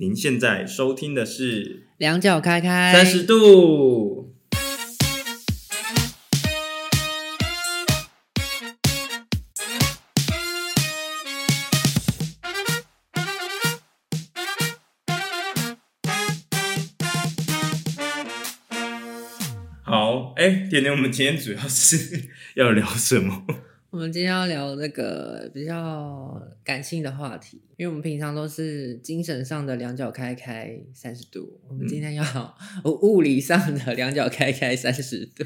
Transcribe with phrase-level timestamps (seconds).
[0.00, 4.34] 您现在收听的是两脚开开三十度。
[19.82, 23.44] 好，哎、欸，甜甜，我们今天主要是 要聊什么？
[23.90, 32.24] 我们今天要聊那个比较感性的话题，因为我们平常都是精神上的两脚开开三十度，我们今天要
[32.84, 35.44] 物理上的两脚开开三十度。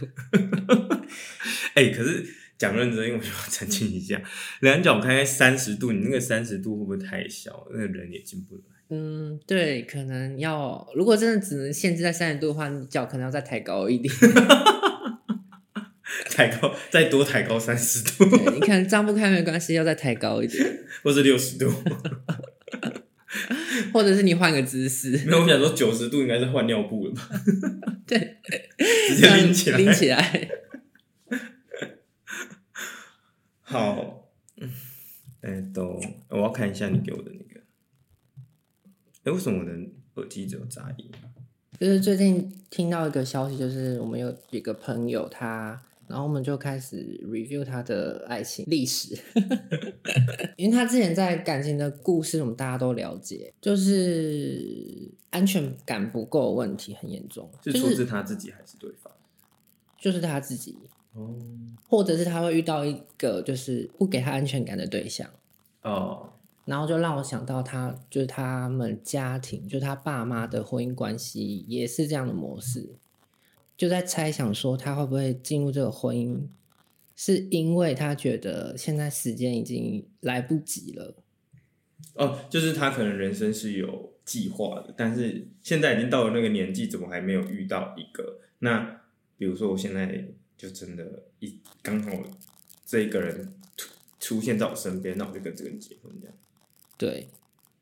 [1.72, 2.22] 哎、欸，可是
[2.58, 4.20] 讲认真，因为我要澄清一下，
[4.60, 7.66] 两脚开开三十度，你那个三十度会不会太小？
[7.72, 8.60] 那个人也进不来。
[8.90, 14.14] 嗯，对，可能要如果真的只能限制在三十度的话，你脚可能要再抬高一点。
[16.34, 18.24] 抬高， 再多抬高三十度。
[18.50, 21.72] 你看张不开没关系，要再抬高一点， 或是六十度，
[23.94, 25.10] 或者是你换个姿势。
[25.26, 27.30] 没有，我想说九十度应该是换尿布了吧？
[28.04, 28.38] 对，
[29.08, 30.50] 直接拎起来，拎起来。
[33.62, 34.28] 好，
[35.40, 37.60] 哎、欸，都，我要看一下你给我的那个。
[39.22, 39.72] 哎、欸，为什么我的
[40.14, 41.10] 耳机只有杂音？
[41.78, 45.80] 就是最近听到一个消息，就是我们有一个朋友他。
[46.08, 49.16] 然后我们就开始 review 他的爱情历史，
[50.56, 57.50] 因为他之前在感情的故事，我们大家都了解，就是安全感不够的问题很严重。
[57.64, 59.12] 是出自他自己还是对方？
[59.98, 60.76] 就是他自己
[61.14, 61.34] 哦，
[61.88, 65.28] 或者是他会遇到一个就是不给他安全感的对象
[65.82, 66.28] 哦，
[66.66, 72.96] 然后就让我想到他就是他们家庭，就是他爸妈的婚姻关系也是这样的模式。
[73.76, 76.46] 就在猜想说他会不会进入这个婚姻，
[77.16, 81.16] 是因为他觉得现在时间已经来不及了。
[82.14, 88.40] 哦，就是他可能人生是有计划的，但是现在已经到了那个年纪，怎么还没有遇到一个？
[88.60, 89.00] 那
[89.36, 90.24] 比如说我现在
[90.56, 92.12] 就真的一刚好
[92.86, 93.88] 这一个人出
[94.20, 96.36] 出现在我身边，那我就跟这个人结婚这样。
[96.96, 97.26] 对，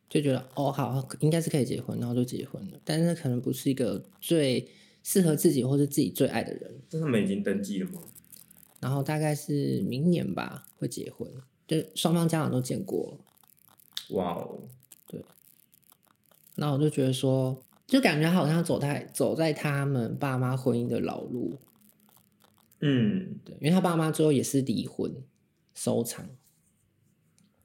[0.08, 2.80] 就觉得哦好，应该是可以结婚，然后就结婚了。
[2.82, 4.66] 但是可能不是一个最。
[5.02, 8.00] 适合自己或是自己最爱的人，这他们已经登记了吗？
[8.80, 11.28] 然后大概是明年吧会结婚，
[11.66, 14.16] 就双方家长都见过了。
[14.16, 14.58] 哇哦，
[15.06, 15.24] 对。
[16.56, 21.58] 那我就觉得说，就感觉好像走在走在他们爸妈婚姻的老路。
[22.80, 25.12] 嗯，对，因为他爸妈最后也是离婚
[25.74, 26.28] 收场。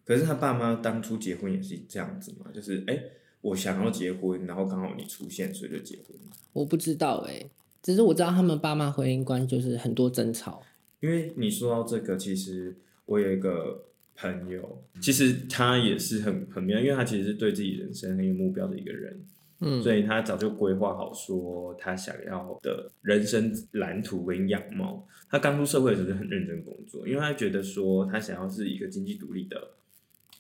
[0.06, 2.52] 可是他爸妈当初结婚也是这样子嘛？
[2.52, 2.94] 就是哎。
[2.94, 3.12] 欸
[3.42, 6.18] 我想要结婚，然后刚好你出现，所以就结婚。
[6.54, 10.62] 我不知道哎、欸，只是我知道他们爸妈婚姻观就是很多争吵。
[11.00, 19.26] 因为你说到这个，其实我有一个朋友，其实他也是很很妙，因为他其实是对自己人生很有目标的一个人，
[19.60, 25.08] 嗯，所以他早就规划好说他想要的人生蓝图跟样貌。
[25.30, 29.72] 他刚出社会的时候就很认真工作，因为他觉得说他想要是一个经济独立的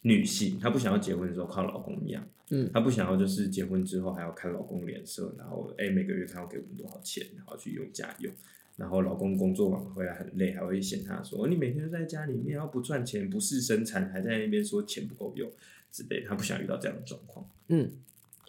[0.07, 2.25] 女性，她不想要结婚的时候靠老公养。
[2.50, 8.34] 嗯，她不想要就是结婚之后还要看老公脸色，然后哎、欸、每个月他要给我们多少钱，然后去用家用，
[8.78, 15.51] 然后老公工作完回来很累，还会嫌她说你每天都在家里面，然后不赚钱，不是生产，还在那边说钱不够用
[15.91, 17.45] 之类的，她不想遇到这样的状况。
[17.68, 17.91] 嗯，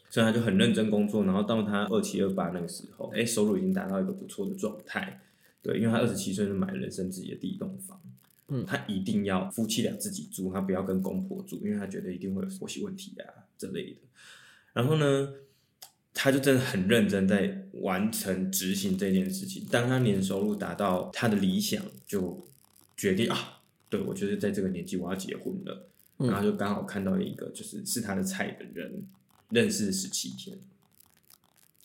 [0.08, 5.20] 所以她就很认真工作，然后到她二七二八那个时候，哎、欸，收入已经达到一个不错的状态。
[5.60, 8.00] 对，因为她二十七岁就买了人生自己的第一栋房。
[8.48, 14.00] 嗯，他一定要夫妻俩自己住，他不要跟公婆住，因为他觉得一定会有婆媳问题啊之类的。
[14.72, 15.34] 然后呢，
[16.14, 19.66] 他就真的很认真在完成执行这件事情。
[19.70, 22.48] 当他年收入达到他的理想，就
[22.96, 23.60] 决定啊，
[23.90, 25.90] 对，我就是在这个年纪我要结婚了。
[26.16, 29.06] 然后就刚好看到一个就是是他的菜的人，
[29.50, 30.58] 认识十七天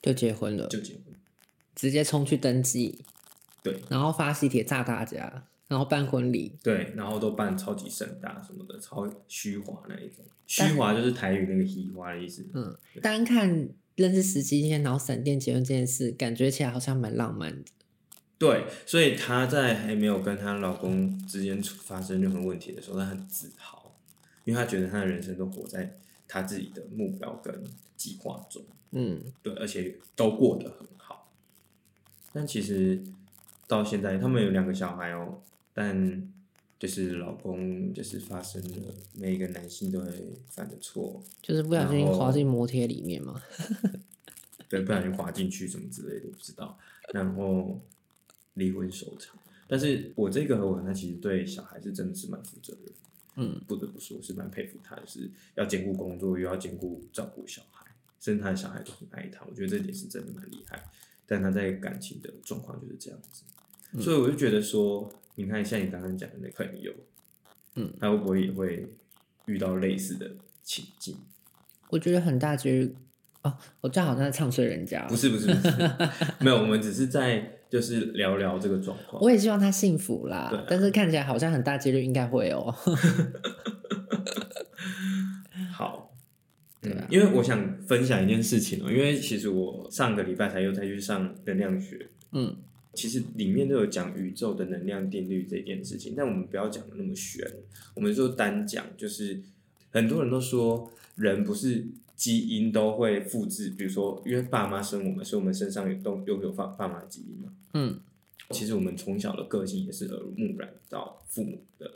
[0.01, 1.13] 就结婚了，就结婚，
[1.75, 3.03] 直接冲去登记，
[3.61, 5.45] 对，然后发喜帖炸大家。
[5.73, 10.23] 然后办婚礼，对，然后都办超级盛大什么的，超虚华那一种。
[10.45, 12.45] 虚华就是台语那个虚华的意思。
[12.53, 17.71] 嗯，单看认识十七天，然后闪电结婚这件事，感觉起来好像蛮浪漫的。
[18.37, 23.95] 对，所以她在还没有跟她老公之间发生任何问题的时候，她很自豪，
[24.45, 25.97] 因为她觉得她的人生都活在
[26.27, 27.63] 她自己的目标跟
[27.97, 28.61] 计划中。
[28.91, 31.33] 嗯，对，而且都过得很好。
[32.31, 33.01] 但其实
[33.67, 35.41] 到现在，他们有两个小孩哦。
[35.73, 36.31] 但
[36.79, 40.11] 就是老公就是发生了每一个男性都会
[40.49, 43.41] 犯的错，就是不小心滑进摩天里面嘛。
[44.69, 46.77] 对，不小心滑进去什么之类的，不知道。
[47.13, 47.79] 然后
[48.55, 49.37] 离婚收场。
[49.67, 52.93] 但是我这个合伙人他其实对小孩是真的是蛮负责任，
[53.35, 57.85] 嗯，不得不说是蛮佩服他，就是要兼顾工作又要兼顾照顾小孩，
[58.19, 59.45] 甚至他的小孩都很爱他。
[59.49, 60.83] 我觉得这点是真的蛮厉害。
[61.25, 63.43] 但他在感情的状况就是这样子，
[63.93, 66.91] 嗯、所以我就觉得说，你看像你刚刚讲的那个朋友，
[67.75, 68.87] 嗯，他会不会也会
[69.45, 70.29] 遇到类似的
[70.63, 71.15] 情境？
[71.89, 72.95] 我觉得很大几率
[73.43, 75.05] 哦，我这样好像在唱衰人家。
[75.07, 75.71] 不是不是不是，
[76.39, 79.21] 没有，我们只是在就是聊聊这个状况。
[79.23, 82.73] 我也希望他幸福啦，啊、但是看起来好像很大几率应该会哦。
[85.71, 86.09] 好。
[86.85, 92.57] 嗯，因为我想分享一件事情哦，因为其实我上个礼拜才又再去上能量学，嗯，
[92.93, 97.45] 其实里面都有讲宇宙的能量定律这件事情，但我们不要讲的那么玄，
[97.93, 99.41] 我们就单讲，就是
[99.91, 101.85] 很多人都说人不是
[102.15, 107.99] 基因都会复制，比如说因为爸妈生我们，所以我们身上有都拥有爸爸妈的基因嘛，嗯，
[108.51, 111.91] 其实我们从小的个性也是耳濡目染到父母的，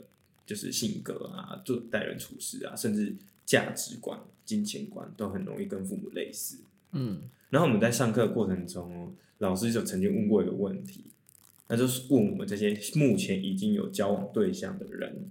[0.45, 3.15] 就是性格啊，做待人处事啊，甚至。
[3.47, 6.57] 价值观、金钱观都很容易跟父母类似。
[6.91, 11.05] 嗯，然后我们在上课的过程中，老师就曾经问过一个问题，
[11.67, 15.29] 那就是问我们这些目前已经有交往对象的人，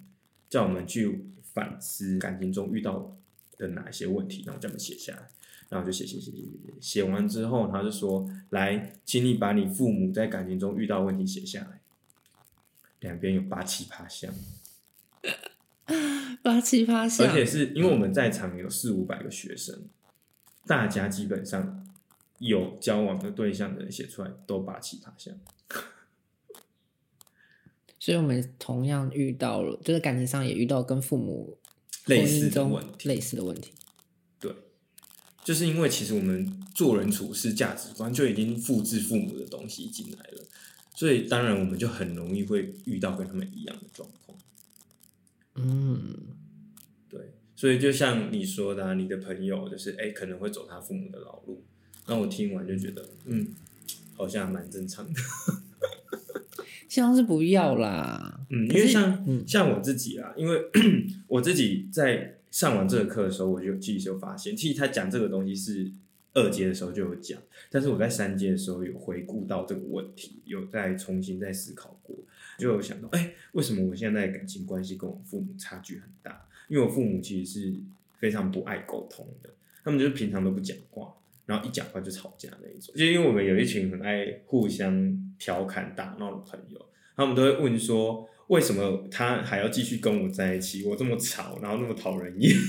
[0.49, 3.17] 叫我们去反思感情中遇到
[3.57, 5.29] 的哪些问题，然后叫我们写下来，
[5.69, 11.81] 然后就写写写写写，写完之后，他就说：“来，请你把你父母在感情中遇到的问题写下来。”
[13.01, 14.33] 两边有八七八像。
[16.43, 19.89] 八七八像，而且是因为我们在场有四五百个学生，嗯、
[20.67, 21.86] 大家基本上
[22.39, 25.35] 有交往的对象的人写出来都八七八像，
[27.99, 31.59] 所以我们同样遇到了，就是感情上也遇到跟父母
[32.07, 33.73] 类似的问题，类似的问题。
[34.39, 34.55] 对，
[35.43, 40.45] 就是因为其实我们做人处事价值观就已经复制父母的东西进来了，
[40.95, 44.39] 所以当然我们就很容易会遇到跟他们一样的状况。
[45.55, 46.15] 嗯，
[47.09, 51.65] 对，所以就像你说的，啊，你的朋友就是哎，可能会走他父母的老路。
[52.09, 53.49] 那我听完就觉得，嗯，
[54.15, 55.21] 好像蛮正常的。
[56.89, 58.41] 希望是不要啦。
[58.49, 60.61] 嗯，因为像、嗯、像我自己啊，因为
[61.27, 65.91] 我自己在上完这个课的时候，我就其实就发现，其实他讲这个东西是
[66.33, 67.39] 二阶的时候就有讲，
[67.71, 72.17] 但是我在三阶的时候有回顾到这个问题，有再重新再思考过。
[72.59, 76.49] 就有想到，哎、欸，为什么我现在的感情关系跟我父母差距很大？
[76.69, 77.75] 因为我父母其实是
[78.19, 79.51] 非常不爱沟通的，
[79.85, 81.13] 他们就是平常都不讲话，
[81.47, 82.95] 然后一讲话就吵架那一种。
[82.95, 90.85] 就因为我们有一群很爱互相调侃打闹的朋友，他们都会问说，为什么他还要继续跟我在一起？
[90.85, 92.53] 我这么吵，然后那么讨人厌。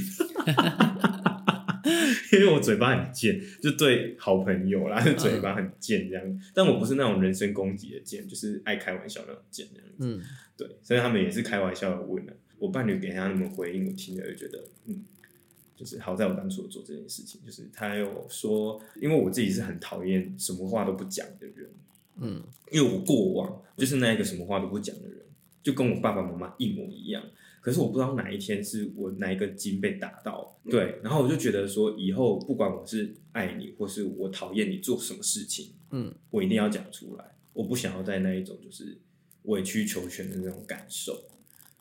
[2.33, 6.23] 因为我嘴巴很贱，就对好朋友啦，嘴巴很贱这样。
[6.25, 9.95] 嗯、但我不是那种人身攻击的贱，就是爱开玩笑那种贱这样子。
[9.99, 10.21] 嗯，
[10.57, 12.33] 对，所以他们也是开玩笑的问了。
[12.59, 15.05] 我伴侣给他那么回应，我听了就觉得，嗯，
[15.77, 21.69] 就是好在我当初做这件事情，就是他有说，因为我自己是很讨厌什么话都不讲的人。
[22.19, 22.41] 嗯，
[22.71, 25.21] 因为我过往就是那一个什么话都不讲的人，
[25.61, 27.23] 就跟我爸爸妈妈一模一样。
[27.61, 38.97] 可是我不知道哪一天是我哪一个筋被打到，对，然后我就觉得说，以后不管我是爱你，或是我讨厌你做什么事情，嗯，我一定要讲出来，我不想要在那一种就是
[39.43, 41.23] 委曲求全的那种感受。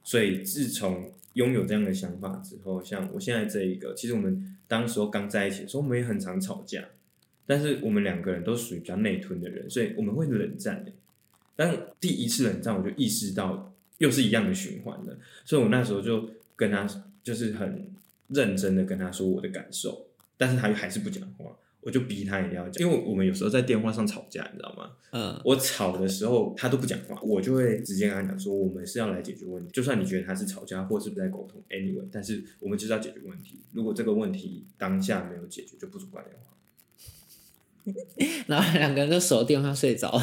[0.06, 6.82] 所以自从拥有这样的想法之后，像我现在这一个，其实我们当时候刚在一起的时候，我们也很常吵架，
[7.44, 10.92] 但是我们两个人都属于比较内吞的人，所以我们会冷战的。
[11.57, 13.73] 但第一次冷战，我就意识到。
[13.99, 16.87] 又是一样的循环的，所以我那时候就跟他
[17.23, 17.90] 就是很
[18.28, 21.47] 认真的跟他说我的感受，但是他还是不讲话，
[21.87, 24.90] 我就逼他一定要讲，因为我们有时候在电话上吵架，你知道吗？
[25.12, 36.52] 嗯，我吵的时候他都不讲话，我就会直接跟他讲说，我们是要来解决问题，就算你觉得他是吵架或是不在沟通，anyway，但是我们就是要解决问题，如果这个问题当下没有解决，就不准挂电话。
[38.49, 40.21] 然后两个人就守电话睡着，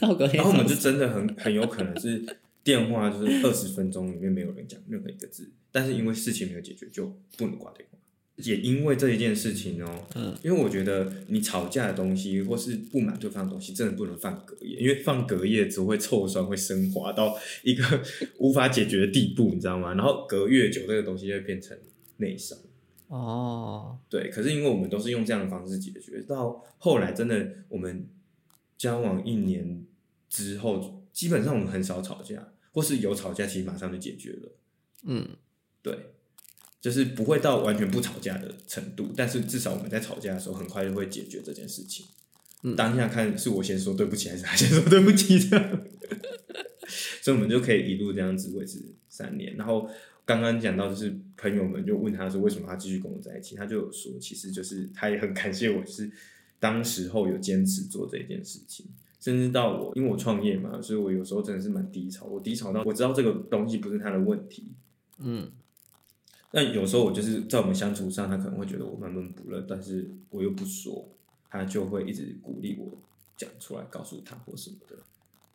[0.00, 2.24] 然后我们就真的很很有可能是。
[2.66, 7.96] 电话就是二十分钟里面没有人讲任何一个字，但是因为事情没有解决，就不能挂电话。
[8.36, 18.02] 也因为这一件事情哦，嗯，因为我觉得你吵架的东西或是不满对方的东西，真的不能放隔夜，因为放隔夜只会臭酸，会升华到一个
[18.38, 19.94] 无法解决的地步，你知道吗？
[19.94, 21.76] 然后隔越久，这个东西就会变成
[22.18, 22.58] 内伤。
[23.08, 28.08] 哦，对，可是因为我们都是用这样的方式解决，到后来真的我们
[28.76, 29.84] 交往一年
[30.28, 32.52] 之后，基本上我们很少吵架。
[32.72, 34.52] 或是有吵架，其实马上就解决了。
[35.04, 35.26] 嗯，
[35.80, 35.96] 对，
[36.80, 42.06] 就是不会到完全不吵架的程度，但是至少我们在吵架的时候，很快就会解决这件事情。
[42.62, 45.80] 嗯，当下看是我先说对不起，还是他先说对不起这样，
[47.20, 49.56] 所以我们就可以一路这样子维持三年。
[49.56, 49.88] 然后
[50.24, 53.56] 刚刚讲到，就是朋友们就问他说，为什么他继续跟我在一起？
[53.56, 56.10] 他就有说，其实就是他也很感谢我，就是
[56.58, 58.86] 当时候有坚持做这件事情，
[59.20, 64.72] 甚至到我因为我创业嘛，所以我有时候真的是蛮低潮，我低潮到我知道这个东西不是他的问题，
[65.18, 65.50] 嗯。
[66.52, 71.08] 但有时候我就是在我们相处上，他可能会觉得我闷闷不乐，但是我又不说，
[71.50, 72.98] 他就会一直鼓励我
[73.36, 74.96] 讲出来，告诉他或什么的。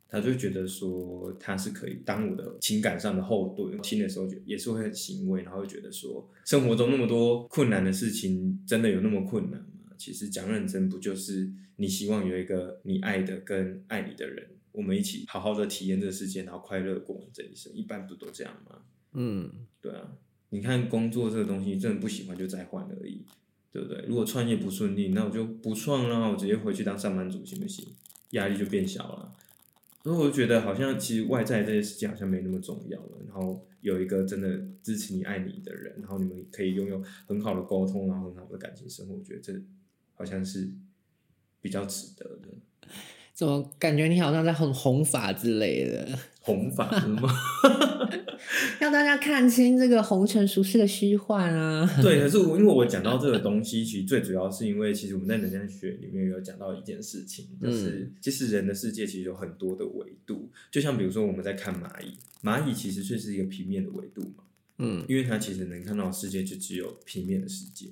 [0.07, 9.95] 他就觉得说他是可以当我的情感上的后盾，听的时候就也是会很欣慰，然后会觉得说生活中那么多困难的事情，真的有那么困难吗？
[9.97, 18.81] 其实讲认真，不就是你希望有一个你爱的跟爱你的人，我们一起好好的体验这个世界，然后快乐过这一生，一般不都这样吗？
[19.13, 19.49] 嗯，
[19.81, 20.11] 对啊。
[20.51, 23.25] 你看工作这个东西，真的不喜欢就再换而已，
[23.71, 24.05] 对不对？
[24.07, 27.87] 如果创业不顺利，那我就不创了，我直接回去当上班族行不行？
[28.31, 29.31] 压力就变小了。
[30.03, 33.17] 所以我就觉得好像其实外在这些事情好像没那么重要了。
[33.27, 39.53] 然后有一个真的支持你、爱你的人，然后你们可以拥有很好的沟通，然后很好的感情生活，我觉得这
[40.15, 40.69] 好像是
[41.61, 42.49] 比较值得的。
[43.33, 46.19] 怎么感觉你好像在很弘法之类的？
[46.43, 47.31] 弘法是吗？
[48.79, 51.87] 让大家看清这个红尘俗世的虚幻啊！
[52.01, 64.43] 对，可是我因为我讲到这个东西，其实最主要是因为，其实我们在能量学里面有讲到一件事情，就是其实人的世界其实有很多的维度，就像比如说我们在看蚂蚁，蚂蚁其实却是一个平面的维度嘛，
[64.79, 67.87] 嗯，因为它其实能看到的世界就只有平面的世界。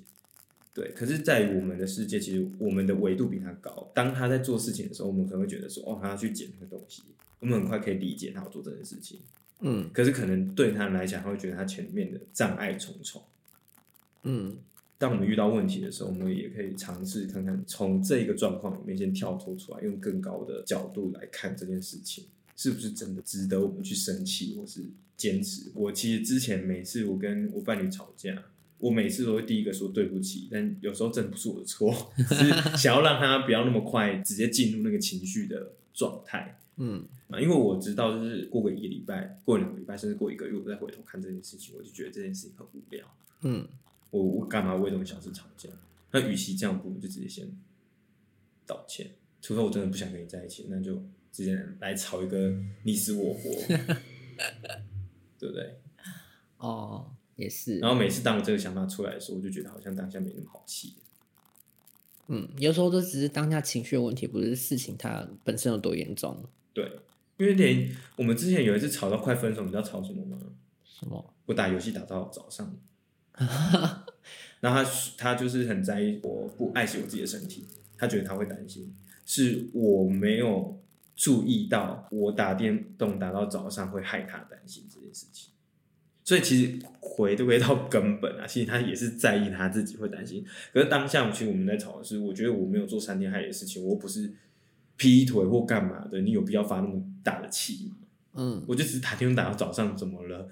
[0.72, 3.90] 对，可是，在于我们的世界，其实我们的维度比他高。
[3.92, 7.02] 当他在做事情的时候，我们可能会觉得说，哦，他要去捡那个东西，
[7.40, 9.18] 我们很快可以理解他要做这件事情。
[9.62, 13.20] 嗯，可是可能对他来讲，他会觉得他前面的障碍重重。
[14.22, 14.56] 嗯，
[14.96, 24.84] 当我们遇到问题的时候，我们也可以尝试看看，从这个状况里面先跳脱出来，用更高的角度来看这件事情，是不是真的值得我们去生气或是
[25.16, 25.72] 坚持？
[25.74, 28.40] 我其实之前每次我跟我伴侣吵架。
[28.80, 36.58] 我每次都会第一个说对不起，但有时候真的不是我的错，只 是想要让他不要那么快直接进入那个情绪的状态。
[36.76, 43.06] 嗯，因为我知道，就是过个一个礼拜，过两个礼拜，甚至过一个月，我再回头看这件事情，我就觉得这件事情很无聊。
[43.42, 43.68] 嗯，
[44.10, 45.68] 我我干嘛为这种小事吵架？
[46.10, 47.46] 那与其这样，不如就直接先
[48.66, 49.10] 道歉。
[49.42, 50.94] 除非我真的不想跟你在一起，那就
[51.30, 52.50] 直接来吵一个
[52.82, 53.50] 你死我活，
[55.38, 55.78] 对不对？
[56.56, 57.12] 哦。
[57.40, 60.94] 也是，然后每次当我这个想法出来的时候，我就觉得好像当下没那么好气。
[62.28, 66.44] 嗯，有时候都只是当下情绪的问题，不是事情它本身有多严重。
[66.72, 66.84] 对，
[67.38, 70.38] 因为连我们之前有一次吵到快分手，你知道吵什么吗？
[70.84, 71.34] 什么？
[71.46, 72.76] 我打游戏打到早上，
[74.60, 74.84] 然后他
[75.16, 77.66] 他就是很在意我不爱惜我自己的身体，
[77.98, 78.94] 他觉得他会担心，
[79.26, 80.78] 是我没有
[81.16, 85.49] 注意到我打电动打到早上会害他担心这件事情。
[86.30, 90.44] 所以其实回都回到根本啊， 其实他也是在意他自己会担心。
[90.72, 94.32] 可是当下其实我们在吵的是，我觉得我没有做伤天害理的事情，我不是
[94.96, 97.96] 劈腿或干嘛的，你有必要发那么大的气吗？
[98.34, 100.48] 嗯，我就只是打电话打到早上，怎么了？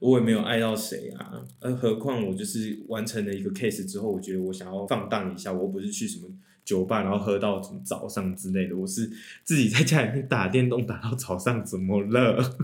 [0.00, 1.40] 我也没有爱到谁啊。
[1.60, 6.28] 而何况我就是完成了一个 case 之后，我觉得我想要放荡一下，我不是去什么
[6.64, 9.08] 酒吧然后喝到什么早上之类的，我是
[9.44, 12.58] 自己在家里面打电动打到早上，怎么了？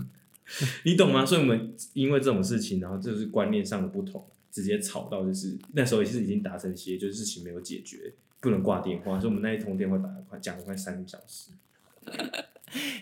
[0.84, 1.26] 你懂吗？
[1.26, 11.50] 所以我们因为这种事情，然后就是观念上的不同，直接吵到就是那时候也是已经达成协议，就是事情没有解决，不能挂电话，所以我们那一通电话打了快讲了快三个小时，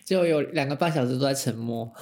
[0.05, 1.93] 就有两个半小时都在沉默。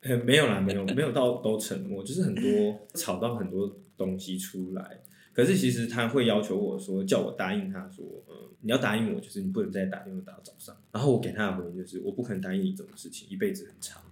[0.00, 5.00] 呃，没有啦，没有没有到都沉默，就是很多吵到很多东西出来。
[5.32, 10.76] 可是其实他会要求我说，叫我答应他说，嗯，你要答应我，就是你不能再打电话打到早上。
[10.92, 14.02] 然后我给他的回应就是，我不可能答应你这种事情，一辈子很长。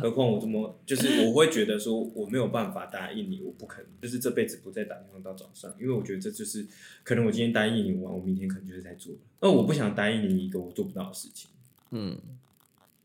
[0.00, 6.66] 何况我这么，就是我会觉得说我没有办法答应你，我不可能，就是这辈子不再打电话到早上，因为我觉得这就是
[7.02, 11.50] 可能我今天答应你完，我明天可能就是在做，而我不想答应你一个我做不到的事情。
[11.90, 12.18] 嗯，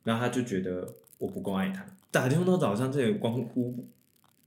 [0.04, 0.88] 然后他就觉得
[1.18, 3.86] 我不够爱他，打电话到早上这也关乎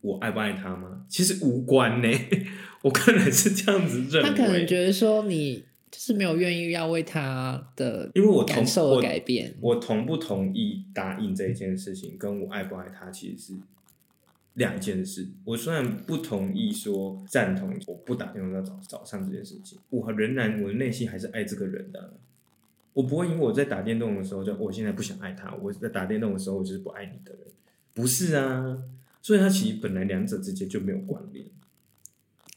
[0.01, 1.05] 我爱不爱他吗？
[1.09, 2.09] 其实无关呢，
[2.83, 4.31] 我个人是这样子认为。
[4.31, 5.65] 他可能觉得说你。
[5.95, 9.77] 就是没有愿意要为他的，因为我感受而改变我。
[9.77, 13.53] 我同不同意答应这一件事情，跟我爱不爱他其实是
[14.55, 15.29] 两件事。
[15.45, 22.15] 我虽然不同意说赞同我不打电话到早早上这件事情，我仍然我的内心还是爱这个人的。
[22.93, 27.43] 我不会因为我在打电动的时候就我现在不想爱他，我在打电动的时候我就是不爱你的人，
[27.95, 28.83] 不是啊。
[29.23, 31.47] 所以他其实本来两者之间就没有关联。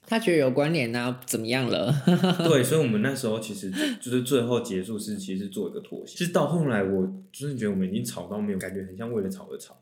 [0.09, 1.93] 他觉得有关联啊，怎么样了？
[2.47, 6.17] 对，所以，我们那时候其实就是最后结束是，其实做一个妥协。
[6.17, 9.77] 其实到后来，我真的觉得我们已经吵到没有感觉，很像为了吵而吵。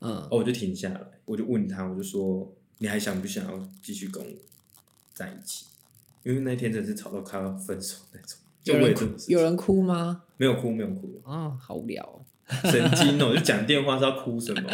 [0.00, 4.30] 嗯，哦，我就停下来，我就问他，我就说，你还想不想要继续跟我
[5.14, 5.64] 在一起？
[6.24, 8.38] 因为那天真的是吵到快要分手那种。
[8.64, 9.04] 有人哭？
[9.28, 10.22] 有人哭吗？
[10.36, 11.20] 没有哭，没有哭。
[11.24, 12.20] 啊、哦，好无聊、哦。
[12.70, 14.70] 神经哦，就讲电话是要哭什么？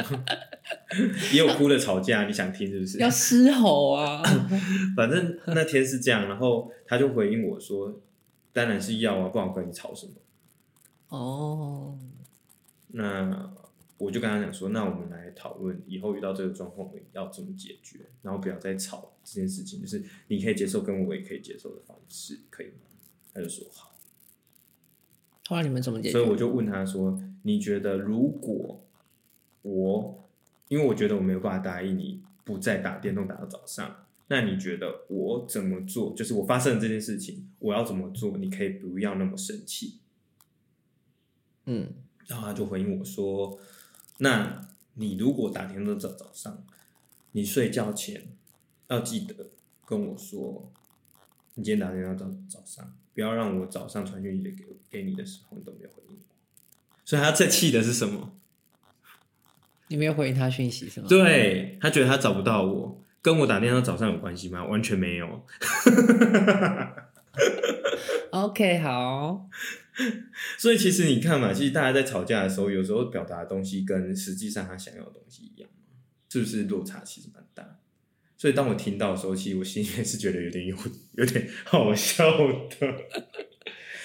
[1.32, 2.98] 也有哭的吵架，你想听是不是？
[2.98, 4.22] 要嘶吼啊！
[4.96, 8.00] 反正那天是这样，然后他就回应我说
[8.52, 10.12] ：“当然是要啊，不然我跟你吵什么？”
[11.10, 11.96] 哦，
[12.88, 13.52] 那
[13.98, 18.00] 我就跟他讲说：“那我们来讨论以后遇到这个状况，我们要怎么解决？
[18.22, 22.72] 然后不要再吵这件事情，就是你可以接受，跟我也可以接受的方式，可以吗？”
[23.32, 23.89] 他就说：“好。”
[25.50, 26.12] 后来你们怎么解决？
[26.12, 28.86] 所以我就问他说：“你觉得如果
[29.62, 30.28] 我，
[30.68, 36.14] 因为我觉得我没有办法答应你不再打电动打到早上，那你觉得我怎么做？
[36.14, 38.38] 就是我发生了这件事情，我要怎么做？
[38.38, 39.98] 你可以不要那么生气。”
[41.66, 41.94] 嗯，
[42.28, 43.58] 然后他就回应我说
[44.18, 46.64] ：“那你如果打电动到早上，
[47.32, 48.28] 你睡觉前
[48.86, 49.50] 要记得
[49.84, 50.70] 跟我说，
[51.54, 56.34] 你今天打电动到早上。”不要让我早上传讯息给给你的时候，你都没有回应我。
[57.04, 58.36] 所以他最气的是什么？
[59.88, 61.06] 你没有回应他讯息是吗？
[61.08, 64.64] 对，他觉得他找不到我，跟我打电话早上有关系吗？
[64.64, 65.44] 完全没有。
[68.30, 69.48] OK，好。
[70.56, 75.68] 所以其实你看嘛，其实大家在吵架的时候，有时候表达的东西跟实际上他想要的东西一样，
[76.28, 77.78] 是不是落差其实蛮大？
[78.38, 80.76] 所以当我听到的时候，其实我心里面是觉得有点有
[81.14, 82.94] 有点好笑的。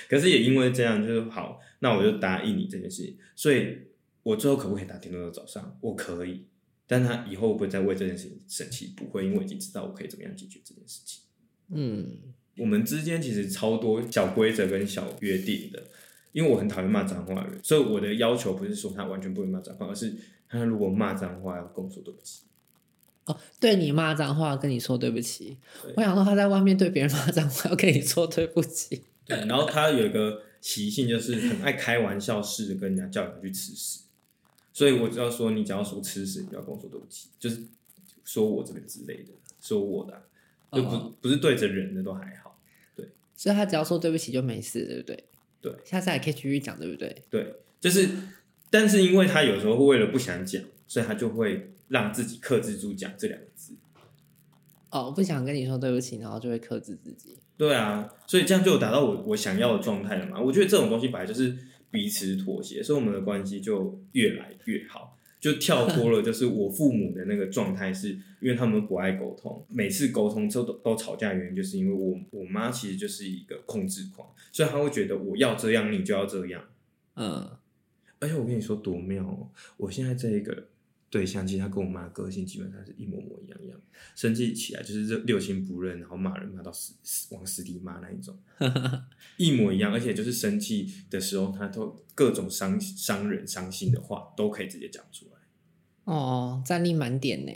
[0.09, 3.17] 可是也因为这样，就是好，那我就答应你这件事情。
[3.35, 3.77] 所以，
[4.23, 5.77] 我最后可不可以打电动到早上？
[5.81, 6.45] 我可以，
[6.87, 8.93] 但他以后会不会再为这件事情生气？
[8.95, 11.21] 不会，因为我已经知道我可以怎么样解决这件事情。
[11.69, 12.17] 嗯，
[12.57, 15.83] 我们之间其实超多小规则跟小约定的。
[16.31, 20.13] 因为我很讨厌骂脏话的人，所以我的要求不是说他完全不会骂脏话，而是
[20.49, 22.43] 他如果骂脏话要跟我说对不起。
[23.23, 25.57] 哦，对你骂脏话，跟你说对不起。
[25.95, 29.03] 我想说他在外面对别人骂脏话，要跟你说对不起。
[29.25, 34.01] 对，然后他有一个习性，就是很爱开玩笑式的跟人家叫人去吃屎。
[34.71, 37.63] 所以我只要说，你只要说吃屎，你就要跟我说对不起，就是
[38.23, 39.29] 说我这个之类的，
[39.61, 40.21] 说我的、啊，
[40.71, 42.59] 就不、哦、不是对着人的都还好。
[42.95, 45.23] 对，所以他只要说对不起就没事，对不对？
[45.61, 47.23] 对，下次还可以继续讲，对不对？
[47.29, 48.09] 对，就是，
[48.69, 51.71] 但是因为他有时候会为了不想讲，所以他就会。
[51.87, 53.75] 让自己克制住讲这两个字。
[54.89, 57.37] 哦，我不想跟你说对不起，然后就会克制自己。
[57.57, 60.39] 对啊，所以这样就达到我我想要的状态了嘛。
[60.39, 61.55] 我觉得这种东西本来就是
[61.89, 68.09] 彼此妥协，所以我们的关系就越来越好，就跳脱了就是我父母的那个状态，是
[68.41, 76.61] 因为他们不爱沟通，每次沟通之后都都吵架，原因就是因为我我妈其实就是一个控制狂，所以她会觉得我要这样，你就要这样。
[77.15, 77.49] 嗯，
[78.19, 80.67] 而且我跟你说多妙哦，我现在这一个。
[81.15, 83.79] 对，相亲他跟我妈个性基本上是一模模一样一样，
[84.17, 88.37] 生气起来就是六亲不认，然后骂人骂到死死往死里骂那一种，
[89.39, 95.37] 一模一样，而且就是生气的时候，他都各种伤伤人伤心的话都可以直接讲出来。
[96.03, 97.51] 哦，战力满点呢。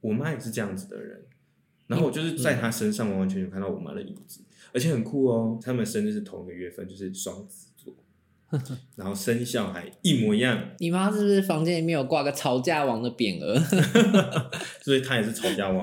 [0.00, 1.24] 我妈也是这样子的人，
[1.86, 7.68] 然后我就是在她身上完完全全看到我妈的影子，嗯，而且很酷哦，他们生日是同一个月份，就是双子。
[8.96, 10.58] 然后生肖还一模一样。
[10.78, 13.58] 你妈是不是房间里面有挂个吵架王的匾额？
[14.82, 15.80] 所以她也是吵架王。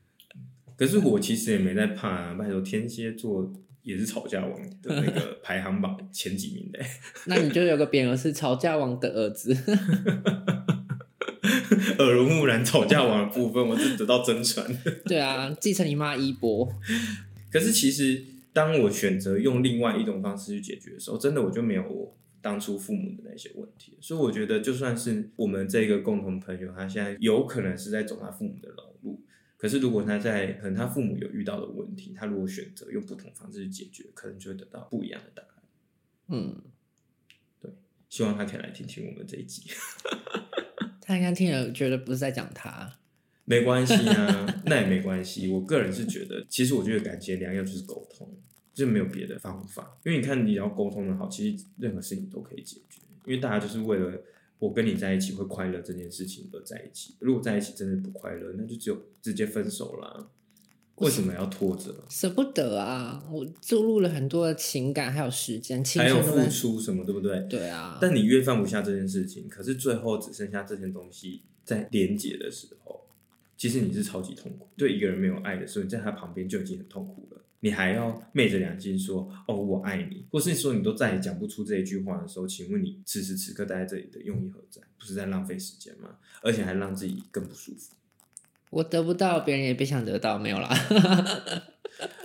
[0.76, 6.80] 可是我其实也没在怕啊，拜托天蝎座也是吵架王的那个排行榜前几名的。
[7.26, 9.56] 那你就有个匾额是吵架王的儿子。
[11.98, 14.66] 耳濡目染吵架王的部分，我是得到真传。
[15.04, 16.68] 对啊，继承你妈衣钵。
[17.50, 18.33] 可是其实。
[18.54, 23.98] 当我选择用另外一种方式去解决的时候，真的我就没有我当初父母的那些问题。
[24.00, 29.20] 所以我觉得，就算是我们这个共同朋友，他现在有可能是在走他父母的老路。
[29.56, 35.62] 可是如果他在可能他父母有遇到的问题，他如果选择用不同方式去解决，可能就会得到不一样的答案。
[36.28, 36.62] 嗯，
[37.60, 37.72] 对，
[38.08, 39.70] 希望他可以来听听我们这一集。
[41.02, 42.98] 他应该听了，觉得不是在讲他。
[43.44, 45.48] 没关系啊，那也没关系。
[45.50, 48.28] 我个人是觉得，其实我觉得感情良药就是沟通，
[48.72, 49.98] 就没有别的方法。
[50.04, 53.02] 因为你看，你要沟通的好，其实任何事情都可以解决。
[53.26, 54.12] 因为大家就是为了
[54.58, 57.14] 我跟你在一起会快乐这件事情而在一起。
[57.20, 60.28] 如果在一起真的不快乐，那就只有直接分手啦。
[60.96, 61.92] 为什么要拖着？
[62.08, 63.22] 舍不得啊！
[63.30, 67.40] 我注入了很多的情感，还有时间，还有付出什么，对不对？
[67.50, 67.98] 对啊。
[68.00, 73.03] 但你越放不下这件事情，可是最后只剩下这件东西在连接的时候。
[73.56, 77.40] 其实你是超级痛苦，对一个人没有爱的时候，你在他旁边就已经很痛苦了。
[77.60, 84.82] 你还要昧着良心说哦，我爱你，或是说你都再也讲不出这一句话的时候，请问你此时此刻待在这里的用意何在？
[84.98, 86.16] 不是在浪费时间吗？
[86.42, 87.94] 而且还让自己更不舒服。
[88.68, 90.68] 我得不到，别人也别想得到，没有啦。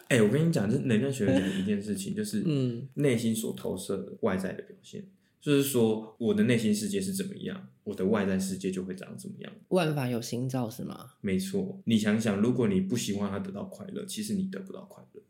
[0.10, 5.06] 哎、欸，我跟你讲，这能量学讲的一件事情，就是嗯，内心所投射的外在的表现。
[5.42, 9.52] 就是说，我的内心世界是怎么样，我的外在世界就会长怎么样。
[9.70, 11.12] 万法有心造，是吗？
[11.22, 11.80] 没错。
[11.86, 15.22] 你想想，如果你不希望他得到快乐，其实你得不到快乐。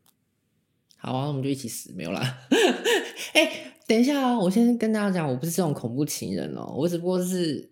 [0.96, 2.20] 好啊，我们就一起死，没有啦。
[3.34, 7.70] 哎、欸，等一下哦，我先跟大家讲，我不是这种恐怖情人哦，我只不过是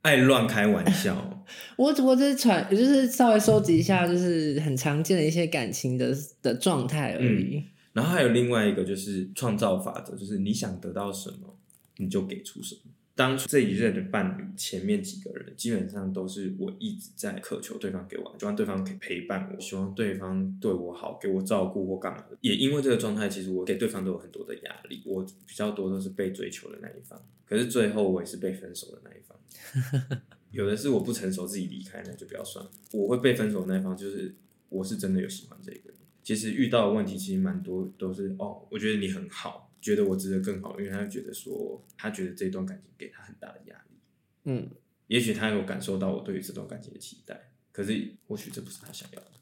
[0.00, 1.44] 爱乱开玩笑。
[1.76, 7.64] 我只不过就是传，就是稍微收集一下，就是很常见的一些感情的的状态而已、嗯。
[7.92, 11.53] 然后还有另外一个，就是创造法则，就是你想得到什么。
[11.96, 12.80] 你就给出什么。
[13.16, 22.36] 当初这一任的伴侣，前面几个人基本上都是我一直在渴求对方给我，希望对方可以陪伴我，希望对方对我好，给我照顾或干嘛的。
[22.40, 25.00] 也因为这个状态，其实我给对方都有很多的压力。
[25.06, 30.20] 我比较多都是被追求的那一方，可是最后我也是被分手的那一方。
[30.50, 32.70] 有的是我不成熟自己离开，那就不要算了。
[32.92, 34.34] 我会被分手的那一方，就是
[34.68, 35.94] 我是真的有喜欢这个人。
[36.24, 39.70] 其实遇到的问题其实蛮多，都是哦，我觉得你很好。
[39.84, 43.96] 觉得我值得更好，因为他觉得说，他觉得这段感情给他很大的压力。
[44.44, 44.70] 嗯，
[45.08, 49.32] 也许他有感受到我对于这段感情的期待，可是或许这不是他想要的，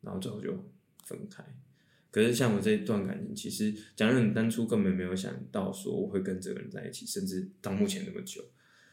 [0.00, 0.50] 然后最后就
[1.04, 1.44] 分开。
[2.10, 8.40] 可是像我这一段感情，其实假如你当初根本没有想到说我会跟这个人在一起，甚至到目前那么久，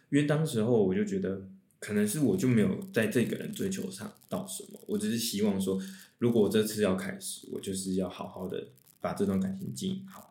[0.09, 1.47] 因为当时候我就觉得，
[1.79, 5.81] 可能是我就没有在这个人追求上到什么，我只是希望说，
[6.17, 8.67] 如果我这次要开始，我就是要好好的
[8.99, 10.30] 把这段感情经营好。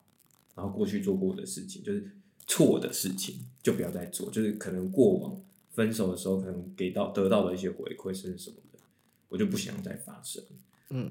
[0.61, 2.07] 然后过去做过的事情，就是
[2.46, 4.31] 错的事情，就不要再做。
[4.31, 8.79] 就是可能过往分手的时候，可能给到得到的一些回馈，甚至什么的，
[9.31, 10.44] 我就不想再发生。
[10.90, 11.11] 嗯，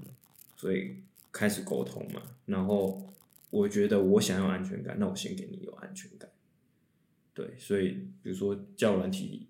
[0.56, 0.98] 所以
[1.32, 2.22] 开始沟通嘛。
[2.46, 3.12] 然后
[3.50, 6.30] 我觉得我想要安全感，那我先给你有安全感。
[7.34, 7.90] 对，所以
[8.22, 9.48] 比如说交友软体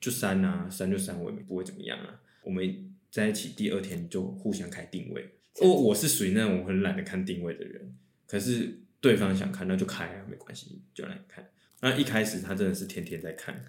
[0.00, 2.20] 就删啊，删就删，我也不会怎么样啊。
[2.42, 5.36] 我们在一起第二天就互相开定位。
[5.60, 7.96] 我我是属于那种很懒得看定位的人，
[8.26, 8.80] 可是。
[9.00, 11.44] 对方想看，那就开啊，没关系，就来看。
[11.80, 13.64] 那一开始他真的是天天在看，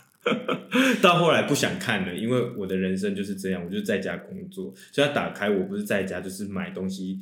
[1.00, 7.20] 到后来不想看了，因为我的人生就是这样，我就是在家工作，所以他打开，我不是在家，就是买东西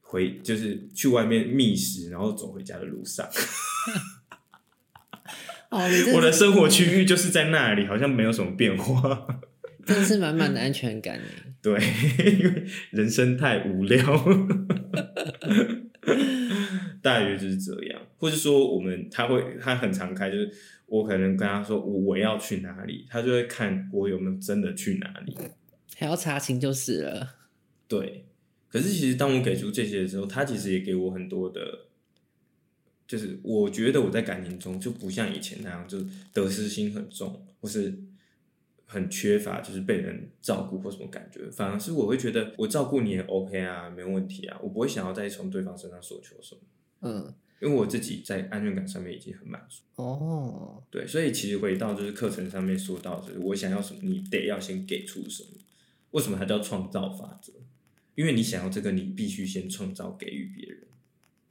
[0.00, 3.28] 回，就是去外面觅食，然后走回家的路上。
[5.70, 5.80] 哦，
[6.14, 9.26] 我的生活区域就是在那里，好像没有什么变化，
[9.84, 11.18] 真的是满满的安全感。
[11.60, 11.80] 对，
[12.38, 13.98] 因为人生太无聊。
[17.00, 20.52] 大约就是这样，或是说我们他会他很常开，就是
[20.86, 25.36] 我可能跟他说我要去哪里，他就会看我有没有真的去哪里，
[25.96, 27.36] 还要查清就是了。
[27.88, 28.24] 对，
[28.68, 31.86] 可是其实当我给出这些的时候，他其实也给我很多的，
[33.06, 37.94] 就是我觉得我在感情中就不像以前那样，就是得失心很重，或是
[38.92, 46.60] 很缺乏，就是被人照顾或什么感觉，反而是我会觉得我照顾你也 OK 啊，没有问题啊，我不会想要再从对方身上索求什么。
[47.00, 50.82] 嗯，因为我自己在安全感上面已经很满足哦。
[50.90, 55.48] 对，所以其实回到就是课程上面说到，就是我想要什么，你得要先给出什么。
[56.10, 57.52] 为什么它叫创造法则？
[58.14, 60.78] 因为你想要这个，你必须先创造给予别人。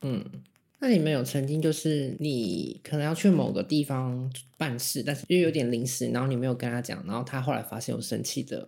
[0.03, 0.25] 嗯，
[0.81, 8.67] 那你们有曾经就是你可能要去某个地方办事，但是又有点临时，然后你没有跟他讲，然后他后来发现有生气的。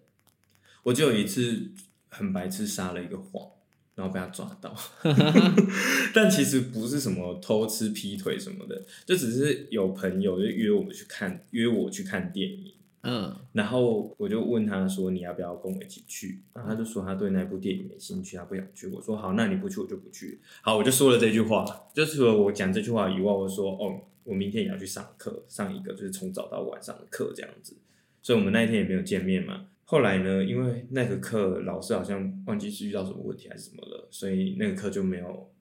[0.84, 1.72] 我就有一次
[2.08, 3.50] 很白痴撒了一个谎。
[3.96, 4.76] 然后被他抓到
[6.16, 12.74] 但其实不是什么偷吃、劈腿什么的，就只是有朋友就约我们去看，约我去看电影。
[13.04, 18.88] 嗯，然后我就问他说：“你要不要跟我一起去？”然后他就说他对那部电影没兴趣，他不想去。
[18.88, 21.66] 我说：“好，那你不去我就不去。”好，我就说了这句话。
[21.94, 27.76] 就除了我讲这句话以外，我说：“哦，我明天也要去上课，上一个就是从早到晚上的课这样子。”
[28.24, 29.68] 所以我们那一天也没有见面嘛。
[29.84, 35.52] 后来呢，因为那个课老师好像忘记是遇到什么问题还是什么了，所以那个课就没有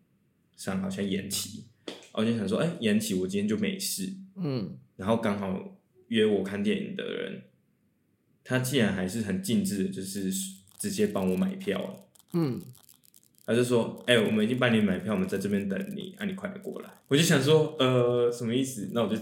[0.56, 1.64] 上，好像延期。
[2.12, 4.08] 我就想说，哎、欸，延期我今天就没事。
[4.36, 4.78] 嗯。
[4.96, 5.76] 然后刚好
[6.12, 7.42] 约我看电影的人，
[8.44, 10.30] 他竟然还是很尽致的，就是
[10.78, 11.94] 直接帮我买票了。
[12.34, 12.60] 嗯。
[13.44, 16.90] 他就说，哎、欸，我们已经帮你买票，我们在这边等你，啊，你快点过来。
[17.08, 18.90] 我就想说，呃，什么意思？
[18.92, 19.20] 那我就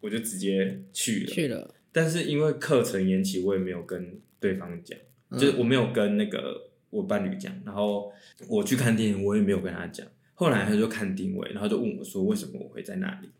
[0.00, 1.26] 我就直接去了。
[1.26, 1.74] 去了。
[1.90, 4.20] 但是因为课程延期，我也没有跟。
[4.38, 4.96] 对方讲，
[5.32, 8.12] 就是我没有跟那个我伴侣讲，然后
[8.48, 10.06] 我去看电影，我也没有跟他讲。
[10.34, 13.30] 后来他就看定位，然后就问我说：“为什么我会在那里？”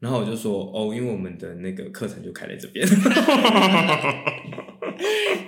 [0.00, 2.86] 然后我就说：“哦，因为我们的那个课程就开在这边。”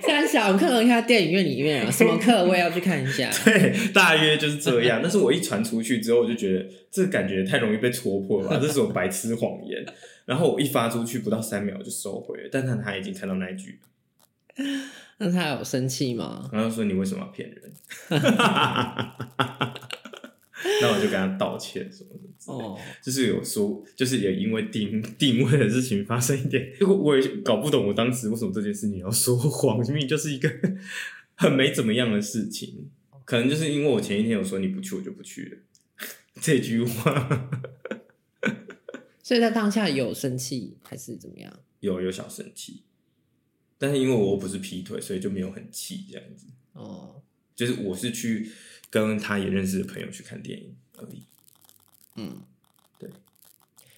[0.01, 3.29] 三小课一下电影院里面啊， 什么课我也要去看一下。
[3.43, 4.99] 对，大约就是这样。
[5.01, 9.83] 但是我一传出去之后，我就觉得这感觉太容易被戳破了吧，这是我白痴谎言。
[10.25, 12.49] 然后我一发出去，不到三秒就收回了。
[12.51, 13.79] 但是他已经看到那一句
[14.57, 14.65] 了，
[15.17, 16.49] 那他有生气吗？
[16.51, 17.73] 然后说你为什么要骗人？
[20.81, 22.79] 那我就跟他道歉什么什么之类，oh.
[23.01, 30.49] 就是有说，就是也因为定定位的事情发生一点，我也搞不懂我当时为什么这件事情要说谎， 明明就是一个
[31.35, 32.89] 很没怎么样的事情，
[33.25, 35.57] 可能就是因为我前一天有说你不去，我就不去了
[36.41, 37.49] 这句话，
[39.21, 41.59] 所以在当下有生气还是怎么样？
[41.81, 42.83] 有有小生气，
[43.77, 47.23] 但是因为我不是劈腿，所以就没有很气这样子哦，oh.
[47.55, 48.49] 就是我是去。
[48.93, 51.23] 跟他也认识的朋友去看电影而已。
[52.15, 52.43] 嗯，
[52.99, 53.09] 对，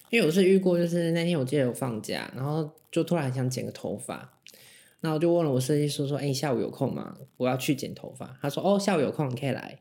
[0.08, 4.32] 因为我是遇过，就是那天我记得有放假，然后就突然想剪个头发，
[5.00, 7.14] 然后我就问了我设计师说：“哎、欸，下午有空吗？
[7.36, 9.78] 我要去剪头发。”他说：“哦，下午有空，你可以来。”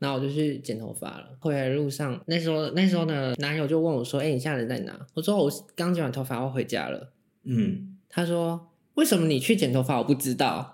[0.00, 1.28] 然后我就去剪头发了。
[1.38, 7.12] 回来的路上，那时候那时候呢，男友就问我说：“哎、欸，你现在人在哪？”我说：“我刚剪完头发，我要回家了。”
[7.44, 9.98] 嗯，他说：“为什么你去剪头发？
[9.98, 10.72] 我不知道。”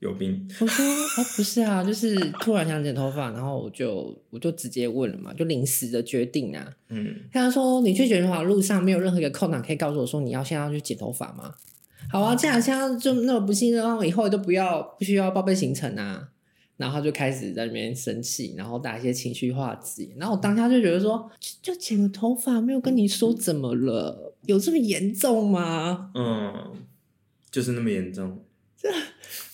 [0.00, 0.48] 有病！
[0.60, 6.72] 我说哦，不是啊，就是突然想剪头发，然后我就我就直接问了嘛，就临时的决定啊。
[6.88, 11.54] 嗯，他说你去剪头发路上没有任何一个空档可以告诉我说你要现在要去剪头发吗？
[12.10, 16.28] 好啊，这样现在就那么不幸的话，以后都不要不需要报备行程啊。
[16.76, 20.14] 然后就开始在那边生气，然后打一些情绪化字眼。
[20.16, 21.28] 然后我当下就觉得说，
[21.60, 26.12] 就剪个头发，没有跟你说怎么了，有这么严重吗？
[26.14, 26.76] 嗯，
[27.50, 28.44] 就是那么严重。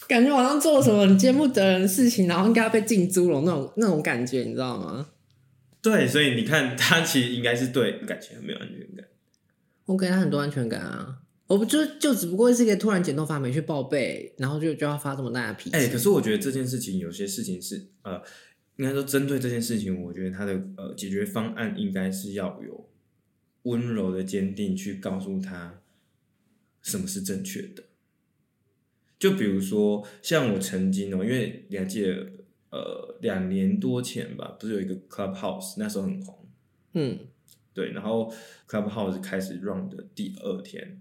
[0.09, 5.09] 感觉好像做了什么很见不得人的事情，然后应该要被浸猪笼那种那种感觉，你知道吗？
[5.81, 9.07] 对，所以你看，他其实应该是对感情很没有安全感。
[9.87, 11.19] 我给他很多安全感啊！
[11.47, 15.77] 我不就就只不过是一个突然剪头发没去报备，然后就就要发这么大的脾气。
[15.77, 18.23] 哎、欸，可是我觉得这件事情有些事情是呃，
[18.77, 22.89] 应该说针对这件事情，我觉得他的呃解决方案应该是要有
[23.65, 25.83] 温柔的坚定去告诉他
[26.81, 27.85] 什么是正确的。
[29.25, 32.31] 就比如说，像我曾经哦，因为你还记得，
[32.69, 36.47] 呃，两年多前吧，不是有一个 Clubhouse，那时候很红，
[36.93, 37.19] 嗯，
[37.73, 38.31] 对，然后
[38.69, 41.01] Clubhouse 开始 run 的第二天，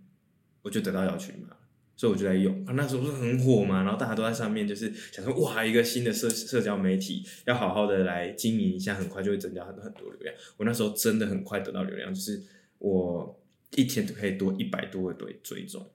[0.61, 1.49] 我就得到邀请码，
[1.97, 10.33] 所以我就在用，啊，那时候不是很火嘛，然后大家都在上面，就是想说，哇，一个新的社社交媒体，要好好的来经营一下，很快就会增加很多很多流量。
[10.55, 12.41] 我那时候真的很快得到流量，就是
[12.77, 13.37] 我
[13.71, 15.91] 一天就可以多一百多个对追踪，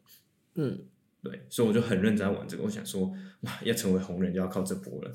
[0.56, 0.78] 嗯。
[1.20, 2.62] 对，所以我就很认真在玩这个。
[2.62, 5.12] 我想说，哇，要成为红人就要靠这波了。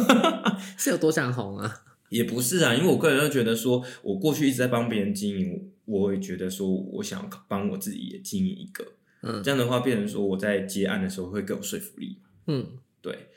[0.78, 1.82] 是有多想红啊？
[2.08, 8.92] 也不是啊，因为我个人就觉得说，我过去一直在帮别人经营，我会觉得说我想帮我自己也经营一个。
[9.20, 12.18] 嗯，这样的话，变成说我在接案的时候会更有说服力。
[12.46, 13.28] 嗯，对。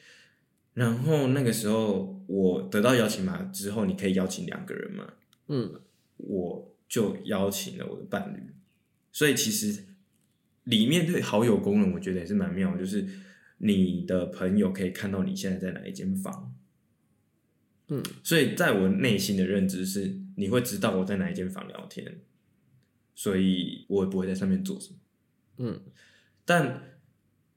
[0.74, 5.14] 然后那个时候我得到邀请码之后，你可以邀请两个人嘛？
[5.48, 5.74] 嗯，
[6.18, 8.54] 我就邀请了我的伴侣。
[9.12, 9.84] 所以其实。
[10.68, 13.08] 里面对好友功能，我觉得也是蛮妙的，就是
[13.60, 16.54] 你的朋友可以看到你现在在哪一间房，
[17.88, 22.20] 嗯，所以在我内心的认知是，你会知道我在哪一间房聊天，
[23.16, 24.96] 所以我也不会在上面做什么，
[25.60, 25.82] 嗯，
[26.44, 27.00] 但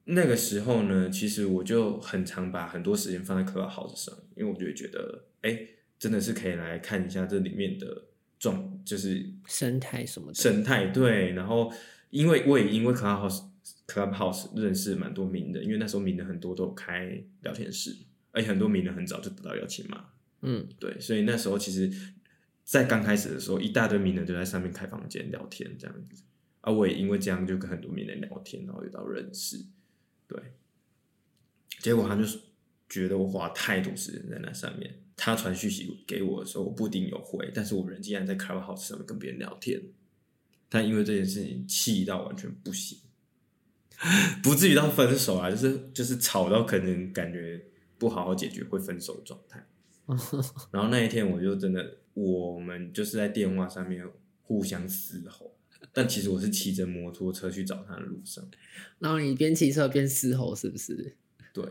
[0.05, 5.69] 那个时候呢，其实我就很常把很多时间放在 Clubhouse 上，因为我就会觉得，哎、欸，
[5.99, 8.05] 真的是可以来看一下这里面的
[8.39, 11.73] 状，就是生态什么的，生态对，然后。
[12.11, 13.45] 因为我也因为 Clubhouse
[13.87, 17.97] Clubhouse 认识蛮多名人，因为那时候名人很多都有开聊天室，
[18.33, 20.07] 而且很多名人很早就得到邀请码。
[20.43, 21.91] 嗯，对，所以那时候其实，
[22.65, 26.23] 在刚开始的时候，一大堆名人都在上面开房间聊天这样子，
[26.63, 29.65] 啊我也因为这样就跟很多名人聊天，然后遇到认识，
[30.27, 30.41] 对，
[31.79, 32.23] 结果他就
[32.89, 39.81] 觉得我花太多时间在那上面，他传讯息给我的时候，我不一定有回，但是我人竟然在 Clubhouse 上面跟别人聊天。
[40.71, 42.97] 但因为这件事情气到完全不行，
[44.41, 47.61] 不至于到分手啊，就是就是吵到可能感觉
[47.99, 49.67] 不好好解决会分手的状态。
[50.71, 54.05] 然后那一天我就真的，我们就是在电话上面
[54.43, 55.57] 互相嘶吼，
[55.93, 58.45] 但其实我是骑着摩托车去找他的路上。
[59.01, 61.17] 然后你边骑车边嘶吼，是不是？
[61.53, 61.65] 对。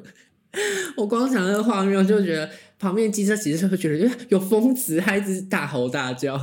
[0.98, 6.38] 我光想那个画面，就觉得旁边机车骑车会觉得有疯子，还一直大吼大叫。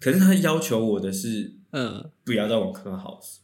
[0.00, 1.52] 可是他要求我的是。
[1.78, 3.40] 嗯，不要再往 Clubhouse。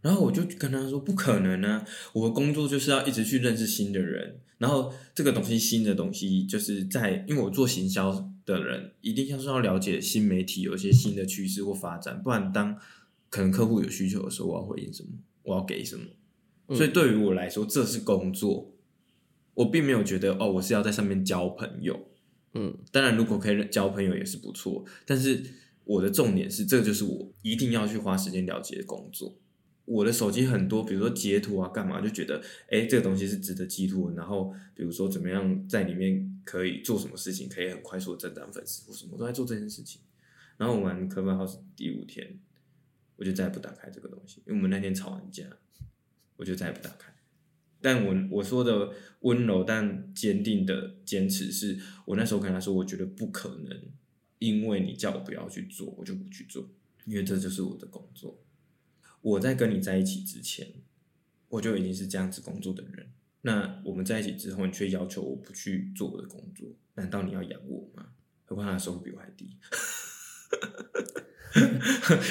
[0.00, 1.84] 然后我就跟他说：“不可能啊！
[2.14, 4.40] 我的工作就是要一直去认识新的人。
[4.56, 12.22] 然后这个东西，新的东西，就是在因为我做行销的人，一定要是要了解新媒体有一些新的趋势或发展。
[12.22, 12.74] 不然，当
[13.28, 15.10] 可能客户有需求的时候，我要回应什么？
[15.42, 16.04] 我要给什么？
[16.74, 18.72] 所以对于我来说，这是工作。
[19.54, 22.08] 我并没有觉得哦，我是要在上面交朋友。
[22.54, 24.84] 嗯，当然，如果可以交朋友也是不错。
[25.04, 25.42] 但是
[25.88, 29.34] 我的重点是，这就是我一定要去花时间了解的工作。
[29.86, 34.14] 我的手机很多，比如说截图啊，干嘛就觉得，哎，这个东西是值得记录。
[34.14, 40.02] 然后，比如说怎么样在里面可以做什么事情，可以很快速的增长粉丝，我什么，都在做这件事情。
[40.58, 42.38] 然后我玩 Clubhouse 第五天，
[43.16, 45.44] 我就再也不打开这个东西，因为我们那天吵完架，
[46.36, 47.10] 我就再也不打开。
[47.80, 53.80] 但我我说的温柔但坚定的坚持是，是我那时候跟他说，我觉得不可能，
[54.38, 56.68] 因为你叫我不要去做，我就不去做，
[57.06, 58.38] 因为这就是我的工作。
[59.20, 60.74] 我在跟你在一起之前，
[61.48, 63.10] 我就已经是这样子工作的人。
[63.42, 68.10] 那我们在一起之后，你却要求我不去做我的工作，难道你要养我吗？
[68.44, 69.56] 何况他的收入比我还低。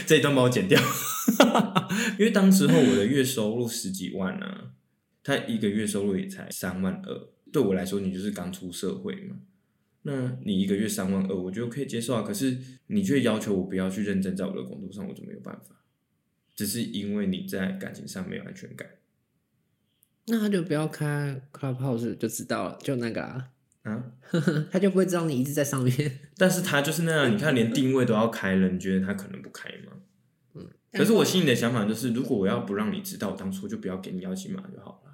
[0.06, 0.82] 这一段帮我剪掉，
[2.18, 4.72] 因为当时候我的月收入十几万啊，
[5.24, 9.38] 他一个月收入也才三万二，对我来说，你就是刚出社会嘛。
[10.10, 12.22] 那你一个月三万二，我觉得可以接受啊。
[12.22, 15.76] 可是你却要求我不要去认真在我的工作上，我就没有办法。
[16.56, 18.88] 只是因为你在感情上没有安全感，
[20.28, 23.50] 那他就不要开 Clubhouse 就知道了，就那个啊。
[23.84, 24.04] 啊，
[24.72, 26.20] 他就不会知道你一直在上面。
[26.38, 29.92] 但是他就是那样，你看连定位都要开了，你觉得他可能不开吗？
[30.56, 30.68] 嗯。
[30.94, 35.07] 可是我心里的想法就是，如果我要不让你知道，当初就不要给你邀请码就好了。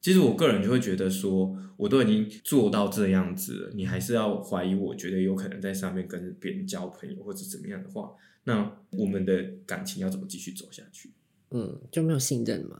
[0.00, 8.12] 其实我个人就会觉得说，我都已经做到这样子了，你还是要怀疑，我觉得有可能在上面跟别人交朋友或者怎么样的话，
[8.44, 11.10] 那我们的感情要怎么继续走下去？
[11.50, 12.76] 嗯，就没有信任嘛。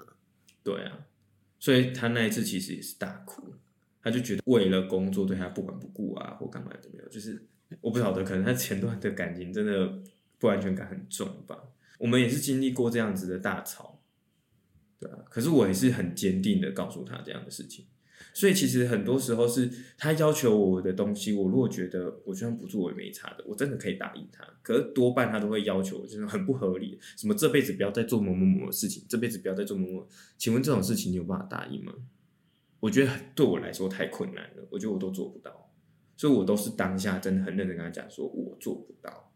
[0.62, 1.07] 对啊，
[1.59, 3.42] 所以他那一次其实也是大哭。
[4.00, 7.44] 他就觉得为了工作对他不管不顾啊，或干嘛都没有，就是
[7.81, 9.92] 我不晓得，可能他前段的感情真的
[10.38, 11.59] 不安全感很重吧。
[11.98, 13.98] 我们也是经历过这样子的大吵，
[14.99, 15.19] 对啊。
[15.31, 17.87] 可是我也是很坚定的告诉他这样的事情，
[18.33, 24.45] 所以其实很多时候是他要求我的东西，我如果觉得我就算不做我也没差的，我真的可以答应他。
[24.63, 30.09] 可是多半他都会要求，就是很不合理，什么这辈子不要再做某某某的事情，这辈子不要再做某某。
[30.37, 31.95] 请问这种事情你有办法答应吗？
[32.81, 35.73] 我觉得对我来说太困难了，我觉得我都做不到，
[36.17, 39.33] 所以我都是当下真的很认真跟他讲，说我做不到。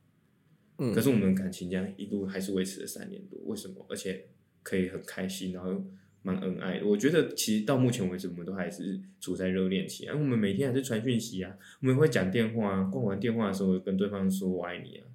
[0.78, 3.84] 嗯，可是我们感情这样一路还是维持了三年多，为什么？
[3.88, 4.28] 而且
[4.62, 5.84] 可以很开心，然后又
[6.22, 6.86] 蛮恩爱的。
[6.86, 10.14] 我觉得其实到目前为止，我们都还是处在热恋期啊。
[10.16, 15.06] 我们每天还是传讯息啊，我们会讲电话啊，挂完电话的时候跟对方说我爱你啊。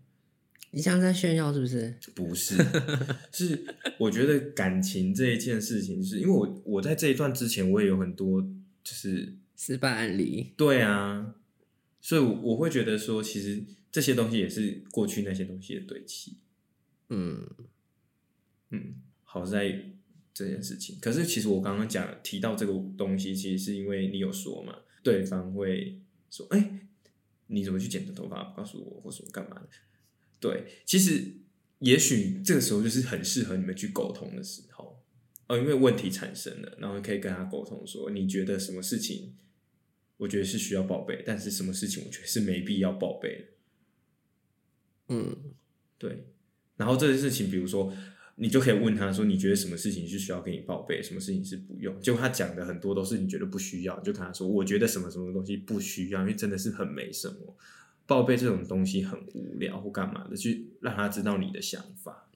[0.72, 1.96] 你像在炫耀是不是？
[2.14, 2.56] 不是，
[3.32, 3.66] 是
[3.98, 8.42] 我觉得感情这一件事情，是因为我我在这一段之前，我也有很多
[8.84, 10.52] 就是失败案例。
[10.58, 11.36] 对啊，
[12.02, 16.36] 所以我会觉得说，其实这些东西也是过去那些东西的堆砌。
[17.10, 17.48] 嗯
[18.72, 18.96] 嗯，
[19.30, 19.92] 好在
[20.34, 20.98] 这件事情。
[21.02, 26.00] 可是其实我刚刚讲提到这个东西，其实是因为你有说嘛，对方会
[26.32, 26.80] 说：“哎、欸，
[27.48, 28.44] 你怎么去剪的头发？
[28.46, 29.70] 不告诉我，或什么干嘛的？”
[30.40, 31.34] 对，其实
[31.80, 35.04] 也许这个时候就是很适合你们去沟通的时候，
[35.48, 39.36] 哦，因为问题产生了，然后可以跟他沟通说，你觉得什么事情，
[40.18, 43.46] 我觉得是需要报备，但是什么事情我觉得是没必要报备的。
[45.16, 45.36] 嗯，
[45.98, 46.28] 对。
[46.76, 47.92] 然后这件事情，比如说，
[48.40, 52.00] 你就可以问他说，你觉得什么事情是需要给你报备，什么事情是不用？
[52.00, 57.58] 结果他讲的很多都是你觉得不需要，就跟他说，我觉得什么什么东西不需要，因为真的是很没什么。
[58.06, 62.27] 报备这种东西很无聊或干嘛的，去让他知道你的想法。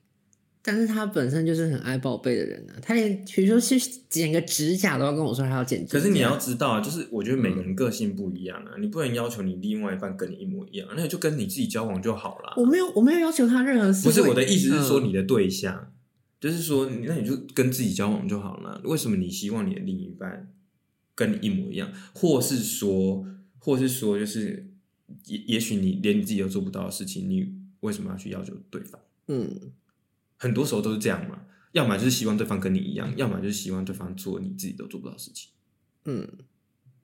[0.64, 6.00] 但是他本身就是很爱报备的人啊，他连比如说去剪个指甲都要跟我说他要剪指甲。
[6.00, 12.54] 可是你要知道啊，就是我觉得每个人个性不一样啊，嗯、你不能要求你另外一半跟你一模一样，那就跟你自己交往就好了。
[12.58, 14.04] 我没有，我没有要求他任何事。
[14.04, 15.92] 不是我的意思是说你的对象，嗯、
[16.40, 18.82] 就是说那你就跟自己交往就好了。
[18.84, 20.52] 为什么你希望你的另一半
[21.16, 23.26] 跟你一模一样，或是说，
[23.58, 24.68] 或是说就是？
[25.26, 27.46] 也也许你连你自己都做不到的事情，你
[27.82, 28.98] 为什么要去要求对方？
[29.28, 29.46] 嗯，
[30.42, 31.40] 很多时候都是这样嘛，
[31.72, 35.52] 要么就是希望对方跟你一样，要么就是希望对方做你自己都做不到的事情。
[36.06, 36.28] 嗯，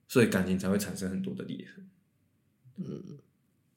[0.08, 1.88] 所以感情才会产生很多的裂痕。
[2.78, 3.04] 嗯，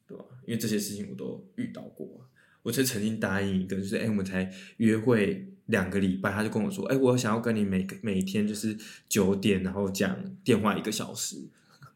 [0.06, 0.24] 对吧？
[0.46, 2.26] 因为这些事情我都遇到过。
[2.62, 8.74] 我就曾经答应一个，就是哎、欸，我们才约会两个礼拜，他就跟我说，哎、欸，我想要跟你每个每天就是
[9.10, 11.48] 九点，然后讲电话一个小时。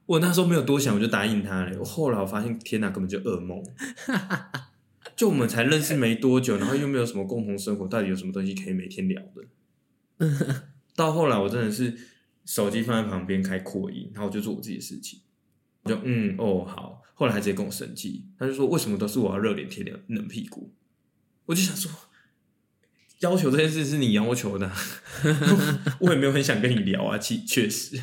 [0.04, 1.78] 我那时候没有多想，我就答应他了。
[1.78, 3.64] 我后来我发现，天哪，根本就噩梦。
[5.16, 10.26] 就我们才认识没多久，然后又没有什么共同生活，到底有什么东西可以每天聊的？
[10.96, 11.96] 到后来，我真的是
[12.44, 15.20] 手机放在旁边开扩音，然后我就做我自己的事情。
[15.82, 17.02] 我就嗯哦好。
[17.16, 20.72] 后来还直接跟我生气，他就说为什么都是我要热脸贴冷冷屁股？
[21.46, 21.88] 我就想说，
[23.20, 24.72] 要求这件事是你要求的，
[26.00, 27.16] 我也没有很想跟你聊啊。
[27.16, 28.02] 其确实，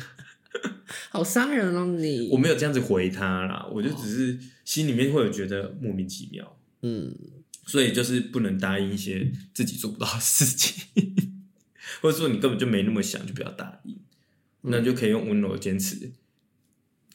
[1.10, 2.30] 好伤人哦你。
[2.32, 6.56] 我没有这样子回他啦，我就只是心里面会有觉得莫名其妙。
[6.82, 7.16] 嗯，
[7.66, 10.84] 所以就是不能答应一些自己做不到的事情，
[12.00, 13.98] 或者说你根本就没那么想，就不要答应。
[14.62, 16.12] 那就可以用温柔的坚持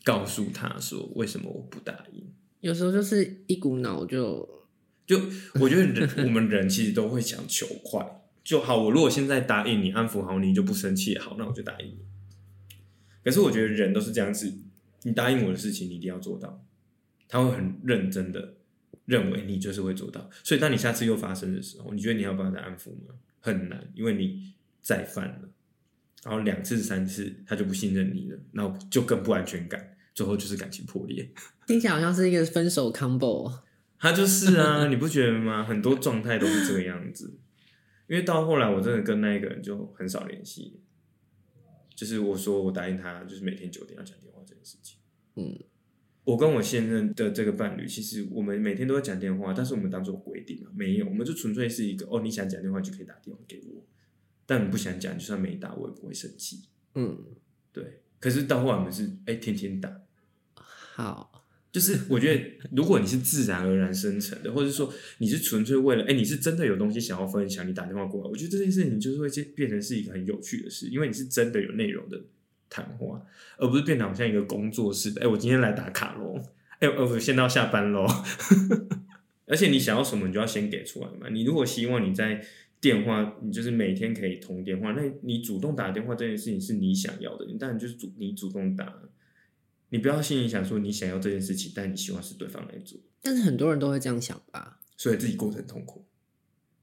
[0.03, 2.23] 告诉他说，为什么我不答应。
[2.59, 4.57] 有时候就是一股脑就。
[5.05, 5.17] 就
[5.61, 8.05] 我觉得人， 我们人其实都会想求快
[8.43, 8.83] 就好。
[8.83, 11.99] 我如果现在答应你，安抚好你，就不生气，好，那我就答应你。
[13.23, 14.53] 可是我觉得人都是这样子，
[15.03, 16.61] 你答应我的事情，你一定要做到。
[17.29, 18.56] 他会很认真的
[19.07, 20.29] 认为你就是会做到。
[20.43, 23.15] 所以当你下次又发生的时候，你觉得你要帮他安抚吗？
[23.39, 25.49] 很难，因为你再犯了，
[26.23, 31.27] 然后两次三次他就不信任你了，然后就更不安全感，最后就是感情破裂。
[31.65, 33.51] 听起来好像是一个分手 combo。
[33.99, 35.63] 他就是啊， 你不觉得吗？
[35.63, 37.39] 很多状态都是这个样子。
[38.07, 40.79] 因为到后来，我真的跟那一个人就很少联系。
[41.95, 44.99] 就是我说我答应他，就是每天九点要讲电话这件事情。
[45.35, 45.59] 嗯，
[46.27, 53.81] 我跟我现任的这个伴侣，其实我们每天都会讲电话，但是我们当做规定啊，没有，我们就纯粹是一个哦，你想讲电话就可以打电话给我，
[54.45, 56.63] 但你不想讲，就算没打我也不会生气。
[56.95, 57.17] 嗯，
[57.71, 58.01] 对。
[58.19, 60.01] 可是到后来我们是哎、欸、天天打。
[60.55, 61.33] 好。
[61.69, 72.19] 就是我觉得，如果你是自然而然生成的，或者说你是纯粹为了，哎、欸，你是真的有东西想要分享，你打电话过来，我觉得这件事情就是会变成是一个很有趣的事，因为你是真的有内容的
[72.69, 73.21] 谈话，
[73.57, 75.21] 而不是变得好像一个工作似的。
[75.21, 76.39] 哎、欸，我今天来打卡喽，
[76.79, 78.07] 哎、欸，我先到下班喽。
[79.47, 81.29] 而且你想要什么，你就要先给出来嘛。
[81.29, 82.45] 你如果希望你在
[82.81, 88.93] 电话，你就是每天可以通电话，那你主动打电话这件事情是你想要的，你当然就是主你主动打。
[89.89, 92.99] 你不要心里想说你想要这件事情，但你希望是对方来做。
[93.21, 96.03] 但是很多人都会这样想吧，所以自己过得很痛苦。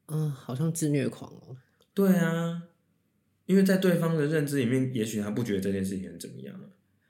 [0.06, 1.56] 嗯，好像自虐狂哦。
[1.92, 2.62] 对啊，
[3.46, 6.54] 因为在对方的认知里面，也许他不觉得这件事情很怎么样。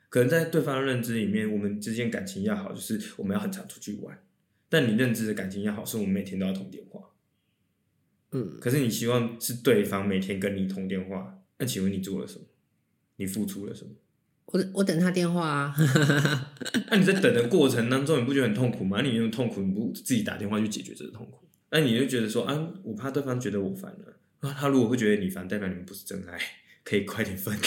[0.08, 4.16] 可能在对方的认知里面，我们之间感情要好，就是我们要很常出去玩。
[4.68, 7.00] 但你认知的感情要好，是我们每天都要通电话。
[8.32, 12.44] 嗯，可是你希望是对方每天跟你通电话，那请问你做了什么？
[13.16, 13.90] 你付出了什么？
[14.46, 15.74] 我我等他电话啊，
[16.90, 19.00] 那你在等的过程当中，你不觉得很痛苦吗？
[19.02, 21.46] 你那种痛苦，你不自己打电话去解决这个痛苦？
[21.70, 24.14] 那你就觉得说啊，我怕对方觉得我烦了啊。
[24.52, 26.36] 他如果会觉得你烦，代表你们不是真爱，
[26.82, 27.56] 可以快点分。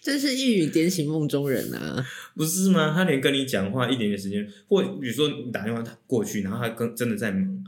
[0.00, 2.92] 这是一语点醒梦中人啊，不是吗？
[2.94, 7.64] 他连跟你讲话一点点时间，或比如说你打电话他过去，然后他跟真的在忙，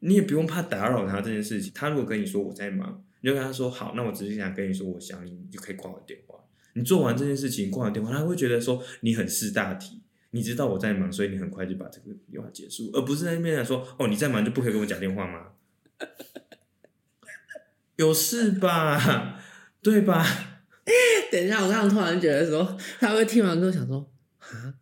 [0.00, 1.70] 你也不用怕打扰他这件事情。
[1.74, 3.04] 他如果跟你说我在忙。
[3.24, 6.36] 你就跟他说好，那我只是想跟你说，我想你，你就可以挂我电话。
[6.72, 10.00] 你做完这件事情，挂完电话，他会觉得说你很识大体，
[10.32, 15.50] 你知道我在忙，所以你很快就把这个电话结束，而不是在那边来说哦，你在忙就不可以跟我讲电话吗？
[17.96, 19.40] 有事吧？
[19.82, 20.24] 对吧？
[21.30, 24.74] 等一下，我刚刚突然觉得说，他会听完之后想说啊，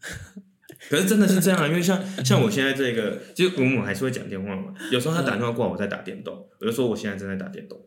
[0.88, 4.74] 可是真的是这样，因为像像我现在这个，就我们还是会讲电话嘛。
[4.90, 7.86] 有时候他打电话过来，我在打电动，我就说我现在正在打电动。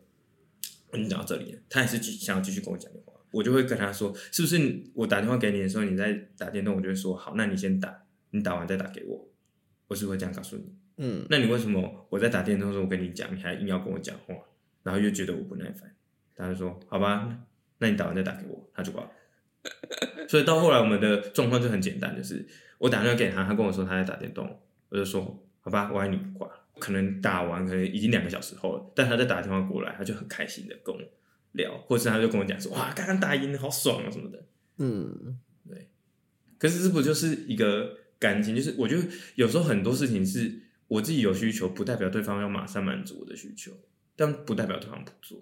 [0.92, 9.28] 你讲到这里，他也是想要继续跟我讲电话，我就会跟他说，是不是我打电话给你的时候你在打电动，我就会说好，那你先打，你打完再打给我，
[9.88, 10.72] 我是会这样告诉你。
[10.96, 14.34] 嗯，那你为什么我在打电动的时候我跟你讲，你还硬要跟我讲话，
[14.82, 15.94] 然后又觉得我不耐烦？
[16.36, 17.38] 他就说好吧，
[17.78, 19.10] 那你打完再打给我，他就挂了。
[20.28, 22.46] 所以到后来我们的状况就很简单，就是
[22.78, 26.60] 我打电话给他，他跟我说他在打电动，我就说好吧，我爱你，挂了。
[26.80, 31.00] 可能打完，可能已经两个小时后了，但他在打电话过来，他就很开心的跟我
[31.52, 34.44] 聊，或是他就跟我讲说：“哇，刚刚打赢了，好爽啊什么的。”
[34.78, 35.38] 嗯，
[35.68, 35.88] 对。
[36.58, 38.56] 可是这不就是一个感情？
[38.56, 40.52] 就是我觉得有时候很多事情是
[40.88, 43.72] 我自己有需求，不代表对方要马上满足我的需求，
[44.16, 45.38] 但不代表对方不做，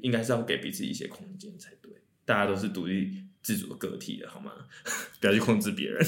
[0.00, 1.92] 应该是要给彼此一些空间才对。
[2.24, 4.52] 大家都是独立自主的个体的好吗？
[5.20, 6.04] 不要去控制别人。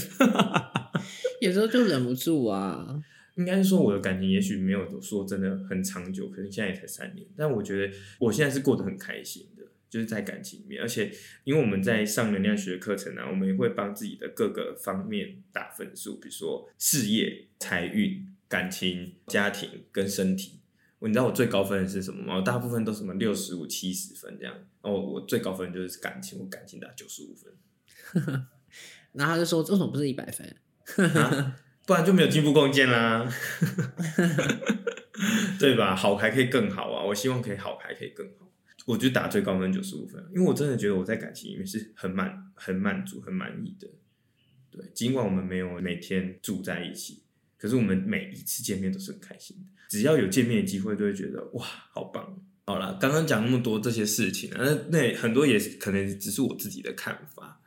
[1.41, 3.03] 有时候就忍不住啊。
[3.37, 11.11] 应该说我的感情也许没有说真的很长久，可能现在也才三年，但我觉得我现在是过得很开心的，就是在感情里面，而且
[11.45, 20.61] 因为我们在上能量学课程呢、啊，我们也会帮自己的各个方面打分数，比如说事业、财运、感情、家庭跟身体。
[21.01, 22.37] 你知道我最高分的是什么吗？
[22.37, 27.51] 我大部分都什么六十五、七十分这样，哦我最高分就是感情，我感情打九十五分。
[29.13, 30.47] 然后他就说：“为什么不是一百分？”
[31.17, 33.29] 啊不然就没有进步空间啦，
[35.59, 35.97] 对吧？
[35.97, 37.03] 好牌可以更好啊！
[37.05, 38.49] 我希望可以好牌可以更好。
[38.87, 43.89] 我就打最高分九十五分，因为我真的觉得我在感情里面是很满、很满足、很满意的。
[44.71, 47.25] 对，尽管我们没有每天住在一起，
[47.63, 52.43] 可是我们每一次见面都是很开心的，只要有见面的机会，都会觉得哇，好棒！
[52.65, 57.61] 好了，刚刚讲那么多这些事情啊，那那很多也是可能只是我自己的看法。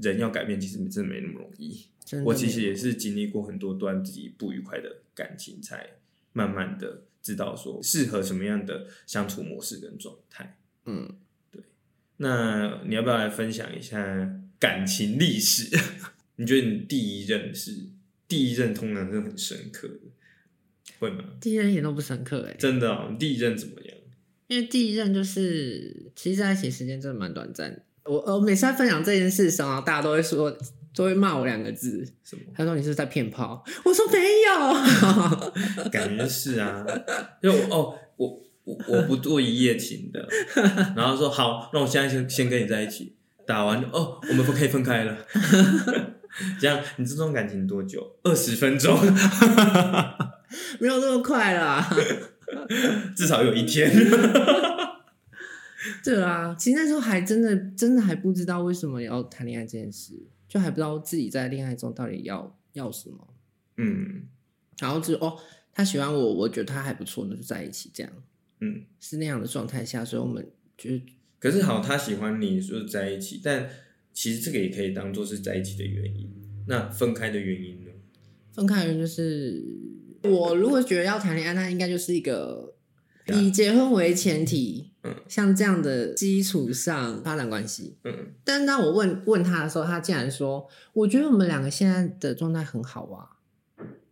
[0.00, 1.84] 人要改变，其实真的没那么容易。
[2.24, 5.84] 我其实也是经历过很多段自己不愉快的感情，才
[6.32, 10.58] 慢慢的知道说适合什么样的相处模式跟状态。
[10.84, 11.16] 嗯，
[11.50, 11.60] 对。
[12.18, 15.76] 那你要不要来分享一下感情历史？
[16.36, 17.88] 你觉得你第一任是
[18.30, 19.94] 第一任，通常是很深刻的，
[20.98, 21.24] 会吗？
[21.38, 23.14] 第一任一点都不深刻哎，真的哦。
[23.18, 23.96] 第一任怎么样？
[24.46, 27.82] 因为第一任就是其实在一起时间真的蛮短暂。
[28.04, 30.56] 我我每次在分享这件事的时候，大家都会说。
[30.92, 32.42] 都会骂我两个字，什么？
[32.52, 36.84] 他说你是，是在骗炮，我说没有， 感觉是啊，
[37.40, 40.28] 就哦，我我我不做一夜情的，
[40.96, 43.14] 然后说好，那我现在先先跟你在一起，
[43.46, 45.16] 打完哦，我们不可以分开了，
[46.60, 48.16] 这样你这种感情多久？
[48.22, 48.98] 二十分钟，
[50.80, 51.88] 没有那么快啦，
[53.16, 53.90] 至少有一天。
[56.04, 60.14] 对啊，其实那时候还真的真的还不知道为什么要谈恋爱这件事。
[60.48, 63.34] 就还不知道自己在恋爱中到底要要什么，
[63.76, 64.24] 嗯，
[64.80, 65.38] 然后就哦，
[65.72, 68.12] 他喜欢我，我觉得他还不错，那就在一起这样，
[68.58, 70.44] 嗯，是那样的状态下，所以我们
[70.76, 71.00] 就是，
[71.38, 73.70] 可是好，他喜欢你，说在一起，但
[74.20, 76.30] 其实这个也可以当做是在一起的原因。
[76.66, 77.90] 那分开的原因呢？
[78.52, 79.64] 分开的原因就是，
[80.24, 82.74] 我如果觉得要谈恋爱，那应该就是一个
[83.28, 84.90] 以结婚为前提。
[85.04, 93.40] 嗯，像这样的基础上发展关系，嗯，但当我问问他的时候，他竟然说：“我觉得我们两个现在的状态很好啊，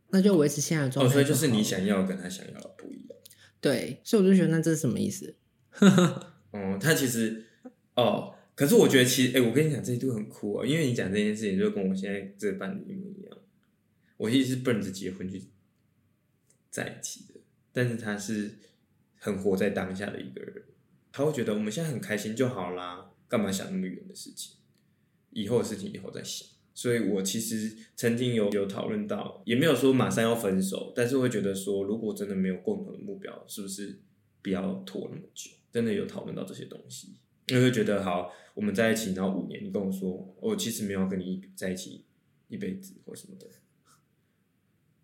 [0.08, 3.18] 那就维持现在的状态。”哦，所以就是你想要跟他想要的不一样。
[3.60, 5.34] 对，所以我就觉得那这是什么意思？
[6.52, 7.44] 哦，他其实
[7.94, 13.38] 哦，可是我觉得其实，哎、我跟你讲这一度很酷啊，因为你讲这件事情就跟我现在这个伴侣一模一样。
[14.16, 15.40] 我其实是奔着结婚去
[16.68, 17.34] 在一起的，
[17.72, 18.50] 但是他是
[19.14, 20.64] 很活在当下的一个人。
[21.12, 24.56] 他会觉得我们现在很开心就好啦，干嘛想那么远的事情？
[25.30, 26.48] 以后的事情以后再想。
[26.74, 34.00] 所以我其实曾经有有讨论到，也没有说马上要分手，但是会觉得说，如果真的没有共同的目标，是不是
[34.42, 35.52] 不要拖那么久？
[35.70, 37.18] 真的有讨论到这些东西，
[37.48, 42.04] 因为会觉得好，我们在一起，然后五年，你跟我说，我其实没有跟你在一起
[42.48, 43.46] 一辈子或什么的，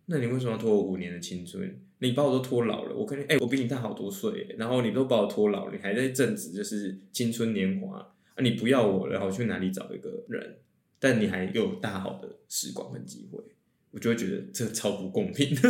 [0.06, 1.80] 那你为什么要拖我五年的青春？
[1.98, 8.42] 你把我都拖老了，我跟你哎、我比你大好多岁，然后你都把我拖老了，你还在正值就是青春年华啊！
[8.42, 10.58] 你不要我了，然后去哪里找一个人？
[10.98, 13.42] 但你还有大好的时光跟机会，
[13.90, 15.56] 我就会觉得这超不公平。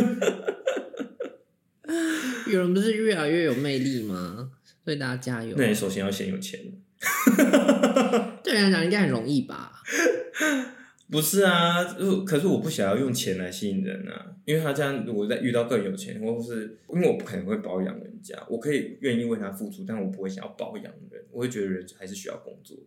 [2.51, 4.51] 有人不是越来越有魅力吗？
[4.85, 5.55] 所以大家加油！
[5.57, 6.59] 那你首先要先有钱。
[8.43, 9.73] 对人来讲应该很容易吧？
[11.09, 11.83] 不是啊，
[12.25, 22.77] 可是我不想要用钱来吸引人啊，因为他这样，如果再遇到更有钱，或是因为我不可能会包养人家，我可以愿意为他付出，但我不会想要包养人，我会觉得人还是需要工作。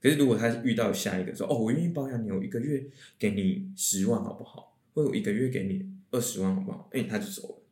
[0.00, 2.84] 可是如果他遇到下一个说，哦，我愿意包养你，我一个月
[3.18, 4.76] 给你十万好不好？
[4.94, 6.88] 或者我一个月给你二十万好不好？
[6.92, 7.62] 哎，他就走了。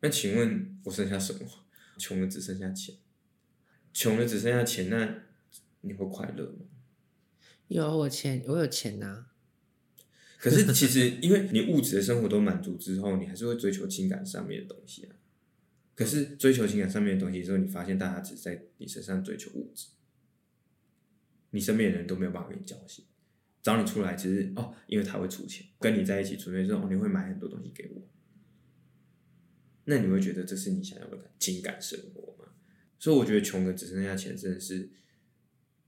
[0.00, 1.40] 那请问我剩下什么？
[1.98, 2.94] 穷的只剩下钱，
[3.92, 5.22] 穷的只剩下钱，那
[5.82, 6.66] 你会快乐吗？
[7.68, 9.30] 有我钱，我有钱呐、啊。
[10.38, 15.16] 可是其实，因为你物质的生活都满足之后，你还是会追求情感上面的东西啊。
[15.94, 19.88] 可是追求情感上面的东西之后，你发现大家只在你身上追求物质，
[21.50, 23.06] 你身边的人都没有办法跟你交心，
[23.62, 28.02] 找你出来只是哦，因为他会出钱，跟你在一起纯粹是哦，你会买很多东西给我。
[29.84, 32.52] 那你会觉得这是你想要的情感生活吗？
[32.98, 34.90] 所以我觉得穷的只剩下钱，真的是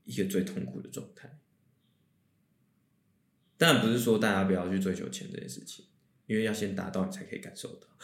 [0.03, 1.39] 一个最痛苦的状态。
[3.57, 5.85] 当然不是说大家不要去追求钱这件事情，
[6.27, 7.87] 因为要先达到你才可以感受到。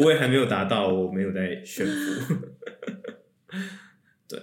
[0.00, 2.34] 我也还没有达到，我没有在炫富。
[4.26, 4.40] 对，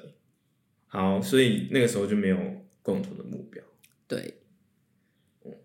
[0.88, 2.38] 好，所以那个时候就没有
[2.82, 3.64] 共同的目标。
[4.08, 4.35] 对，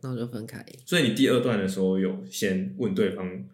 [0.03, 0.65] 那我就分开。
[0.85, 3.45] 所以你第二段的时候有先问对方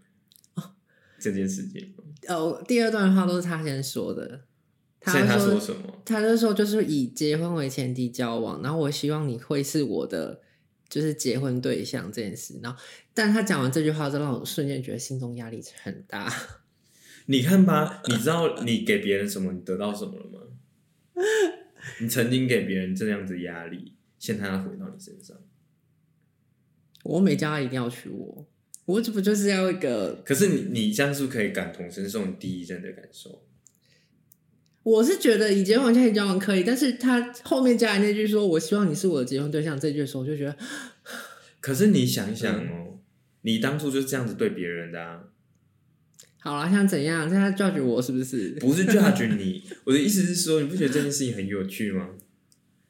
[1.18, 1.94] 这件事情？
[2.28, 4.42] 哦，第二段的话都是他先说的。
[5.01, 6.03] 他说，他说什么？
[6.05, 10.40] 他就说就是以结婚为前提交往，然后我希望你会是我的
[10.88, 12.59] 就是结婚对象这件事。
[12.62, 12.78] 然后，
[13.14, 16.32] 但他讲完这句话，就让我瞬间觉得心中压力很大。
[17.26, 20.40] 你看吧，你知道你给别人什么，你得到什么了吗？
[22.01, 25.36] 你曾经给别人这样子压力，现在要回到你身上。
[27.07, 28.47] 我没叫他一定要娶我，
[28.85, 30.21] 我这不就是要一个？
[30.25, 33.43] 可是你，你这样是不是可以感同身受你第一任的感受？
[34.83, 40.57] 我是觉得以结婚前提交往可以，但是他后面加的那句说“我希望你是我的结婚对象”这句的时候，我就觉得，
[41.61, 42.99] 可是你想一想哦，嗯、
[43.43, 45.25] 你当初就是这样子对别人的啊。
[46.39, 47.29] 好了，想怎样？
[47.29, 48.51] 现在 judge 我是不是？
[48.61, 52.11] 不是 judge 你， 我的意思是说，你不觉得这件事情很有趣吗？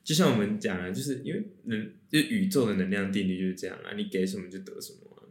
[0.06, 5.26] 就像我们讲啊，就是因为能，就宇宙的能量定律就是这样啊，你给什么就得什么啊。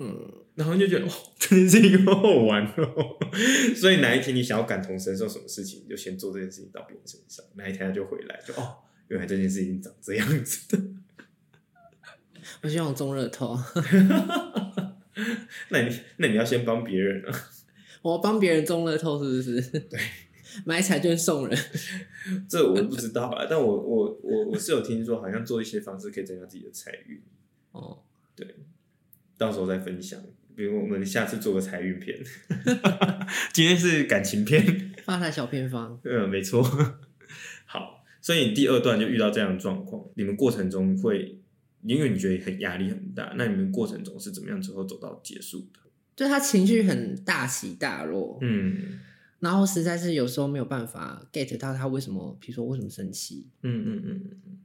[0.00, 3.16] 嗯，然后就觉得哇，这件事情好好玩哦。
[3.76, 10.82] 所以哪一天你想要感同身受什么事情，你就先做这件事情到别人身上，哪一天他就回来，就哦，原来这件事情长这样子的。
[12.62, 13.56] 我希望我中乐透。
[15.68, 17.50] 那你那你要先帮别人啊。
[18.02, 19.60] 我帮别人中乐透是不是？
[19.88, 20.00] 对。
[20.64, 21.58] 买彩券送人，
[22.48, 23.46] 这我不知道啊。
[23.48, 27.20] 但我我我我是有听说，好像做一些方式可以增加自己的财运。
[27.72, 28.02] 哦，
[28.34, 28.56] 对，
[29.38, 30.20] 到时候再分享。
[30.56, 32.18] 比如我们下次做个财运片，
[33.54, 35.98] 今天是感情片， 发财小偏方。
[36.04, 36.62] 嗯，没错。
[37.64, 41.40] 好，所以你第二段就遇到这样的状况，你们过程中会，
[41.82, 45.80] 因为你觉得很压力很大，那你们过程中是怎么样之后走到结束的？
[46.16, 48.98] 就他情绪很大起大落，嗯。
[49.40, 54.58] 然后实在是有时候没有办法 get 到他为什么，比如说为什么生气，嗯嗯嗯嗯，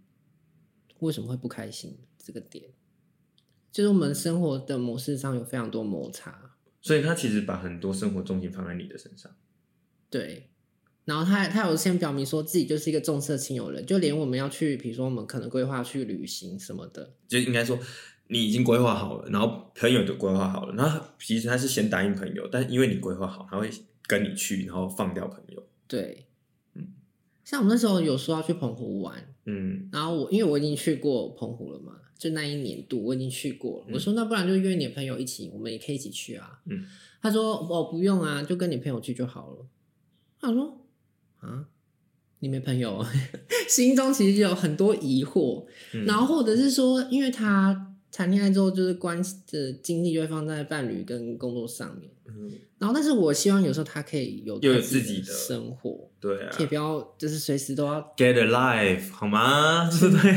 [1.00, 2.66] 为什么会不开心这个点，
[3.72, 9.34] 就是我们生活的模式上有非常多摩擦，所以他其实把很多生活重心放在你的身上，
[10.10, 10.50] 对，
[11.06, 17.80] 然后他他有先表明说自己就是一个重色轻友人，就连我们要去，比如说我们可能规划去旅行什么的，就应该说
[18.28, 23.70] 你已经规划好了，然后朋友都规划好了，然后其实他是先答应朋友，但因为你规划好，他会。
[24.08, 25.64] 跟你去，然后放掉朋友。
[25.88, 26.28] 对，
[26.76, 26.90] 嗯，
[27.44, 33.86] 像我们那时候有说要去澎湖玩，嗯，然后我因为我已经去过澎湖了嘛，就那一年度我已经去过了。
[33.88, 36.62] 嗯、我说那不然就约你的朋友一起，我们也可以一起去啊。
[36.66, 36.86] 嗯，
[37.20, 39.66] 他说哦不用啊，就跟你朋友去就好了。
[40.40, 40.86] 他说
[41.40, 41.66] 啊，
[42.38, 43.04] 你没朋友，
[43.68, 45.66] 心中其实有很多疑惑，
[45.96, 47.95] 嗯、然后或者是说，因为他。
[48.16, 52.10] 谈恋爱之后，就是关系的精力就会放在伴侣跟工作上面。
[52.26, 59.90] 嗯，然后，但是我希望有时候他可以有有自己的生活，对啊，可以不要就是随时都要 get a life 好吗？
[59.92, 60.32] 对 不对？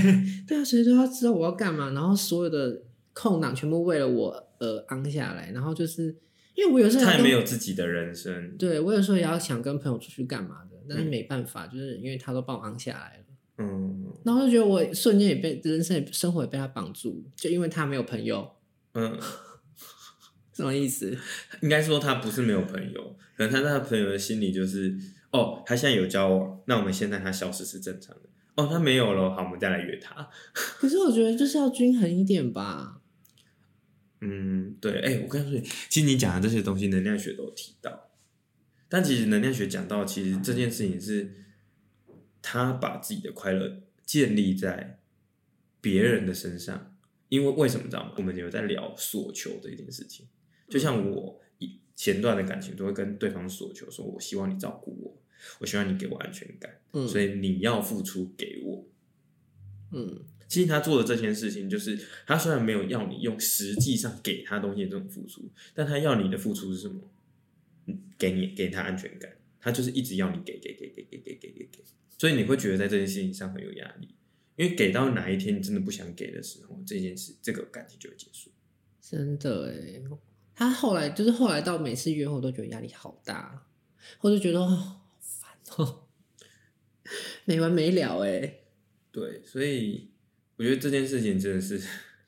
[0.49, 6.17] 对啊，随时都要知道我要干嘛，然后所有的空档全部为了我而安下来，然后就是
[6.57, 13.25] 因为我有时候他也没有自己的人生，对，我有时候也要想跟朋友出去干嘛的，但是没办法，就是因为他都帮我安下来了。
[13.61, 18.49] 嗯，然后就觉得我瞬间也被人生也生活也被他绑住，就因为他没有朋友。
[18.95, 19.19] 嗯，
[20.53, 21.19] 什么意思？
[21.63, 24.97] 应该说他不是没有朋友，可能他那个朋友的心里就是，
[25.33, 28.23] 哦，他现在有交往，那我们现在他消失是正常的。
[28.55, 30.29] 哦，他没有了，好，我们再来约他。
[30.55, 33.01] 可是我觉得就是要均衡一点吧。
[34.21, 38.11] 嗯，对，哎，我跟你说，其实你讲的这些东西，能量学都有提到，
[38.89, 41.47] 但其实能量学讲到，其实这件事情是。
[42.51, 44.99] 他把自己的快乐建立在
[45.83, 46.97] 别人的身上，
[47.29, 48.15] 因为为什么知道吗？
[48.17, 50.25] 我们有在聊索求这件事情，
[50.67, 51.39] 就像我
[51.95, 55.15] 前段的感情都会跟对方索求，说我希望你照顾我，
[55.59, 58.87] 我希望你给我安全感，嗯，所以你要付出给我，
[59.93, 66.99] 嗯，其实他做的这件事情，就是他虽然没有要你用实际上给他东西的这种付出，但他要你的付出是什么？
[68.17, 69.31] 给你给他安全感，
[69.61, 71.85] 他就是一直要你给给给给给给给给给。
[72.19, 74.09] 所以你会觉得在这件事情上很有压力，
[74.57, 78.51] 因为给到哪一天你真的不想给的时候，这件事这个感情就会结束。
[79.01, 80.03] 真的哎，
[80.55, 83.67] 他后来就是后来到每次约会都觉得压力好大，
[84.21, 86.09] 我就觉得好烦哦，
[87.45, 88.55] 没完没了哎。
[89.13, 90.11] 对，所以
[90.57, 91.81] 我觉得这件事情真的是，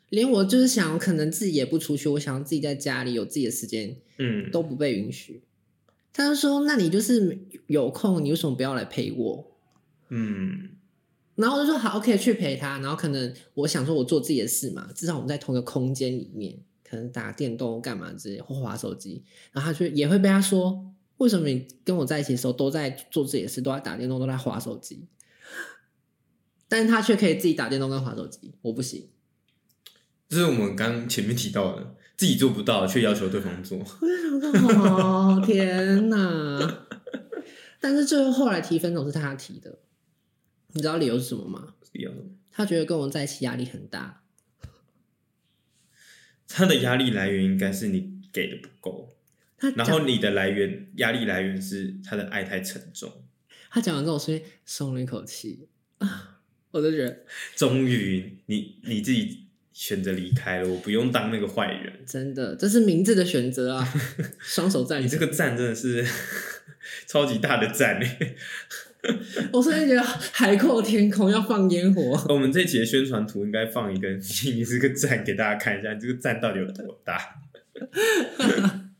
[0.09, 5.43] 连我就是想可能自己也不出去，我想自己在家里有自己的时间，嗯，都不被允许。
[6.12, 9.47] 他就说：“那你就是有空，你为什么不要来陪我？”
[10.11, 10.71] 嗯，
[11.37, 12.79] 然后我就说好，OK，去陪他。
[12.81, 19.25] 然后可能我想说，我做自己的事嘛，至少我们在同一个空间里面，可能打电动干嘛之类，或划手机。
[19.53, 25.07] 然后他就也会被他说，为什么你跟我在一起的时候都在做自己的事，都在打电动，都在划手机？
[26.69, 29.09] 但是他却可以自己打电动跟划手机，我不行。
[30.29, 33.79] 这是我们刚前面提到的，自己做不到，却要求对方做。
[33.79, 36.87] 我就想说，哦，天哪！
[37.81, 39.79] 但是最后后来提分手是他提的。
[40.73, 41.75] 你知道理由是什么吗？
[41.93, 42.12] 理由？
[42.53, 44.23] 他觉得跟我在一起压力很大。
[46.49, 49.16] 他的压力来源应该是你给的不够，
[49.57, 53.25] 他然后你的来源压力来源是他的爱太沉重。
[53.71, 55.68] 他讲完之后，所以松了一口气
[55.99, 56.41] 啊！
[56.73, 57.25] 我就觉得，
[57.57, 62.05] 终于你你自己选择离开了，我不用当那个坏人。
[62.05, 63.95] 真的，这是明智的选择啊！
[64.41, 66.05] 双手赞，你这个赞真的是
[67.07, 68.01] 超级大的赞
[69.53, 72.19] 我瞬间觉得海阔天空，要放烟火。
[72.29, 74.09] 我们这集的宣传图应该放一个，
[74.55, 77.19] 你是个赞给大家看一下，这个赞到底有多大？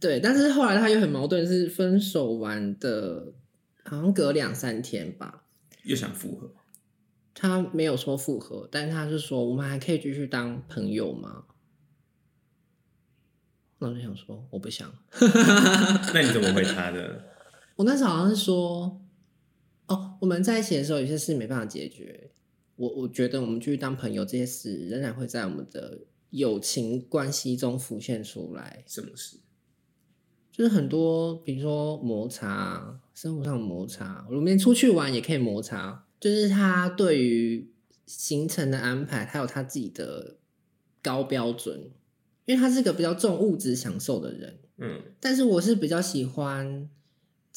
[0.00, 3.32] 对，但是后来他又很矛盾，是分手完的，
[3.84, 5.44] 好像隔两三天吧，
[5.84, 6.52] 又想复合。
[7.34, 11.44] 他没有说复合，但他是说我们还可以继续当朋友吗？
[13.78, 14.90] 那我就想说我不想。
[16.14, 17.35] 那你怎么回他的？
[17.76, 19.00] 我那时候好像是说，
[19.86, 22.30] 哦，我们在一起的时候有些事没办法解决，
[22.76, 26.00] 我我觉得我们继续当朋友，这些事仍然会在我们的
[26.30, 28.82] 友情关系中浮现出来。
[28.86, 29.38] 什么事？
[30.50, 36.06] 就是很多，比如说摩擦，生活上摩擦，我们出去玩也可以摩擦。
[36.18, 37.70] 就是他对于
[38.06, 40.38] 行程的安排，他有他自己的
[41.02, 41.90] 高标准，
[42.46, 44.58] 因为他是个比较重物质享受的人。
[44.78, 46.88] 嗯，但是我是比较喜欢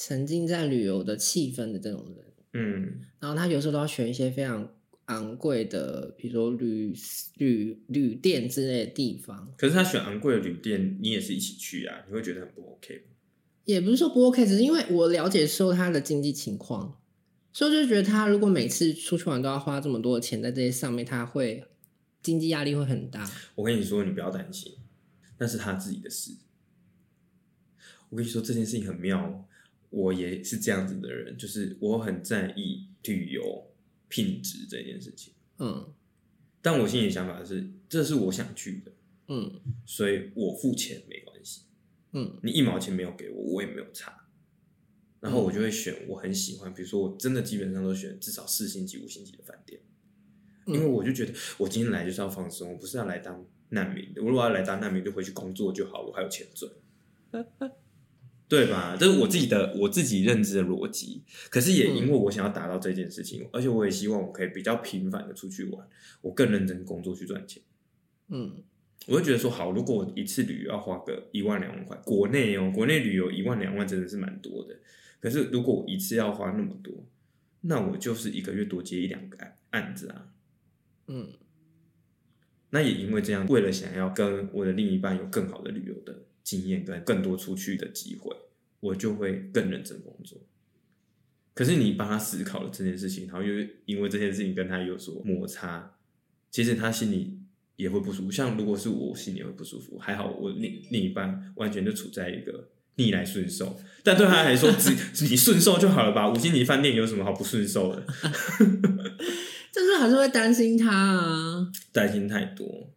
[0.01, 2.25] 沉浸在旅游的气氛的这种人。
[2.53, 4.73] 嗯，然后他有时候都要选一些非常
[5.07, 6.95] 昂贵的，比如说旅
[7.35, 9.53] 旅旅店之类的地方。
[9.57, 12.05] 可是他选昂贵的旅店，你也是一起去啊？
[12.07, 13.03] 你会觉得很不 OK 吗？
[13.65, 16.97] 也不是说不 OK，只是因为我了解说他的经济情况。
[17.51, 21.65] 所以就觉得他如果每次出去玩都要花这么多的钱在这些上面，他会
[22.23, 23.29] 经济压力会很大。
[23.55, 24.73] 我跟你说，你不要担心，
[25.39, 26.31] 那是他自己的事。
[28.09, 29.47] 我跟你说这件事情很妙，
[29.89, 33.71] 我也是这样子的人，就是我很在意旅游
[34.07, 35.33] 品质这件事情。
[35.57, 35.93] 嗯，
[36.61, 38.91] 但我心里想法是，这是我想去的，
[39.27, 41.61] 嗯，所以我付钱没关系，
[42.13, 44.15] 嗯，你一毛钱没有给我，我也没有差。
[45.19, 49.81] 然后我就会选我很喜欢，比如说我真的基本上都选至少四星级、五星级的饭店，
[50.65, 54.21] 因为我就觉得我今天来就是要放松，我不是要来当难民的。
[54.21, 56.71] 我如果要来当难民，就回去工作就好，我还有钱赚，
[58.49, 58.97] 对吧？
[58.99, 61.23] 这是我自己的我自己认知的逻辑。
[61.51, 65.87] 可是也因为我想要达到这件事情，而且我也希望我可以比较频繁的出去玩，
[66.21, 67.61] 我更认真工作去赚钱。
[68.29, 68.63] 嗯，
[69.05, 74.75] 我就觉得说好，如果我一次旅游要花个一万两万块，国内哦，国内旅游一万两万真的是蛮多的。
[75.19, 77.05] 可是，如果我一次要花那么多，
[77.61, 80.31] 那我就是一个月多接一两个案案子啊。
[81.07, 81.27] 嗯，
[82.71, 88.35] 那也因为这样，为了想要跟我的另一半有更好的旅游的经验跟更多出去的机会，
[88.79, 90.37] 我就会更认真工作。
[91.53, 95.97] 可是你帮他思考了这件事情，然后又因为这件事情跟他有所摩擦，
[96.51, 97.37] 其实他心里
[97.75, 98.31] 也会不舒服。
[98.31, 99.97] 像如果是我，心里会不舒服。
[99.97, 102.69] 还好我另另一半完全就处在一个。
[102.95, 104.91] 逆来顺受，但对他来说，只
[105.23, 106.29] 你顺受就好了吧？
[106.29, 108.05] 五星级饭店有什么好不顺受的？
[109.71, 112.89] 就是还是会担心他啊，担心太多。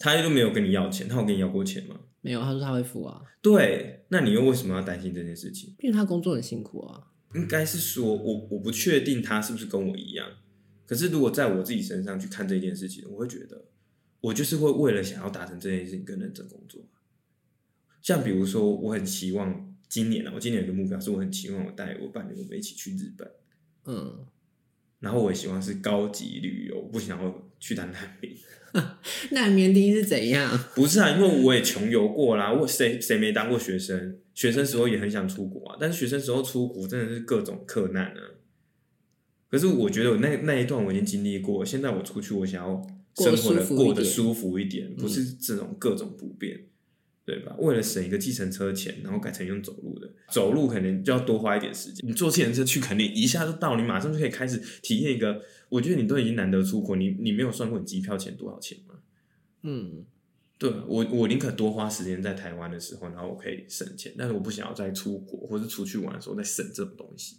[0.00, 1.94] 他又没有跟你要钱，他有跟你要过钱吗？
[2.26, 3.22] 没有，他说他会付啊。
[3.40, 5.74] 对，那你又为什么要担心这件事情？
[5.78, 7.12] 因为他工作很辛苦啊。
[7.34, 10.28] 应该是说，我我不确定他是不是跟我一样。
[10.86, 13.66] 可是如果在我自己身上去看这件事情，我会觉得，
[14.20, 16.82] 我就是会为了想要达成这件事情更认真工作。
[18.00, 23.30] 像比如说，我很期望今年啊，我今年有个目标是，我很期望我带我伴侣我们一起去日本，
[23.84, 24.24] 嗯，
[25.00, 28.32] 然后我也希望是高级旅游，不想要去当难民。
[29.30, 30.58] 难民第一是怎样？
[30.74, 34.18] 不是啊，因为我也穷游过啦，我谁谁没当过学生？
[34.34, 38.20] 学生时候也很想出国啊，但是学生时候出国真的是各种克难啊。
[39.50, 46.60] 可是我觉得我那那一段我已经经历过，现在我出去，我想要生活的过得舒服一点，不是这种各种不便。
[47.24, 47.56] 对吧？
[47.58, 49.95] 为了省一个计程车钱，然后改成用走路的，
[50.28, 52.08] 走路可能就要多花一点时间。
[52.08, 55.42] 你坐自行车去，肯定一下就到，你马上就可以开始体验一个。
[55.68, 58.94] 我觉得你都已经难得出国，你你没有算过你机票钱多少钱吗？
[59.62, 60.04] 嗯，
[60.58, 67.38] 对，我我宁可多花时间在台湾的时候，然后我可以省钱，但是我不想要再出国或者出去玩的时候再省这种东西。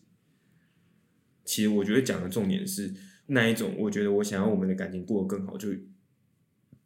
[1.46, 2.94] 其实我觉得讲的重点是
[3.28, 5.70] 那一种，我觉得我想要我们的感情过得更好，就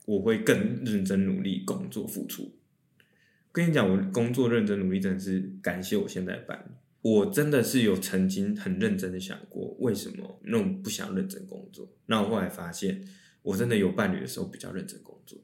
[0.06, 2.54] 我会更认真努力工作付出。
[3.52, 6.72] 跟你讲，我工作认真努力，真的是感谢我现在的伴侣。
[7.02, 11.92] 我真的是有曾经很认真的想过，为什么那种不想认真工作？
[12.06, 13.04] 那我后来发现，
[13.42, 15.40] 我真的有伴侣的时候比较认真工作，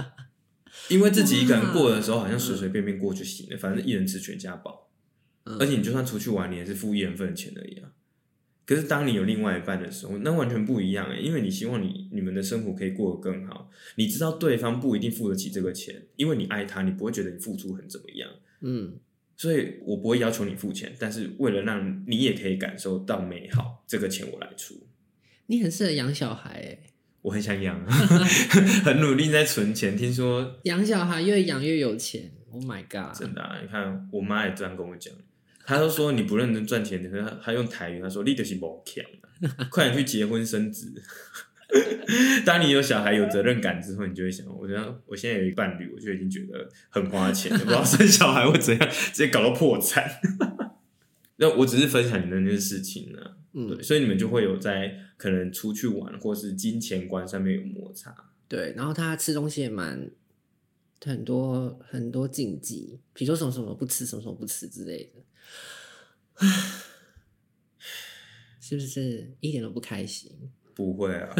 [0.90, 4.90] 因为自己一个人过的时候，好像随随便便过就行了，反正一人吃全家饱。
[5.44, 7.90] 而且你就算出去玩，你也是付一人份的钱而已啊。
[8.66, 18.98] 可是当你有另外一半的时候，那完全不一样诶，因为你希望你你们的生活可以过得更好，你知道对方不一定付得起这个钱，因为你爱他，你不会觉得你付出很怎么样，嗯，
[19.36, 24.74] 所以我不会要求你付钱，但是为了让你也可以感受到美好，这个钱我来出。
[25.46, 26.78] 你很适合养小孩诶，
[27.20, 27.84] 我很想养，
[28.84, 35.12] 很努力在存钱，听说养小孩越养越有钱，Oh my god，真的啊，你看我妈也这样跟我讲。
[35.66, 39.04] 他都说你不认真赚钱，可是他他用台语他说你就是不强，
[39.70, 40.92] 快点去结婚生子。
[42.44, 50.08] 当你有小孩有责任感之后，你就会想，我觉得我现在有一个伴侣，我就已经觉得很花钱了， 不知道生小孩会怎样，直接搞到破产。
[51.36, 58.14] 那我只是分享你的那件事情呢、啊，嗯，对，所以你们就会有在可能出去玩或是金钱观上面有摩擦。
[58.46, 60.08] 对，然后他吃东西也蛮
[61.04, 65.20] 很多很多禁忌，比如说什么什么不吃，什么什么不吃之类的，
[68.60, 70.50] 是不是一点都不开心？
[70.74, 71.34] 不会啊，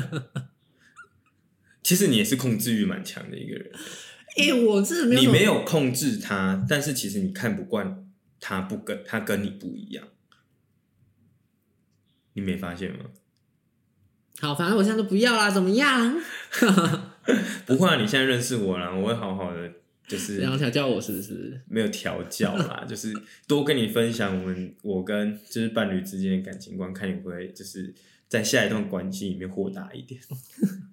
[1.83, 3.73] 其实你也是控制欲蛮强的一个人。
[4.37, 8.07] 哎、欸，我真的没有，你没有控制他，但是其实你看不惯
[8.41, 10.09] 他，不跟他跟你不一样，
[12.35, 13.07] 你没发现吗？
[14.41, 16.21] 好，反正我现在都不要啦，怎么样？
[17.65, 19.73] 不会啊，你现在认识我了，我会好好的，
[20.07, 21.61] 就是然后调教我，是不是？
[21.69, 23.13] 没有调教啦， 就是
[23.47, 27.95] 多跟你分享我们我跟就是伴侣之间的感情观，看你会就是。
[28.27, 30.21] 在下一段关系里面豁达一点，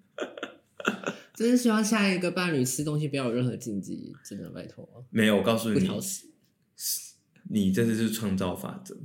[1.34, 4.88] 真是希望下一个伴侣吃东西不要有任何禁忌，真的拜托。
[5.10, 6.26] 没有，我告诉你，不挑食，
[7.50, 8.96] 你这是创造法则。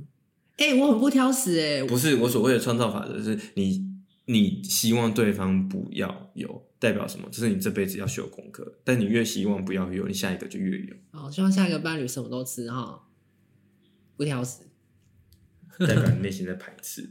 [0.57, 3.89] 哎、欸，我很不挑食哎、欸，不是我所谓的创造法则，是你
[4.25, 7.29] 你希望对方不要有，代表什么？
[7.29, 10.95] 就是你这辈子要修功课，但你越希望不要有，你下一个就越有。
[11.11, 13.07] 好，希望下一个伴侣什么都吃哈，
[14.15, 14.63] 不挑食。
[15.79, 17.07] 代表你内心在排斥，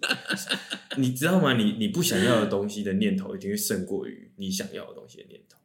[0.99, 1.53] 你知道吗？
[1.55, 5.57] 你你不想要的东西的念头，一定会胜过于你想要的东西的念头。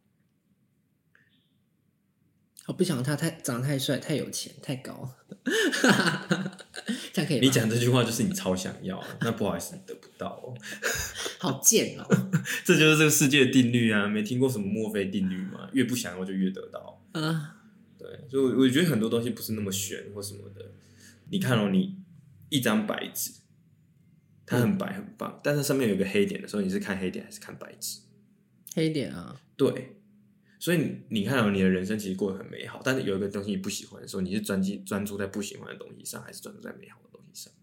[2.67, 5.15] 我不想他太长得太帅、太有钱、太高，
[7.11, 7.39] 这样可以？
[7.39, 10.53] 你讲这句话就是你超想要，那不好意思，你得不到哦。
[11.41, 12.05] 好贱哦！
[12.63, 14.07] 这就是这个世界的定律啊！
[14.07, 15.69] 没听过什么墨菲定律吗？
[15.73, 17.03] 越不想要就越得到。
[17.13, 17.57] 啊，
[17.97, 20.71] 对，所以我觉得很多东西不是那么玄或什么的。
[21.29, 21.99] 你看哦，你。
[22.53, 23.31] 一张白纸，
[24.45, 28.01] 它很白很棒，嗯、但是上面有一个黑点的时候，你是看黑点还是看白纸？
[28.75, 29.95] 黑点啊，对。
[30.59, 37.53] 所以你看到你的人生其实过得很美好，但是有一个东西你不喜欢的时候，你是专注专注在不喜欢的东西上，还是专注在美好的东西上？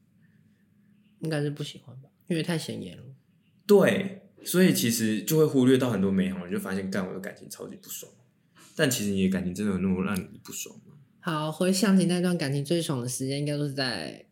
[1.21, 3.05] 应该是不喜欢吧，因为太显眼了。
[3.69, 8.11] 对，所以其实就会忽略到很多美好，你就发现干我的感情超级不爽。
[8.75, 10.95] 但其实你的感情真的有那么让你不爽吗？
[11.21, 14.25] 好，回想起那段感情最爽的时间，应该都是在。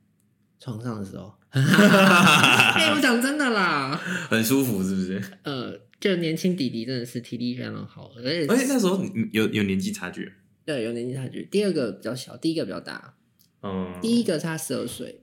[0.58, 3.94] 床上的时候， 哎、欸，我讲真的啦，
[4.30, 5.22] 很舒服，是不是？
[5.42, 10.32] 呃，就年轻弟弟真的是体力非常好，而且而且那时候有有年纪差距，
[10.64, 11.46] 对，有年纪差距。
[11.50, 13.14] 第二个比较小，第一个比较大，
[13.62, 15.20] 嗯，第一个差十二岁，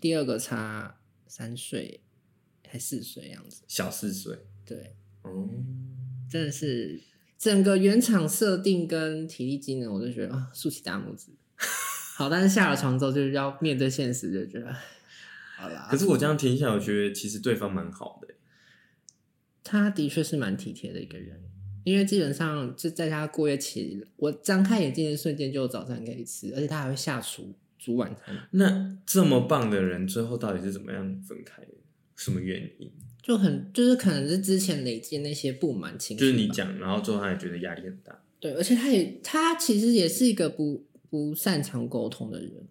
[0.00, 2.00] 第二个差三岁
[2.68, 5.66] 还四岁样子，小四岁，对，哦、嗯，
[6.30, 7.00] 真的是
[7.38, 11.32] 整个原厂设定跟体力机能，我就觉得啊，竖起大拇指。
[12.16, 14.74] 好，但是下了床之后就是要面对现实，就觉得
[15.56, 15.88] 好啦。
[15.90, 18.34] 可是我这样听下，我觉得其实对方蛮好的。
[19.62, 21.40] 他的确是蛮体贴的一个人，
[21.84, 28.34] 因为基本上就在他过夜期，我张开眼睛的瞬间就有早餐可以吃，而且他还会下厨煮晚餐。
[28.52, 31.74] 那这么棒的人，最后到底是怎么样分开的？
[32.18, 32.92] 什么原因？
[33.22, 38.22] 就很就是可能是之前累积那些不满情绪，就是你讲，然后最后他也觉得压力很大。
[38.38, 40.84] 对，而且他也他其实也是一个不。
[41.10, 42.68] 不擅长沟通的人，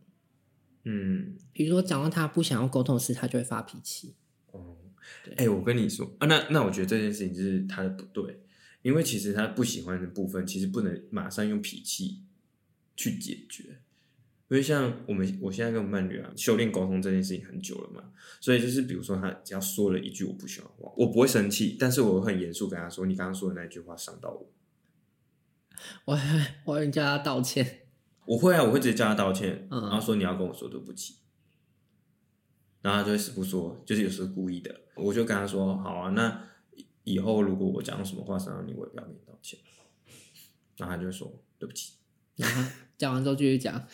[0.84, 4.14] 嗯，比如说讲到他不想要沟通时，他就会发脾气。
[4.52, 4.78] 哦，
[5.32, 8.42] 哎、欸，我跟你说啊，那那我觉得这件事情就是他的不对，
[8.84, 12.22] 因为其实他不喜欢的部分，其实不能马上用脾气
[12.96, 13.80] 去解决。
[14.50, 24.50] 因为像我们，我现在跟我伴侣啊，修炼沟通这件事情很久了嘛，所以就是比如说他只要说了一句我不喜欢的话，我不会生气，但是我会很严肃跟他说：“你刚刚说的那句话伤到我。”
[26.06, 27.88] 我还 我会叫他道歉。
[28.26, 31.18] 我会啊，我会直接叫他道歉，嗯、然后说你要跟我说对不起，
[32.82, 34.74] 然后他就会死不说，就是有时候故意的。
[34.96, 36.48] 我就跟他说好啊，那
[37.04, 39.60] 以后如果我讲什么话伤到你，我也不要跟你道歉。
[40.78, 41.96] 然后他就会说对不起，
[42.38, 43.86] 然后讲完之后继续讲。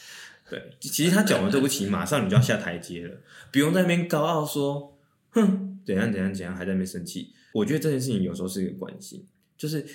[0.50, 3.22] 对，其实他讲完对不起，马上你就要下台阶了，
[3.52, 4.98] 不用在那边高傲说
[5.30, 7.34] 哼怎样怎样怎样，还在那边生气。
[7.54, 9.26] 我觉得这件事情有时候是一个关系，
[9.58, 9.86] 就是。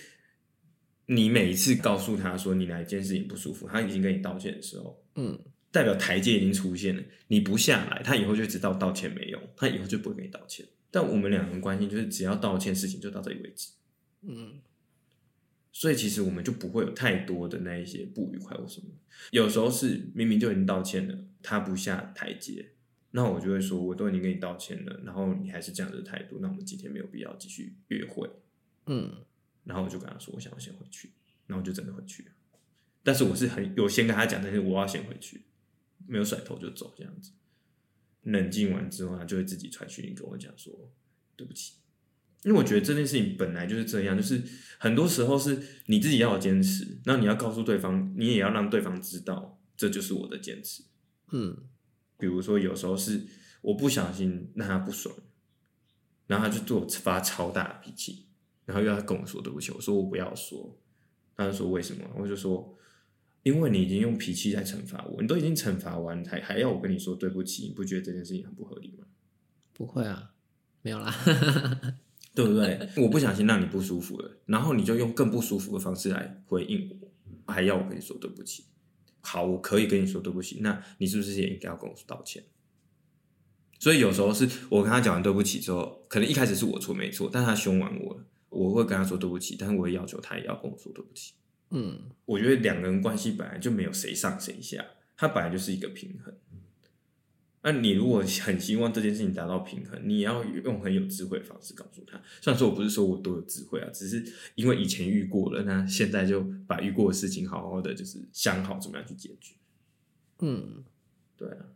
[1.10, 5.40] 你每一次告诉他说你哪一件事情不舒服，他已经跟你道歉的时候，嗯，
[5.70, 7.02] 代表台阶已经出现了。
[7.28, 10.66] 你不下来，他以后就知道道歉没用，他以后就不会跟你道歉。
[10.90, 13.70] 但我们两个人关系就是只要道歉，事情就到这里为止，
[14.20, 14.60] 嗯。
[15.78, 18.88] 所以其实我们就不会有太多的那一些不愉快或什么。
[19.30, 22.70] 有时候是明明就已经道歉了，他不下台阶，
[23.12, 28.28] 那我就会说我都已经跟你道歉了，然后你还是这样的态度，那我们今天没有必要继续约会，
[28.86, 29.24] 嗯。
[29.62, 31.12] 然后我就跟他说，我想要先回去，
[31.46, 32.30] 然后我就真的回去了。
[33.04, 35.42] 但是我是很有先跟他讲，但是我要先回去。
[36.08, 37.30] 没有甩头就走这样子。
[38.24, 40.90] 冷静完之后，他就会自己传讯跟我讲说
[41.36, 41.74] 对不起，
[42.44, 44.42] 因为我觉得这件事情本来就是这样，就是
[44.78, 50.82] 很多时候是你自己要有坚持，那你要告诉对方，你也要让对方知道这就是我的坚持。
[51.32, 51.56] 嗯，
[52.16, 53.26] 比如说有时候是
[53.62, 55.14] 我不小心让他不爽，
[56.26, 58.26] 然后他就对我发超大的脾气，
[58.64, 60.78] 然后又要跟我说对不起，我说我不要说，
[61.36, 62.04] 他就说为什么？
[62.16, 62.74] 我就说。
[63.44, 69.06] 因为你已经用脾气在惩罚我，你都已经惩罚完，还还要我跟你说对不起，你不觉得这件事情很不合理吗？
[69.72, 70.34] 不会啊，
[70.82, 71.10] 没有啦，
[72.38, 72.88] 对不对？
[73.02, 78.66] 我不小心让你不舒服了，然后你就用更不舒服的方式来回应我，还要我跟你说对不起。
[79.22, 82.44] 好，我可以跟你说对不起，那你是不是也应该要跟我说道歉？
[83.80, 91.32] 所以有时候是我跟他讲完对不起之后，可能一开始是我错没错，但他凶完我了，我会跟他说对不起，但是我会要求他也要跟我说对不起。
[91.70, 94.84] 嗯，我觉得两个人关系本来就没有谁上谁下，
[95.16, 96.32] 他本来就是一个平衡。
[97.62, 102.20] 那你如果很希望这件事情达到平衡，你要用很有智慧的方式告诉他。
[102.40, 109.54] 虽然说我不是说我多有智慧啊，只是因为以前遇过了，那现在就把遇过的事情好好的就是想好怎么样去解决。
[110.38, 110.84] 嗯，
[111.36, 111.66] 对啊，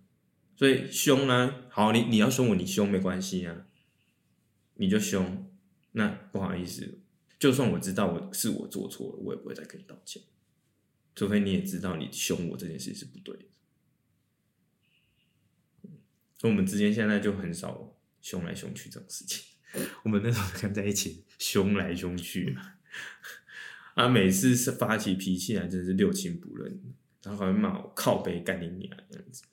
[0.56, 3.66] 所以凶啊，好，你你要凶我，你凶没关系啊，
[4.74, 5.50] 你就凶，
[5.92, 7.00] 那不好意思。
[7.40, 10.22] 就算我知道我是我做错了，我也不会再跟你道歉，
[11.16, 13.44] 除非你也知道你凶我这件事是不对的。
[16.42, 19.44] 所以我们之间现在就很少凶来凶去这种事情。
[20.02, 22.74] 我们那时候跟在一起，凶来凶去嘛，
[23.94, 26.80] 啊，每次是发起脾气来，真是六亲不认，
[27.22, 29.44] 然后还会骂我靠背干你娘这样子。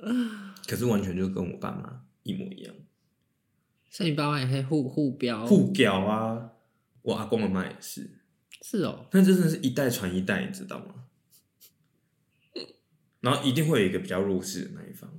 [0.66, 2.74] 可是完全就跟我爸妈一模一样。
[3.90, 6.52] 所以你爸妈也会互互飙，互屌啊！
[7.02, 8.22] 我阿公阿妈也是，
[8.62, 9.06] 是哦。
[9.12, 11.04] 那真的是一代传一代，你知道吗？
[13.22, 15.10] 然后一定会有一个比较弱势的那一方，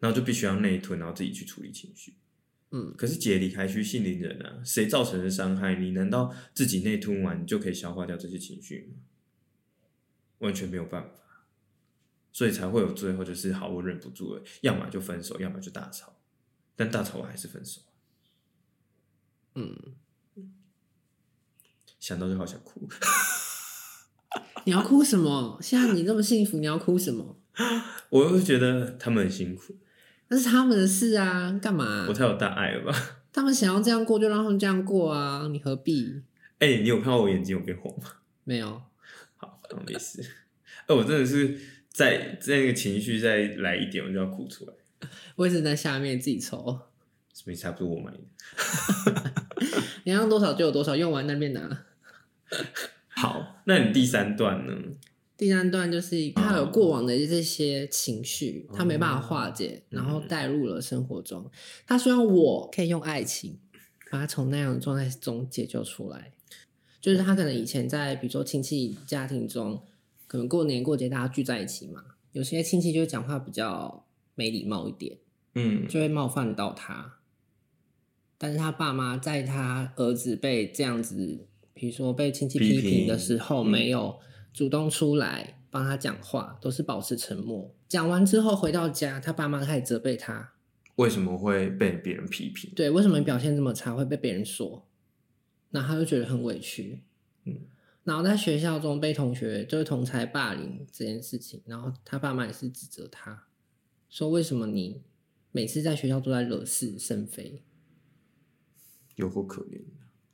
[0.00, 2.16] 然后就必须要内吞，然后自己去处理情绪。
[2.72, 9.02] 嗯，可是解离还须系铃人啊，谁造成的伤害，你难道自己内吞完就可以消化掉这些情绪吗？
[10.38, 11.46] 完全没有办法，
[12.32, 16.16] 所以才会有最后就是好，我忍不住了，要么就分手，要么就大吵，
[16.76, 17.82] 但大吵我还是分手。
[19.56, 19.96] 嗯，
[21.98, 22.88] 想到就好想哭。
[24.64, 25.58] 你要哭什么？
[25.60, 27.39] 现在你这么幸福，你要哭什么？
[28.10, 29.76] 我又觉得他们很辛苦，
[30.28, 32.06] 那是他们的事啊，干嘛？
[32.08, 32.92] 我太有大爱了吧？
[33.32, 36.22] 他们想要这样过，就让他们这样过啊，你何必？
[36.58, 38.10] 哎、欸，你有看到我眼睛有变红吗？
[38.44, 38.82] 没有。
[39.36, 40.20] 好，那没事。
[40.86, 41.58] 哎， 我真的是
[41.88, 44.72] 在在那个情绪再来一点，我就要哭出来。
[45.36, 46.80] 我一直在下面自己抽。
[47.32, 49.32] 什么意思差不多我买的。
[50.04, 51.84] 你要用多少就有多少，用完那边拿。
[53.08, 54.74] 好，那你第三段呢？
[55.40, 61.50] 第三段就是他有过往的这些情绪，他没办法化解，然后带入了生活中。
[61.86, 63.58] 他希望我可以用爱情
[64.10, 66.32] 把他从那样的状态中解救出来。
[67.00, 69.82] 就是他可能以前在比如说亲戚家庭中，
[70.26, 75.16] 可能过年过节大家聚在一起嘛，有些亲戚就会讲话比较没礼貌一点，
[75.54, 77.14] 嗯，就会冒犯到他。
[78.36, 84.18] 但是他爸妈在他儿子被这样子，比如说被亲戚批评的时候，没有
[84.52, 87.74] 主动出来帮他讲话，都是保持沉默。
[87.88, 90.52] 讲完之后回到家，他爸妈开始责备他，
[90.96, 92.72] 为什么会被别人批评？
[92.74, 94.86] 对，为什么你表现这么差会被别人说？
[95.70, 97.02] 那他就觉得很委屈。
[97.44, 97.60] 嗯，
[98.04, 103.46] 然后在学校中被同学就是同侪霸凌这件事情，然后他爸妈也是指责他，
[104.08, 105.02] 说为什么你
[105.52, 107.62] 每次在学校都在惹是生非？
[109.16, 109.80] 有够可怜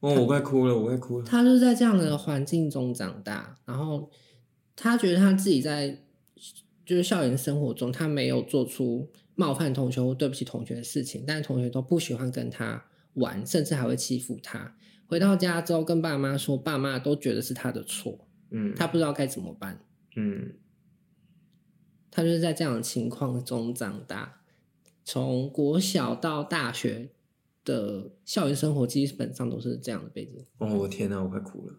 [0.01, 0.15] 哦！
[0.15, 1.25] 我快哭了，我快哭了。
[1.25, 4.11] 他就是在这样的环境中长大，然后
[4.77, 6.03] 他觉得他自己在
[6.85, 12.85] 就是校园生活中，他没有做出冒犯同学或对不起同学的事情，但是同学都不喜欢跟他
[13.15, 14.77] 玩，甚至还会欺负他。
[15.07, 19.81] 回到家之后，跟爸妈说，爸妈都觉得是他的错，嗯，他不知道该怎么办，
[20.15, 20.53] 嗯，
[22.11, 24.43] 他就是在这样的情况中长大，
[25.05, 27.11] 从国小到大学。
[27.67, 30.43] 的校园生活基本上都是这样的背景。
[30.57, 31.75] 哦，我天哪，我快哭了。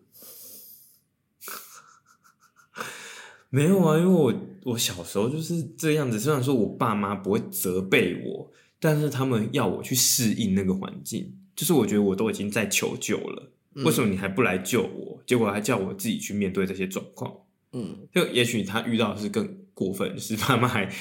[3.50, 4.34] 没有啊，因为我
[4.66, 6.20] 我小时候就是这样子。
[6.20, 11.40] 虽然说我爸妈不会责备我，但是他们要我去适应那个环境。
[11.56, 15.24] 就是我觉得我都已经在求救了，嗯，为什么你还不来救我？
[15.26, 17.34] 结果还叫我自己去面对这些状况。
[17.72, 20.94] 嗯，就也许他遇到的是更过分，就是爸妈还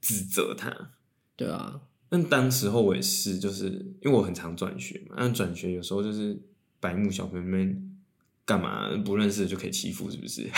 [0.00, 0.92] 指责他。
[1.34, 1.80] 对啊。
[2.08, 3.66] 但当时候我也是，就是
[4.02, 6.40] 因为我很常转学嘛，那转学有时候就是
[6.80, 7.98] 白目小朋友们
[8.44, 10.48] 干嘛不认识的就可以欺负，是不是？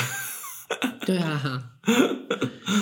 [1.07, 1.73] 对啊，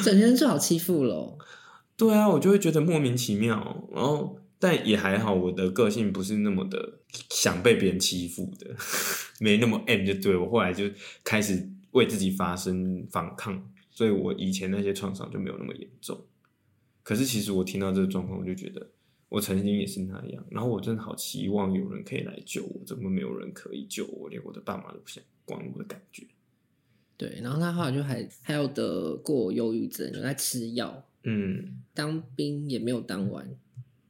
[0.02, 1.38] 整天最好欺负咯。
[1.96, 6.98] 对啊，我就会觉得莫名其妙，然后但也还好，我的个性不是那么的
[7.30, 8.74] 想被别人欺负的，
[9.38, 10.90] 没那么 M 就对，我后来就
[11.22, 13.62] 开始为自己发声反抗，
[13.92, 16.20] 所以我以前那些创伤就没有那么严重。
[17.06, 18.84] 可是其实我听到这个状况，我就觉得
[19.28, 24.28] 我曾经也是那样，然后我真的好期望有人可以来救我，怎么没有人可以救我？
[24.28, 26.26] 连我的爸妈都不想管我的感觉。
[27.16, 31.06] 对，然后他后来就还还有得过忧郁症，有在吃药。
[31.22, 33.48] 嗯，当兵也没有当完，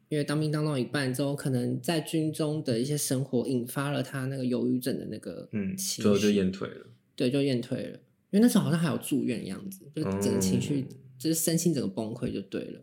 [0.08, 6.86] 因为当兵当到一半之后，可能在军中的一些生活引发了他那个忧郁症的那个嗯，最后就验退了。
[7.14, 7.98] 对，就验退了，
[8.30, 12.80] 因为那时候好像还有住院的样子，就整个情绪、嗯、就是身心整个崩溃就对了，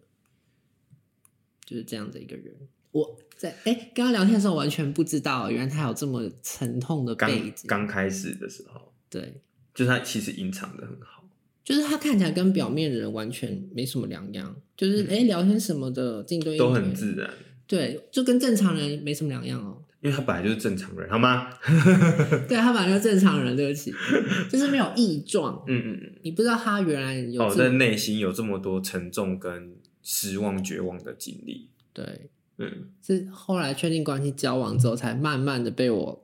[1.66, 2.56] 就是这样的一个人。
[2.92, 7.68] 我在哎，跟他聊天的时候完全不知道，原来他有这么沉痛的背景。
[7.68, 9.42] 刚开始的时候，对，
[9.74, 11.28] 就是他其实隐藏的很好。
[11.64, 17.34] 就是他看起来跟表面的人完全没什么两样，就是哎、嗯欸、聊天什么的，进对都很自然，
[17.66, 19.83] 对，就跟正常人没什么两样哦。
[20.04, 21.49] 因为他本来就是正常人，好吗？
[22.47, 23.91] 对，他本来就是正常人，对不起，
[24.51, 25.64] 就是没有异状。
[25.68, 29.74] 嗯嗯嗯，你不知道他原来有在内心有这么多沉重跟
[30.04, 31.70] 失望、绝望的经历。
[31.93, 36.20] 对，嗯，是后来确定关系交往之后，才慢慢的被我。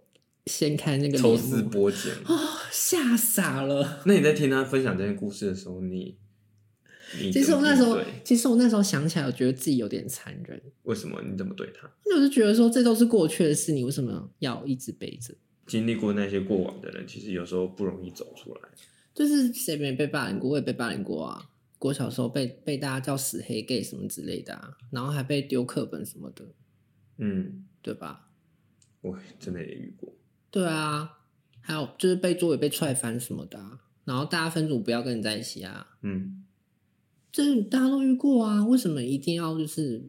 [0.45, 2.36] 掀开那个抽丝剥茧哦，
[2.71, 3.99] 吓傻了。
[4.05, 6.15] 那你在听他分享这件故事的时候，你
[7.32, 10.62] 其实我那时候，其实我那时候想起来，我觉得自己有点残忍。
[10.84, 11.22] 为什么？
[11.22, 11.89] 你怎么对他？
[12.05, 15.34] 那我就觉得说，这都是过去的事，你为什么要一直背着？
[15.68, 18.62] 经历过那些过往的人，其实有时候不容易走出来。
[19.14, 20.51] 就是谁没被霸凌过？
[20.51, 21.49] 我也被霸凌过啊！
[21.80, 26.45] 我小时候被被大家叫死黑 gay 什么之类的啊，然后还被丢课本什么的，
[27.18, 28.30] 嗯，对吧？
[29.01, 30.14] 我真的也遇过。
[30.51, 31.20] 对啊，
[31.62, 35.88] 还有就是被座位被踹翻什么的，啊，然后大家分组不要跟你在一起啊。
[36.01, 36.43] 嗯，
[37.32, 40.03] 这大家都遇过啊，为什么一定要就是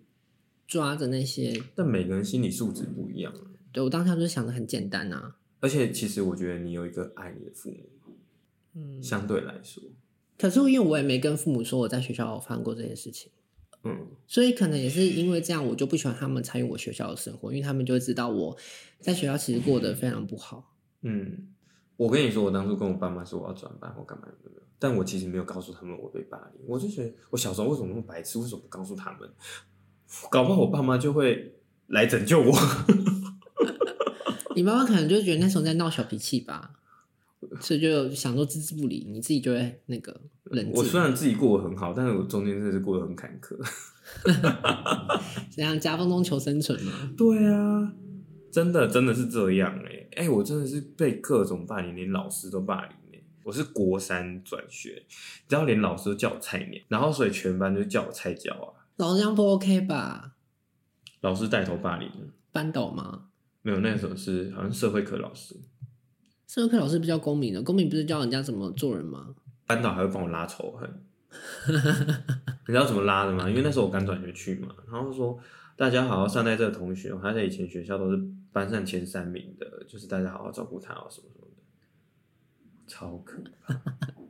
[0.67, 1.63] 抓着那些？
[1.75, 3.33] 但每个人心理素质不一样。
[3.73, 5.37] 对，我当下就是想的很简单啊。
[5.61, 7.87] 而且其实我觉得你有一个爱你的父母，
[8.75, 9.83] 嗯，相对来说。
[10.39, 13.31] 可是因为我也没跟父母说我在学校发生过这件事情。
[13.83, 18.57] 嗯，所以可能也是因为这样，我就不喜欢他们参与我学校的生活，因为他们就会知道我
[18.99, 20.75] 在学校其实过得非常不好。
[21.03, 21.49] 嗯，
[21.97, 24.51] 我跟你说，我当初跟我爸妈说我要转班或干嘛的，
[24.81, 26.63] 但我其实没有告诉他们我被霸凌。
[26.67, 28.41] 我就觉得我小时候为什么那么白痴？
[28.41, 29.31] 为什么不告诉他们？
[30.29, 31.55] 搞不好我爸妈就会
[31.87, 32.53] 来拯救我。
[34.57, 36.73] 你妈妈可能就觉得那时候在闹小脾气吧。
[37.59, 40.75] 所以就想说置之不理，你自己就会那个冷静。
[40.75, 43.57] 我虽然自己过得很好，但是我中间真的是过得很坎坷。
[45.51, 46.93] 怎样夹缝中求生存吗？
[47.17, 47.93] 对啊，
[48.53, 52.95] 真的真的是这样哎、欸、哎、欸，我真的是被各种霸凌，连老师都霸凌。
[53.51, 55.03] 我是国三转学，
[55.49, 58.87] 只要连老师都叫我菜鸟，然后所以全班就叫我菜鸟啊。
[58.95, 60.37] 老师这样不 OK 吧？
[61.23, 62.09] 老师带头霸凌，
[62.53, 63.25] 班导吗？
[63.63, 65.57] 没有，那时候是好像社会课老师。
[66.47, 69.35] 社会课老师不叫公民的，公民不是教人家怎么做人吗？
[69.67, 70.89] 班导还会帮我拉仇恨，
[71.67, 73.51] 你知道怎么拉的吗？
[73.51, 75.37] 因为那时候我刚转学去嘛，然后说
[75.77, 78.23] 大家好好善待这个同学，他在以前学校都是
[78.53, 81.40] 班上前三名的，就是大家好好照顾他哦，什么什么的，
[82.91, 83.81] 超可怕。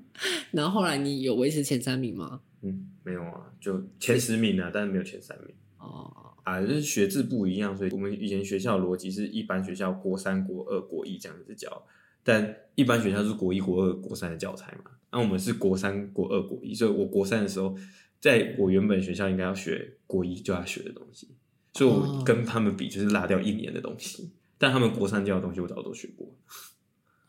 [0.53, 2.43] 然后后来你有维持前三名吗？
[2.61, 5.55] 嗯，没有啊，就前十名啊，但是没有前三名。
[5.79, 11.87] 哦，啊，就是学制不一样，所以我们以前学校逻辑是一般学校国三、国二、国一这样子教。
[12.23, 17.75] 但一般学校是国一、国二、国三的教材嘛，那我们是国三、国二、国一，所以我国三的时候，
[18.21, 21.29] 在我原本学校应该要学国一就要学的东西，
[21.73, 26.29] 所以我跟他们比就是落掉一年的东西，但他们国三教的东西我早都学过，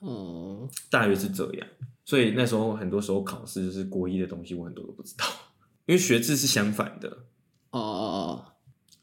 [0.02, 1.68] 哦，大约是这样，
[2.06, 5.26] 所以那时候很多时候考试就是国一的东西我很多都不知道，
[5.88, 7.10] 因为学制是相反的，
[7.70, 8.46] 哦哦哦。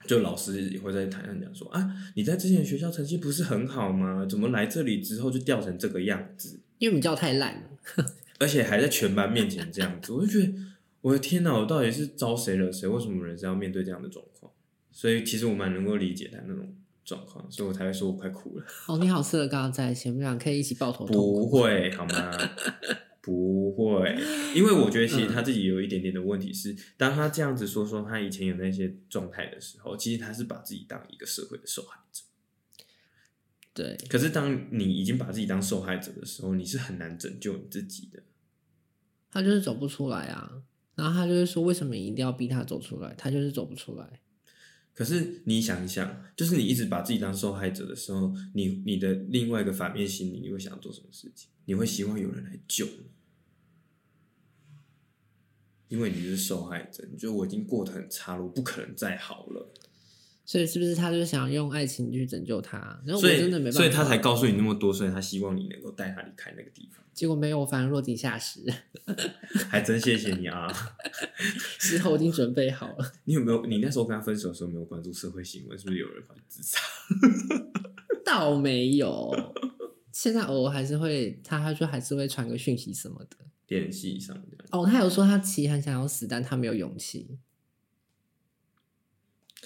[0.07, 4.25] 就老师也会在台上讲说啊，你在之前学校成绩不是很好吗？
[4.29, 6.61] 怎么来这里之后就掉成这个样子？
[6.79, 8.07] 因为你教太烂了，
[8.41, 10.55] 而且还在全班面前这样子，我就觉得
[11.03, 12.89] 我的天哪，我到底是招谁惹谁？
[12.89, 14.51] 为什么人生要面对这样的状况？
[14.91, 16.75] 所以其实我蛮能够理解他那种
[17.09, 18.65] 状况，所以我才会说我快哭了。
[18.87, 21.41] 哦，你好适合刚刚在一起，我们俩可以一起抱头痛哭。
[21.41, 22.39] 不会好吗？
[23.21, 24.17] 不会，
[24.55, 32.23] 因为我觉得其实他自己有一点点的问题是，当他这样子说说他以前有那些状态的时候，其实他是把自己当一个社会的受害者。
[33.75, 33.97] 对。
[34.09, 38.23] 可是当你已经把自己当受害者的时候，你是很难拯救你自己的。
[39.31, 40.63] 他就是走不出来啊，
[40.95, 43.15] 然后他就是说，为什么一定要逼他走出来？
[43.19, 44.21] 他就是走不出来。
[44.99, 51.49] 可是你想一想，就是你一直把自己当受害者的时候，你你的另外一个反面心理，你会想做什么事情？
[51.67, 53.07] 你会希望有人来救你。
[55.87, 59.73] 因为你是受害者，你觉得我已经过得很差了，我不可能再好了。
[60.49, 62.79] 所以是不是他就想用爱情去拯救他？
[63.05, 67.05] 然后我真的没办法，所以他才告诉你那么多，所以他希望你能够带他离开那个地方。
[67.13, 68.61] 结果没有，反而落井下石。
[69.69, 70.67] 还真谢谢你啊！
[71.79, 73.13] 事后已经准备好了。
[73.25, 73.67] 你有没有？
[73.67, 76.79] 你那时候跟他分手的时候，没有关注社会新闻，是不是有人跑去自杀？
[78.25, 79.31] 倒没有。
[80.13, 84.65] 现在偶尔还是会，他他说还是会传个讯息什么的，联系上的。
[84.71, 87.39] 哦，他有说他其实很想要死，但他没有勇气。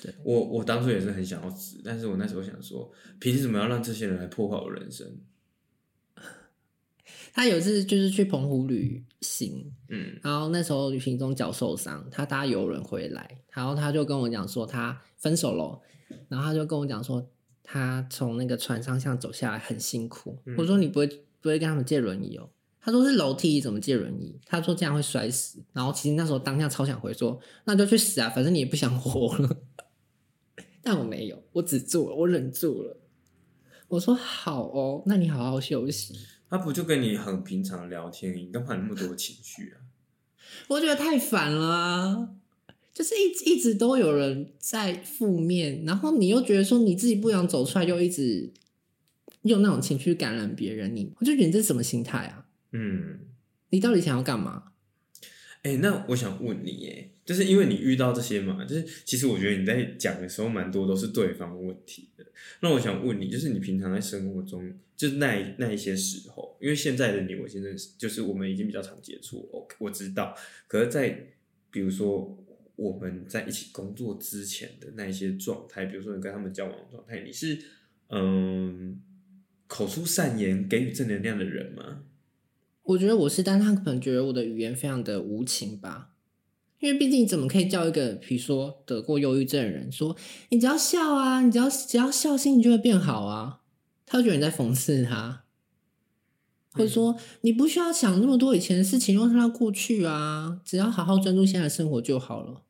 [0.01, 2.91] 对我我当初也是很想要死，但是我那时候想说，
[3.21, 5.07] 凭什么要让这些人来破坏我人生？
[7.35, 15.81] 他有一次就是去澎湖旅行，嗯，然后那时候旅行中脚受伤，他搭游轮回来，然后他就跟我讲说他分手了，
[16.29, 17.27] 然后他就跟我讲说
[17.63, 21.07] 他从那个船上像走下来很辛苦，嗯、我说你不会
[21.41, 22.51] 不会跟他们借轮椅哦？
[22.81, 24.39] 他说是楼梯怎么借轮椅？
[24.45, 29.57] 他说这样会摔死，然后其实那时候当下超想回说那就去死啊，反正你也不想活了。
[30.83, 32.99] 但我没有，我止住了，我忍住了。
[33.89, 36.19] 我说好哦，那你好好休息。
[36.49, 39.81] 他不就跟你很平常聊天，你干嘛那么多情绪啊？
[40.69, 42.29] 我觉得太烦了啊，
[42.93, 48.53] 就是一一直都有人在负面，然后你又觉得说你自己不想走出来，又一直
[49.43, 52.47] 用那种情绪感染别人，你我就觉得你这是什么心态啊？
[52.73, 53.21] 嗯，
[53.71, 54.73] 你到底想要干嘛？
[55.63, 57.12] 哎、欸，那我想问你，哎。
[57.25, 62.27] 就是因为你遇到这些嘛，就是其实我觉得你在讲的时候，蛮多都是对方问题的。
[62.61, 70.37] 那我想问你，就是你平常在生活中，就是那那一些时候，因为现在的你，我现在就是我们已经比较常接触 O，我知道。
[70.67, 71.29] 可是，在
[71.71, 72.45] 比如说
[72.75, 77.57] 我们在一起工作之前的那一些状态，比如说你跟他们交往的状态，你是
[78.09, 79.01] 嗯
[79.69, 82.03] 口出善言、给予正能量的人吗？
[82.83, 86.12] 我觉得我是，但他可能觉得我的语言非常的无情吧。
[86.83, 90.17] 因为毕竟，怎么可以叫一个比如说得过忧郁症的人说，
[90.49, 93.61] 你只要笑啊，你只要只要笑，心情就会变好啊？
[94.05, 95.45] 他就觉得你在讽刺他，
[96.73, 102.63] 或者说你不需要想那么多以前的事情，让它过去啊，只要好好专注现在的生活就好了。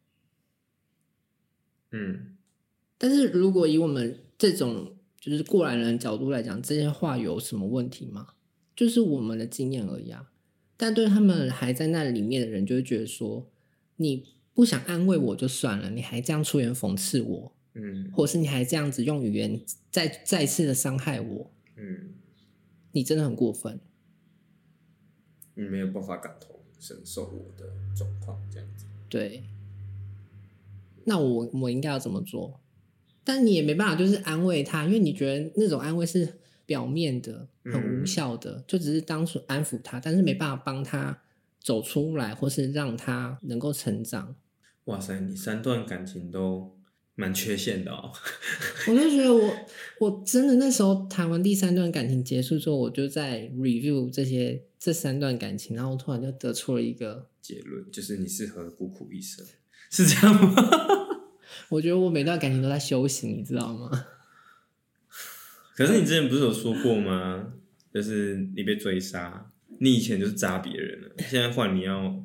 [1.92, 2.36] 嗯，
[2.98, 8.26] 但是如果以我们这种就是过来人的角度来讲，这些话有什么问题吗？
[8.76, 10.28] 就是我们的经验而已啊。
[10.76, 13.48] 但对他们还在那里面的人，就会觉得说。
[14.02, 19.58] 你不想安慰我就算了，你还这样出言讽刺我，嗯，或是你还这样子用语言
[19.90, 22.14] 再再次的伤害我，嗯，
[22.90, 23.80] 你真的很过分，
[25.54, 29.44] 你没有办法感同身受我的状况，这样子，对，
[31.04, 32.60] 那我我应该要怎么做？
[33.24, 41.22] 但你也没办法，就是安慰他，因为你觉得那种安慰是表面的，很无效的，嗯、就只是当初安抚他，但是没办法帮他。
[41.62, 44.34] 走出来，或是让他能够成长。
[44.84, 46.76] 哇塞，你三段感情都
[47.14, 48.12] 蛮缺陷的哦。
[48.88, 49.54] 我就觉得我
[50.00, 59.46] 我真的那时候谈完第三段感情结束之后，我就在 review 这些这三段感情，然后突然就得出了一个结论，就是你适合孤苦一生，
[59.90, 60.54] 是这样吗？
[61.70, 64.06] 我觉得我每段感情都在修行，你知道吗？
[65.76, 67.52] 可是你之前不是有说过吗？
[67.94, 69.51] 就是你被追杀。
[69.78, 72.24] 你以前就是扎别人了，现在换你要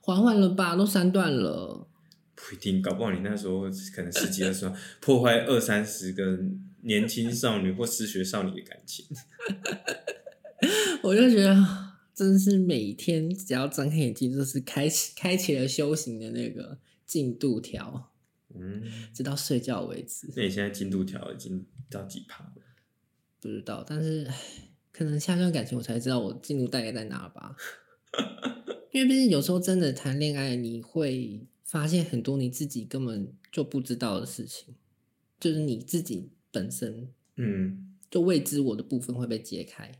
[0.00, 0.76] 缓缓了吧？
[0.76, 1.88] 都三段了，
[2.34, 3.62] 不一定，搞不好你那时候
[3.94, 6.38] 可能十几的时候破坏二三十个
[6.82, 9.06] 年轻少女或失学少女的感情。
[11.02, 11.56] 我就觉得
[12.14, 18.12] 真是每天只要睁开眼睛，就是开启开启了修行的那个进度条，
[18.54, 20.28] 嗯，直到睡觉为止。
[20.36, 22.62] 那你现在进度条已经到几趴了？
[23.40, 24.28] 不知道，但是。
[24.92, 27.56] 可能下段感情我才知道我进度大概在哪吧，
[28.92, 34.74] 因为毕竟有时候真的谈恋爱，你会发现很多你自己根本就不知道的事情，
[35.40, 39.90] 就是你自己本身，嗯，就未知我的部分会被揭开，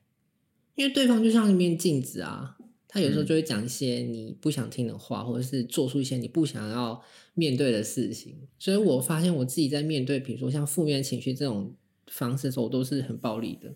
[0.74, 7.02] 因为对方就像一面镜子啊，他有时候就会讲一些你不想听的话，或者是做出一些你不想要
[7.32, 11.74] 面对的事情，所以我发现我自己在面对，比如说像负面情绪这种
[12.08, 13.74] 方式的时候，我都是很暴力的。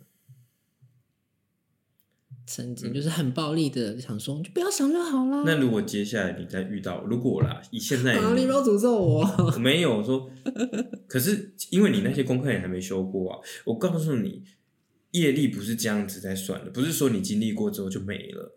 [2.47, 5.43] 曾经就是很暴力的想说，你就不要想就好了。
[5.45, 9.25] 那如果接下来你再遇到，如果啦，以现在 你，不要诅咒我。
[9.39, 10.31] 我 没有说，
[11.09, 13.41] 可是因为你那些功课也还没修过啊。
[13.65, 14.45] 我告诉你，
[15.11, 18.55] 业力不是这样子在算的，不是说你经历过之后就没了。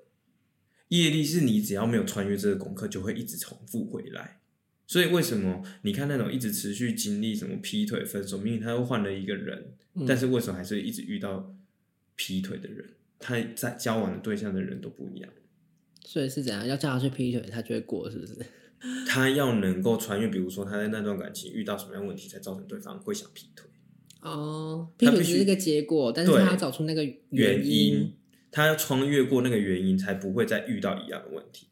[0.90, 4.40] 业力是你只要没有穿越这个功课，就会一直重复回来。
[4.86, 11.56] 所以为什么你看那种一直持续经历什么劈腿、分手，明明他又换了一个人，嗯，但是为什么还是一直遇到
[12.16, 12.88] 劈腿的人？
[13.20, 15.30] 他在交往的对象的人都不一样，
[16.06, 16.66] 所以是怎样？
[16.66, 18.36] 要叫他去劈腿，他就会过，是不是？
[19.06, 23.70] 他要能够穿越，比如说他在那段感情遇到什么样问题，才造成对方会想劈腿。
[24.22, 28.14] 哦，劈腿是一个结果，但是他要找出那个原因，原因，
[28.52, 31.68] 他要穿越过那个原因，才不会再遇到一样的问题。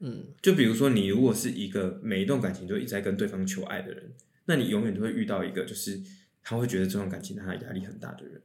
[0.00, 4.12] 嗯，就比如说你如果是一个每一段感情都一直在跟对方求爱的人，
[4.46, 6.00] 那你永远都会遇到一个就是
[6.42, 8.42] 他会觉得这段感情让他压力很大的人。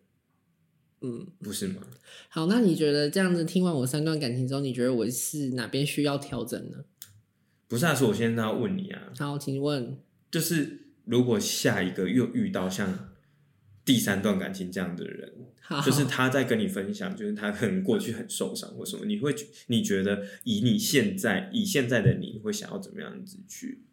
[1.02, 1.82] 嗯，不是吗？
[2.30, 6.86] 好，那你觉得这样子听完我三段感情之后，你觉得我是哪边需要调整呢？
[7.68, 9.14] 不是啊，说我现在要问你啊。
[9.18, 9.98] 好，请问，
[10.30, 10.84] 就是。
[11.08, 13.14] 如果下一个又遇到像
[13.86, 19.34] 第三段感情这样的人，好就是他在跟你分享，就是他可能过去很受伤或什么，你会
[19.68, 23.86] 你觉得以你现在以现在的你会想要怎么样子去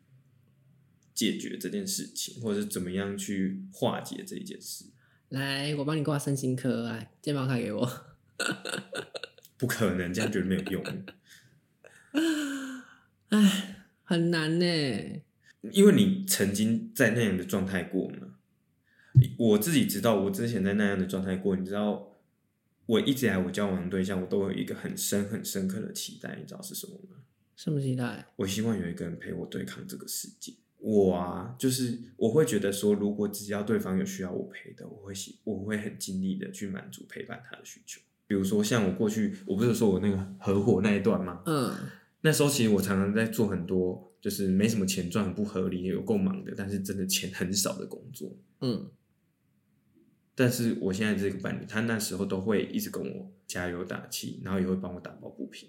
[1.14, 4.86] 解决这件事情，或者是怎么样去化解这一件事？
[5.34, 7.84] 来，我帮你挂身心科，来，健保卡给我。
[9.58, 10.84] 不可能，这样绝对没有用。
[13.30, 14.64] 哎，很难呢。
[15.72, 18.36] 因为你曾经在那样的状态过嘛，
[19.36, 21.56] 我自己知道，我之前在那样的状态过。
[21.56, 22.16] 你知道，
[22.86, 27.16] 我一直以来我交往的对象，我都有一个很深很深刻的期待，你知道是什么吗？
[27.56, 28.26] 什么期待？
[28.36, 30.54] 我希望有一个人陪我对抗这个世界。
[30.84, 38.00] 我啊，就是我会觉得说，如果只要对方有需要我陪的，我会喜，我会很尽力的去满足陪伴他的需求。
[38.26, 41.42] 比如说，像我过去，我不是说我那个合伙那一段吗？
[41.46, 41.72] 嗯，
[42.20, 44.10] 那时候其实我常常在做很多。
[44.24, 48.34] 就是没什么钱赚，很不合理，有够忙的，但是真的钱很少的工作。
[48.62, 48.88] 嗯，
[50.34, 55.68] 但是我现在这个伴侣，他那时候都会一直跟我加油打气，然后也会帮我打抱不平，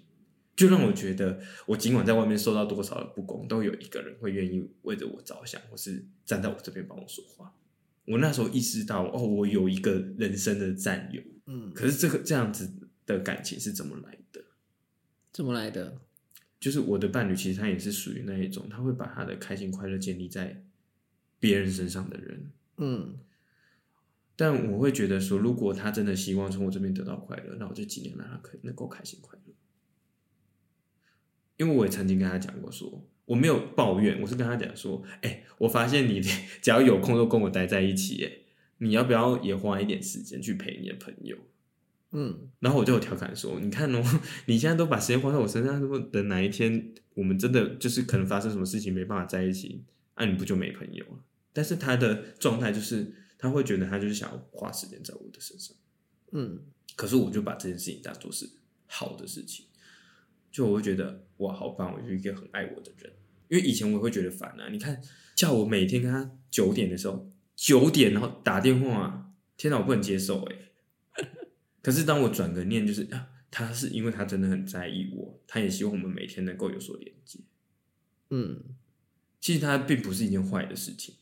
[0.56, 7.54] 就让我觉得，我尽管在外面受到多少的不公，都有一个人会愿意为着我着想，或是站在我这边帮我说话。
[8.06, 11.20] 我那时候意识到，哦，我有一个人生的战友。
[11.44, 12.72] 嗯，可是这个这样子
[13.04, 14.42] 的感情是怎么来的？
[15.32, 16.00] 怎么来的？
[16.58, 20.64] 就是我的伴侣，其实他也是属于那一种，他会把他的开心快乐建立在
[21.38, 22.50] 别人身上的人。
[22.78, 23.18] 嗯，
[24.34, 29.45] 但我会觉得说，如果他真的希望从我这边得到快乐，那我就尽量让他可以能够开心快乐。
[31.56, 36.20] 因为我也曾经跟他讲过说，说我没有抱怨，我是跟他讲说，哎、欸，我发现你
[36.62, 38.30] 只要有空都跟我待在一起，哎，
[38.78, 41.36] 你要不要也花一点时间去陪你的朋友？
[42.12, 44.02] 嗯，然后我就有调侃说：“你看哦，
[44.46, 49.84] 你现在都把时间花在我身上，如果等哪一天我们真的就是可能发生什么事情没办法在一起，
[50.16, 51.18] 那、啊、你不就没朋友了？”
[51.52, 55.76] 但是他的状态就是他会觉得他就是想要花时间在我的身上，
[56.32, 56.60] 嗯，
[56.94, 58.48] 可是我就把这件事情当做是
[58.86, 59.66] 好的事情，
[60.52, 63.12] 就我会觉得哇，好棒，我是一个很爱我的人。
[63.48, 65.00] 因为以前我会觉得烦啊，你看
[65.34, 70.56] 叫我每天跟他九点的时候九点然后打电话，天哪，我不能接受哎。
[71.80, 77.38] 可是当我转个念，就是啊，他是因为他真的很在意我，他也希望我们每天能够有所连接。
[78.30, 78.60] 嗯，
[79.40, 81.14] 其实他并不是一件坏的事情，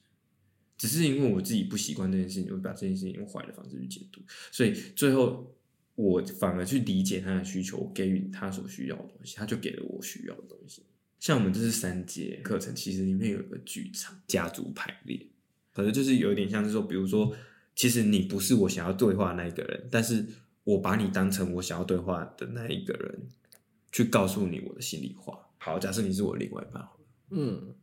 [0.78, 5.54] 只是因为我自己不习惯这件事情，我把这件事情用坏的方式去解读，所以最后
[5.94, 10.82] 我反而去理解他的需求，给予他所需要的东西，他就给了我需要的东西。
[11.18, 15.18] 像我们这是三节课程，其实里面有一个剧场家族排列，
[15.72, 17.34] 可能就是有点像是说，比如说，
[17.74, 20.26] 其实你不是我想要对话的那一个人，但是。
[20.64, 23.28] 我把你当成我想要对话的那一个人，
[23.92, 25.38] 去告诉你我的心里话。
[25.58, 26.82] 好，假设你是我另外一半
[27.28, 27.74] 嗯，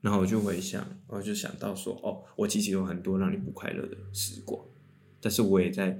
[0.00, 4.60] 然后我就会想，我就想到说，哦，我其实有很多让你不快乐的时光，
[5.20, 5.96] 但是我也在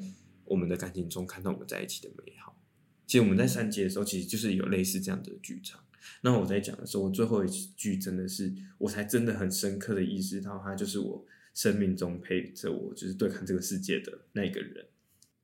[0.47, 2.61] 我们的感情中看到我们在一起的美好。
[3.07, 5.81] 其实我们在三节的时候，其实就是有类似这样的剧场。
[6.23, 11.25] 那我在讲的时候，我最后一句真的是，我才真的很深刻的意识到，他就是我
[11.55, 14.87] 生命中陪着我，就是对抗这个世界的那个人。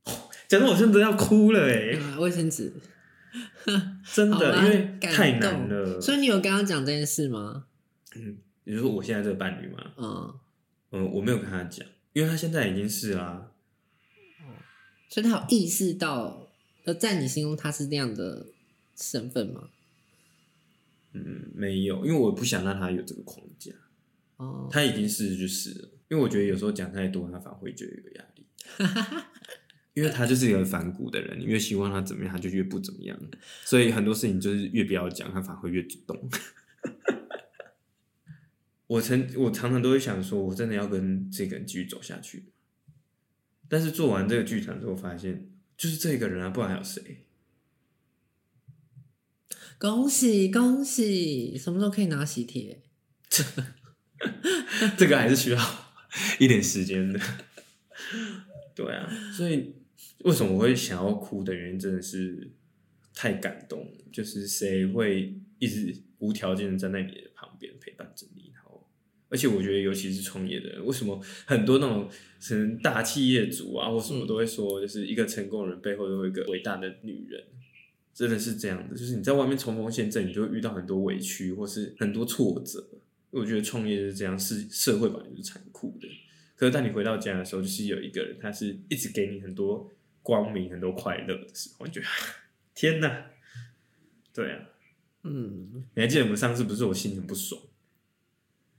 [0.49, 1.97] 讲的我真的要哭了哎！
[2.19, 2.73] 卫生纸，
[4.13, 6.01] 真的，因为太难了。
[6.01, 7.67] 所以你有跟他讲这件事吗？
[8.17, 10.35] 嗯，比如说我现在这个伴侣吗，嗯
[10.91, 13.52] 嗯，我没有跟他讲，因为他现在已经是啦、啊。
[15.13, 16.49] 所以他有意识到，
[16.99, 18.47] 在你心中他是那样的
[18.97, 19.69] 身份吗？
[21.13, 23.73] 嗯，没有，因为我不想让他有这个框架。
[24.39, 28.47] 哦，他已经是就是了，因为我觉得有时候讲太多，他反而会觉得有压力。
[29.93, 33.21] 因为他就是一个反骨的人，你越希望他怎么样，他就越不怎么样。
[33.67, 36.31] 所以很多事情就是越不要讲，他反而会越主动。
[38.87, 42.52] 我曾我常常都会想说，我真的要跟这个人继续走下去。
[43.73, 47.25] 但是做完这个剧场之后，发现就是这个人啊，不然还有谁？
[49.79, 51.57] 恭喜恭喜！
[51.57, 52.83] 什么时候可以拿喜帖？
[54.99, 55.59] 这个还是需要
[56.39, 57.19] 一点时间的。
[58.75, 59.77] 对啊，所以。
[60.25, 62.53] 为什么我会想要哭的原因，真的是
[63.13, 68.42] 太感动，就是谁会一直无条件的站在你的旁边陪伴着你？
[69.33, 72.07] 而且我觉得，尤其是创业的人，为什么很多那种
[72.47, 77.43] 可能大企业主啊，或什么都会说，就是一个成功人背后都有一个伟大的女人，
[78.13, 78.95] 真的是这样的。
[78.95, 82.87] 就是你在外面冲锋陷阵，你就会遇到很多委屈，或是很多挫折。
[83.31, 86.07] 我觉得创业是这样，是社会本来就是残酷的。
[86.55, 89.91] 可是当你回到家的时候，就是有一个人，他是一直给你很多
[90.23, 92.07] 光明、很多快乐的时候，你觉得
[92.75, 93.27] 天哪！
[94.35, 94.61] 对啊，
[95.25, 97.61] 嗯，你还记得我们上次不是我心情不爽，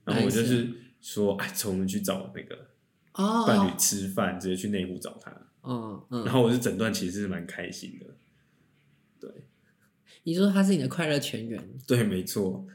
[0.06, 0.70] 然后我就是
[1.02, 2.70] 说，哎，走，我们去找那个
[3.46, 5.32] 伴侣吃饭，直接去内湖找他。
[5.64, 8.08] 嗯嗯，然后我是整段其实是蛮开心的。
[9.20, 9.48] 对，
[10.24, 11.64] 你说他是你的快乐全员？
[11.88, 12.68] 对，没错。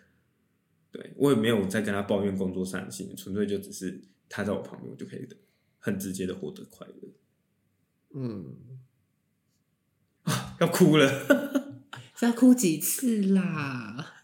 [0.91, 5.29] 对，我也没有在跟他抱怨工作上的事情，纯粹就只是他在我旁边，我就可以
[5.79, 6.95] 很直接的获得快乐。
[8.15, 8.57] 嗯，
[10.23, 11.07] 啊，要哭了，
[12.17, 14.18] 是要哭几次啦？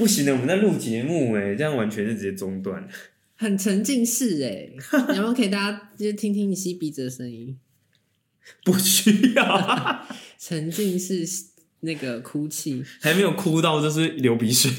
[0.00, 2.88] 不行的，我们在录节目哎，这样完全是直接中断。
[3.36, 4.70] 很沉浸式哎，
[5.10, 7.58] 你要不要给大家就听听你吸鼻子的声音？
[8.64, 10.06] 不需要，
[10.40, 11.26] 沉浸式
[11.80, 14.70] 那个哭泣，还没有哭到就是流鼻水。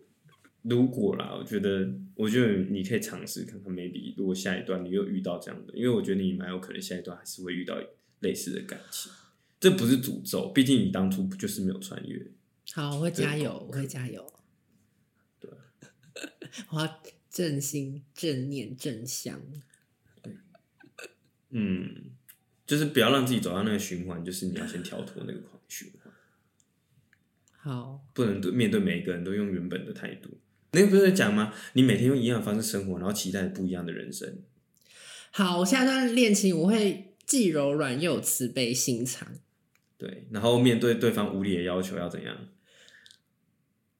[0.64, 7.76] 如果啦，我觉得，我觉得你可以尝试看看，maybe 如果下一段你又遇到这样的，因为我觉得你蛮有可能下一段还是会遇到
[8.20, 9.12] 类似的感情。
[9.60, 12.26] 这不是诅咒，毕竟你当初不就是没有穿越。
[12.72, 14.26] 好，我会加油，我会加油。
[16.16, 19.40] 对， 我要正心、正念、正向。
[21.50, 22.10] 嗯，
[22.66, 26.12] 就是不要让自己走到那个循环，就是你要先跳脱那个狂循环。
[27.58, 30.38] 好，不能对面对每一个人都用原本的态度。
[30.72, 31.54] 那个不是在讲吗？
[31.74, 34.42] 你每天用一样的方式生活，然后期待不一样的人生。
[35.30, 39.32] 好，我下一段恋情我会既柔软又有慈悲心肠。
[39.96, 42.48] 对，然后面对对方无理的要求要怎样？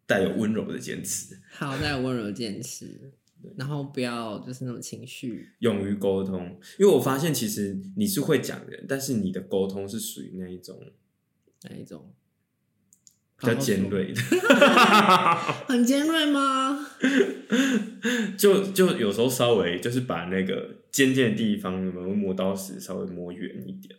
[0.07, 1.39] 带有温柔的坚持。
[1.51, 3.13] 好，带有温柔的坚持。
[3.57, 6.59] 然后不要就是那种情绪，勇于沟通。
[6.79, 10.81] 因为我发现其实你是会讲人，但是你的沟通是属于那一种
[11.63, 12.13] 那一种？
[13.39, 14.23] 比较尖锐的，
[15.69, 16.89] 很尖锐吗？
[18.39, 23.95] 就就有时候稍微就是把那个尖尖的地方，有没有磨刀石稍微磨圆一点。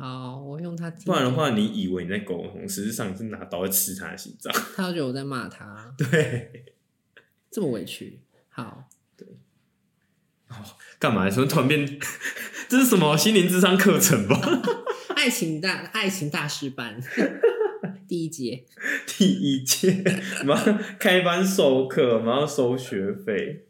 [0.00, 0.90] 好，我用他。
[1.04, 4.50] 不然的话，你以为你在沟通，实际上你是拿刀在刺他的心脏。
[4.74, 5.92] 他觉得我在骂他。
[5.98, 6.74] 对，
[7.50, 8.18] 这么委屈。
[8.48, 9.28] 好，对。
[10.48, 10.56] 哦，
[10.98, 11.28] 干嘛？
[11.28, 11.86] 什么突然变？
[12.66, 14.40] 这是什么心灵智商课程吧？
[15.14, 16.98] 爱情大爱情大师班。
[18.08, 18.64] 第一节，
[19.06, 20.02] 第一节，
[20.46, 23.66] 马上开班授课，马上收学费。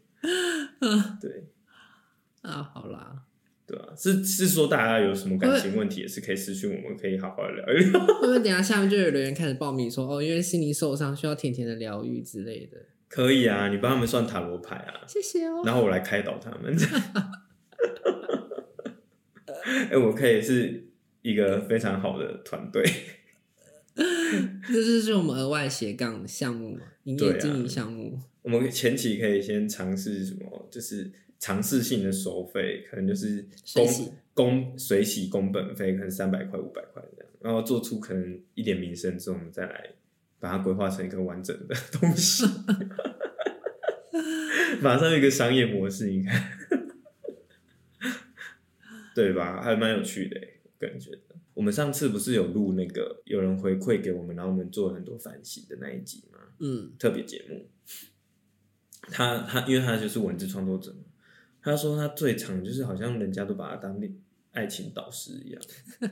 [1.19, 1.49] 对，
[2.41, 3.23] 啊，好啦，
[3.71, 8.05] 对啊，是是说大家有什么感情问题，也是可以私讯我们，可以好好聊一聊。
[8.05, 12.77] 会不会等下下面就有留言开始报名说，哦，因为心灵受伤，需要甜甜的疗愈之类的？
[13.07, 15.61] 可以啊，你帮他们算塔罗牌啊，谢谢哦。
[15.65, 16.75] 然后我来开导他们。
[19.63, 20.87] 哎、欸，我可以是
[21.21, 22.83] 一个非常好的团队。
[24.67, 28.19] 这就是我们额外斜杠项目嘛，营业经营项目。
[28.41, 31.11] 我们前期可以先尝试什么，就是
[31.41, 33.43] 尝试性的收费，可能就是
[33.73, 39.89] 公公水洗工本费，可能三百块、五百块这样，然后做出可能一点名声之后，我们再来
[40.39, 42.45] 把它规划成一个完整的东西，
[44.81, 46.59] 马上有一个商业模式，你看，
[49.15, 49.63] 对吧？
[49.63, 50.39] 还蛮有趣的，
[50.77, 51.21] 个人觉得。
[51.55, 56.37] 我们上次不是有录那个有人回馈给我们，然后我们做了很多反省的那一集吗？
[56.59, 57.67] 嗯，特别节目。
[59.09, 60.99] 他他因为他就是文字创作者嘛，
[61.61, 63.99] 他说他最常就是好像人家都把他当
[64.51, 65.61] 爱情导师一样，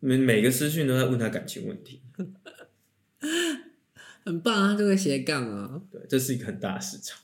[0.00, 2.00] 每每个私讯都在问他感情问题，
[4.24, 7.18] 很棒啊，这个斜杠啊，对，这是一个很大的市场。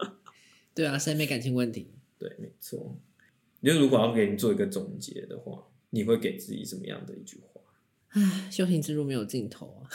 [0.74, 1.90] 对啊，谁没感情问题？
[2.18, 2.98] 对，没错。
[3.60, 5.64] 你就如果要给你做一个总结的话。
[5.90, 7.62] 你会给自己什么样的一句话？
[8.10, 9.88] 唉，修行之路没有尽头啊！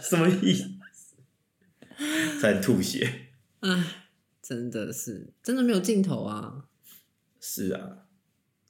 [0.00, 0.70] 什么意思？
[2.40, 3.26] 在吐血？
[3.60, 4.03] 唉，
[4.46, 6.66] 真的是，真的没有尽头啊！
[7.40, 8.06] 是啊，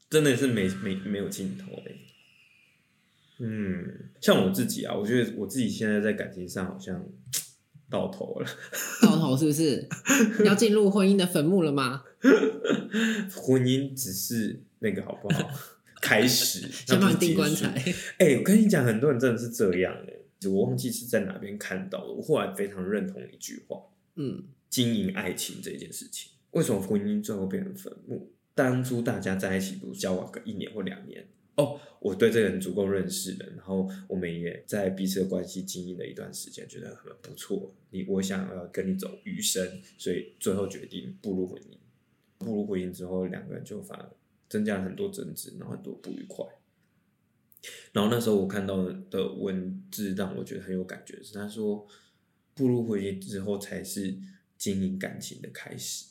[0.09, 1.97] 真的是没没没有尽头哎。
[3.41, 7.05] 嗯，像我自己啊，我觉得我自己现在在感情上好像
[7.91, 8.47] 到头了。
[9.03, 9.89] 到头是不是？
[10.39, 12.05] 你要进入婚姻的坟墓了吗？
[13.35, 15.51] 婚姻只是那个好不好？
[16.01, 17.69] 开始 先帮你订棺材。
[18.19, 22.13] 哎、欸，我跟你讲，很多人真的是这样哎，我忘记是在哪边看到的。
[22.13, 23.81] 我后来非常认同一句话，
[24.15, 24.45] 嗯，
[24.75, 28.29] 经营爱情这件事情，为什么婚姻最后变成坟墓？
[28.57, 31.25] 当初大家在一起，不交往个一年或两年，
[31.55, 37.73] 哦，我对这个人足够认识的，然后我们也在彼此的关系经营了一段时间，觉得很不错。
[37.91, 41.77] 你我想要跟你走余生，所以最后决定步入婚姻。
[42.39, 44.11] 步入婚姻之后，两个人就反而
[44.49, 46.45] 增加了很多争执，然后很多不愉快。
[47.93, 51.87] 然后那时候我看到的文字让我觉得很有感觉，是他说
[52.57, 54.19] 步入婚姻之后才是
[54.65, 56.07] 经营感情的开始。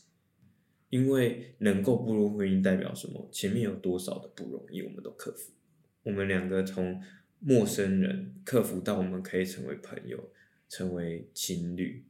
[0.91, 3.27] 因为能够步入婚姻代表什么？
[3.31, 5.51] 前面有多少的不容易，我们都克服。
[6.03, 7.01] 我们两个从
[7.39, 10.31] 陌生人克服到我们可以成为朋友，
[10.69, 12.05] 成为情侣。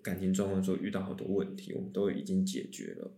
[0.00, 3.12] 感情状况中遇到好多问题，我们都已经解决了。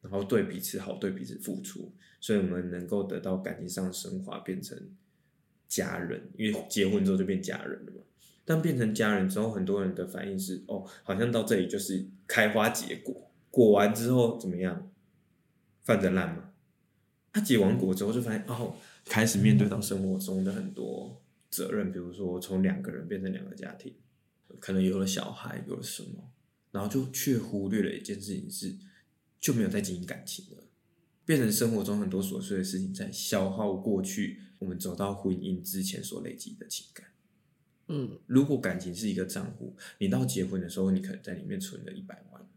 [0.00, 4.78] 然后对彼此好，对彼此付出，所以我们能够得到感情上升华，变成
[5.66, 6.30] 家人。
[6.38, 8.02] 因为结婚之后就变家人了嘛。
[8.44, 13.30] 但变成家人之后，很多人的反应是：哦，好像到这里就是开花结果。
[13.50, 14.90] 果完之后怎么样？
[15.82, 16.50] 泛着烂吗？
[17.32, 23.94] 他结完果之后就发现哦，开始面对到生活中的很多责任，比如说从两个人变成两个家庭，
[24.60, 26.30] 可能有了小孩，有了什么，
[26.70, 28.74] 然后就却忽略了一件事情是，
[29.40, 30.64] 就没有再经营感情了，
[31.24, 37.06] 变成生活中很多琐碎的事情在消耗过去我们走到婚姻之前所累积的情感。
[37.88, 42.48] 嗯，如果感情是一个账户，你到结婚的时候，你可能在里面存了一百万。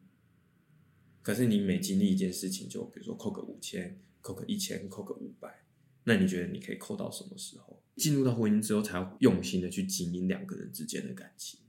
[1.22, 5.64] 可是你每经历一件事情，就比如说扣个五千，扣个一千，扣个五百，
[6.06, 7.84] 那你觉得你可以扣到什么时候？
[7.98, 11.60] 进入到婚姻之后，才要用心的去经营两个人之间的感情，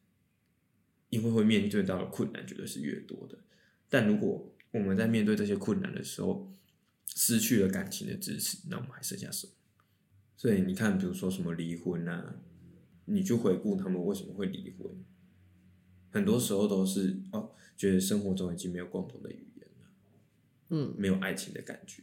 [1.09, 3.39] 因为会面对到的困难绝对是越多的。
[3.89, 6.52] 但如果我们在面对这些困难的时候，
[7.06, 9.52] 失去了感情的支持，那我们还剩下什么？
[10.36, 12.36] 所以你看，比如说什么离婚啊，
[13.09, 14.90] 你去回顾他们为什么会离婚，
[16.10, 17.52] 很多时候都是哦。
[17.76, 19.89] 觉得生活中已经没有共同的语言了，
[20.70, 22.02] 嗯，没有爱情的感觉。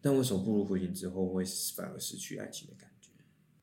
[0.00, 1.44] 但为什么步入婚姻之后会
[1.74, 3.10] 反而失去爱情的感觉？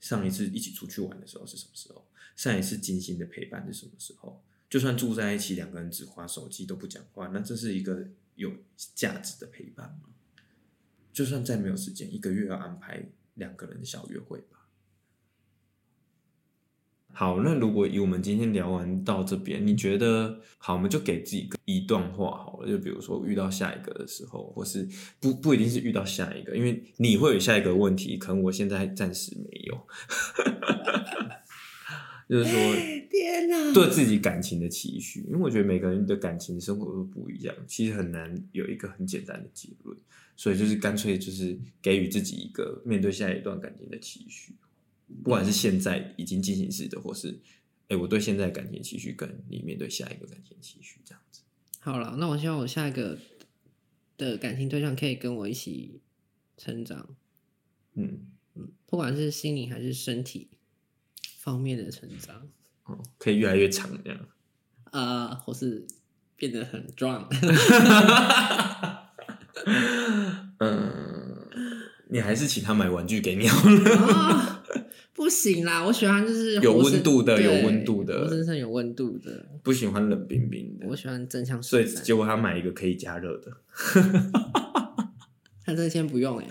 [0.02, 2.06] 上一次一起出去玩的时候是什么时候？
[2.36, 4.44] 上一次精心的陪伴是什么时候？
[4.70, 10.10] 就算住在一起，两个人只花手机都不讲话，那这是一个有价值的陪伴吗？
[11.14, 14.61] 就算再没有时间，一个月要安排两个人的小约会吧。
[17.14, 22.68] 好，那如果以我们今天聊完到这边，你觉得好，我们就给自己一段话好了。
[22.68, 24.88] 就比如说遇到下一个的时候，或是
[25.20, 29.78] 不不一定是遇到下一个，因为你会有下一个问题，可能我现在暂时没有。
[32.30, 32.58] 就是说，
[33.12, 39.98] 天哪，对自己感情的期许，因为我觉得每个人的感情生活都不一样，其实很难有一个很简单的结论，
[40.38, 44.56] 所以就是干脆就是给予自己一个面对下一段感情的期许。
[45.24, 47.30] 不管是现在已经进行式的，或是，
[47.84, 51.42] 哎、欸，我对现在感情期许，跟你面对下一个感情期许这样子。
[51.80, 53.18] 好了，那我希望我下一个
[54.18, 56.00] 的感情对象可以跟我一起
[56.58, 57.16] 成长。
[57.94, 60.50] 嗯嗯，不管是心灵还是身体
[61.38, 62.50] 方面的成长，
[62.86, 64.20] 哦，可以越来越长这样。
[64.86, 65.86] 啊、呃，或是
[66.36, 67.28] 变得很壮。
[70.60, 71.48] 嗯，
[72.10, 73.92] 你还是请他买玩具给你好了。
[73.96, 74.58] 哦
[75.14, 80.88] 不行啦，我喜欢就是有温度的，有温度的，我身上有温度的，不喜欢冷冰冰的。
[80.88, 81.88] 我喜欢真枪实弹。
[81.88, 83.52] 所以结果他买一个可以加热的，
[85.64, 86.48] 他这个先不用哎，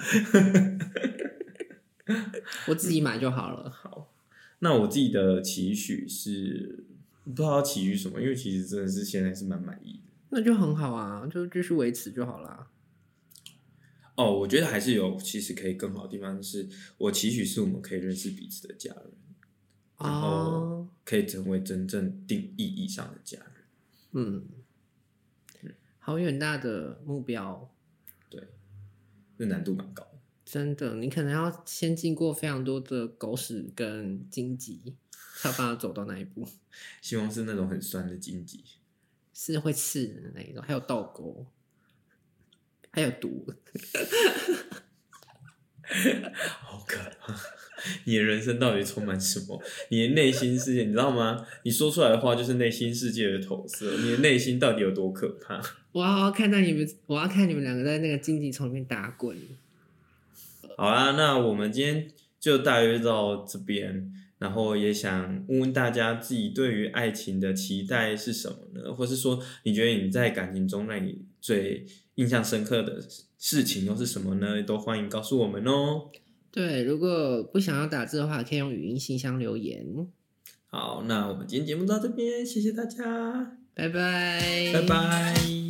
[2.69, 3.70] 我自己买就好了。
[3.70, 4.12] 好，
[4.59, 6.85] 那我自己的期许是
[7.24, 10.12] 不知道要期许什么，因为其实真的是现在是蛮满意的。
[10.31, 12.66] 那就很好啊，就继续维持就好了。
[14.21, 16.69] 哦，我觉得还是有其实可以更好的地方，是
[16.99, 19.13] 我期许是我们可以认识彼此的家人，
[19.99, 23.65] 然后可以成为真正定义义上的家人。
[24.13, 24.47] 嗯，
[25.99, 27.75] 好远大的目标，
[28.29, 28.47] 对，
[29.39, 30.19] 这难度蛮高的。
[30.45, 34.97] 真的，你可能要先经过非常多的狗屎跟荆棘，
[35.39, 36.47] 才有办法走到那一步。
[37.01, 38.63] 希望是那种很酸的荆棘，
[39.33, 41.47] 是会刺人的那一种，还有倒钩。
[42.93, 43.47] 还有毒，
[46.61, 47.35] 好可怕！
[48.05, 49.62] 你的人生到底充满什么？
[49.89, 51.47] 你的内心世界，你知道吗？
[51.62, 53.97] 你说出来的话就是内心世界的投射。
[53.97, 55.61] 你的内心到底有多可怕？
[55.93, 59.37] 我要看到你们，我要看你们两个在那个荆棘丛里面打滚。
[60.77, 68.93] 好啦，那我们今天就大约到这边，然后也想问问大家自己对于爱情的期待是什么呢？
[68.95, 71.87] 或是说，你觉得你在感情中让你最
[72.21, 73.03] 印象深刻的
[73.39, 74.63] 事情又是什么呢？
[74.63, 76.11] 都欢迎告诉我们哦。
[76.51, 80.07] 对，如果不想要打字的话，可以用语音信箱留言。
[80.67, 85.70] 好，那我们今天节目到这边，谢谢大家，拜拜，拜拜。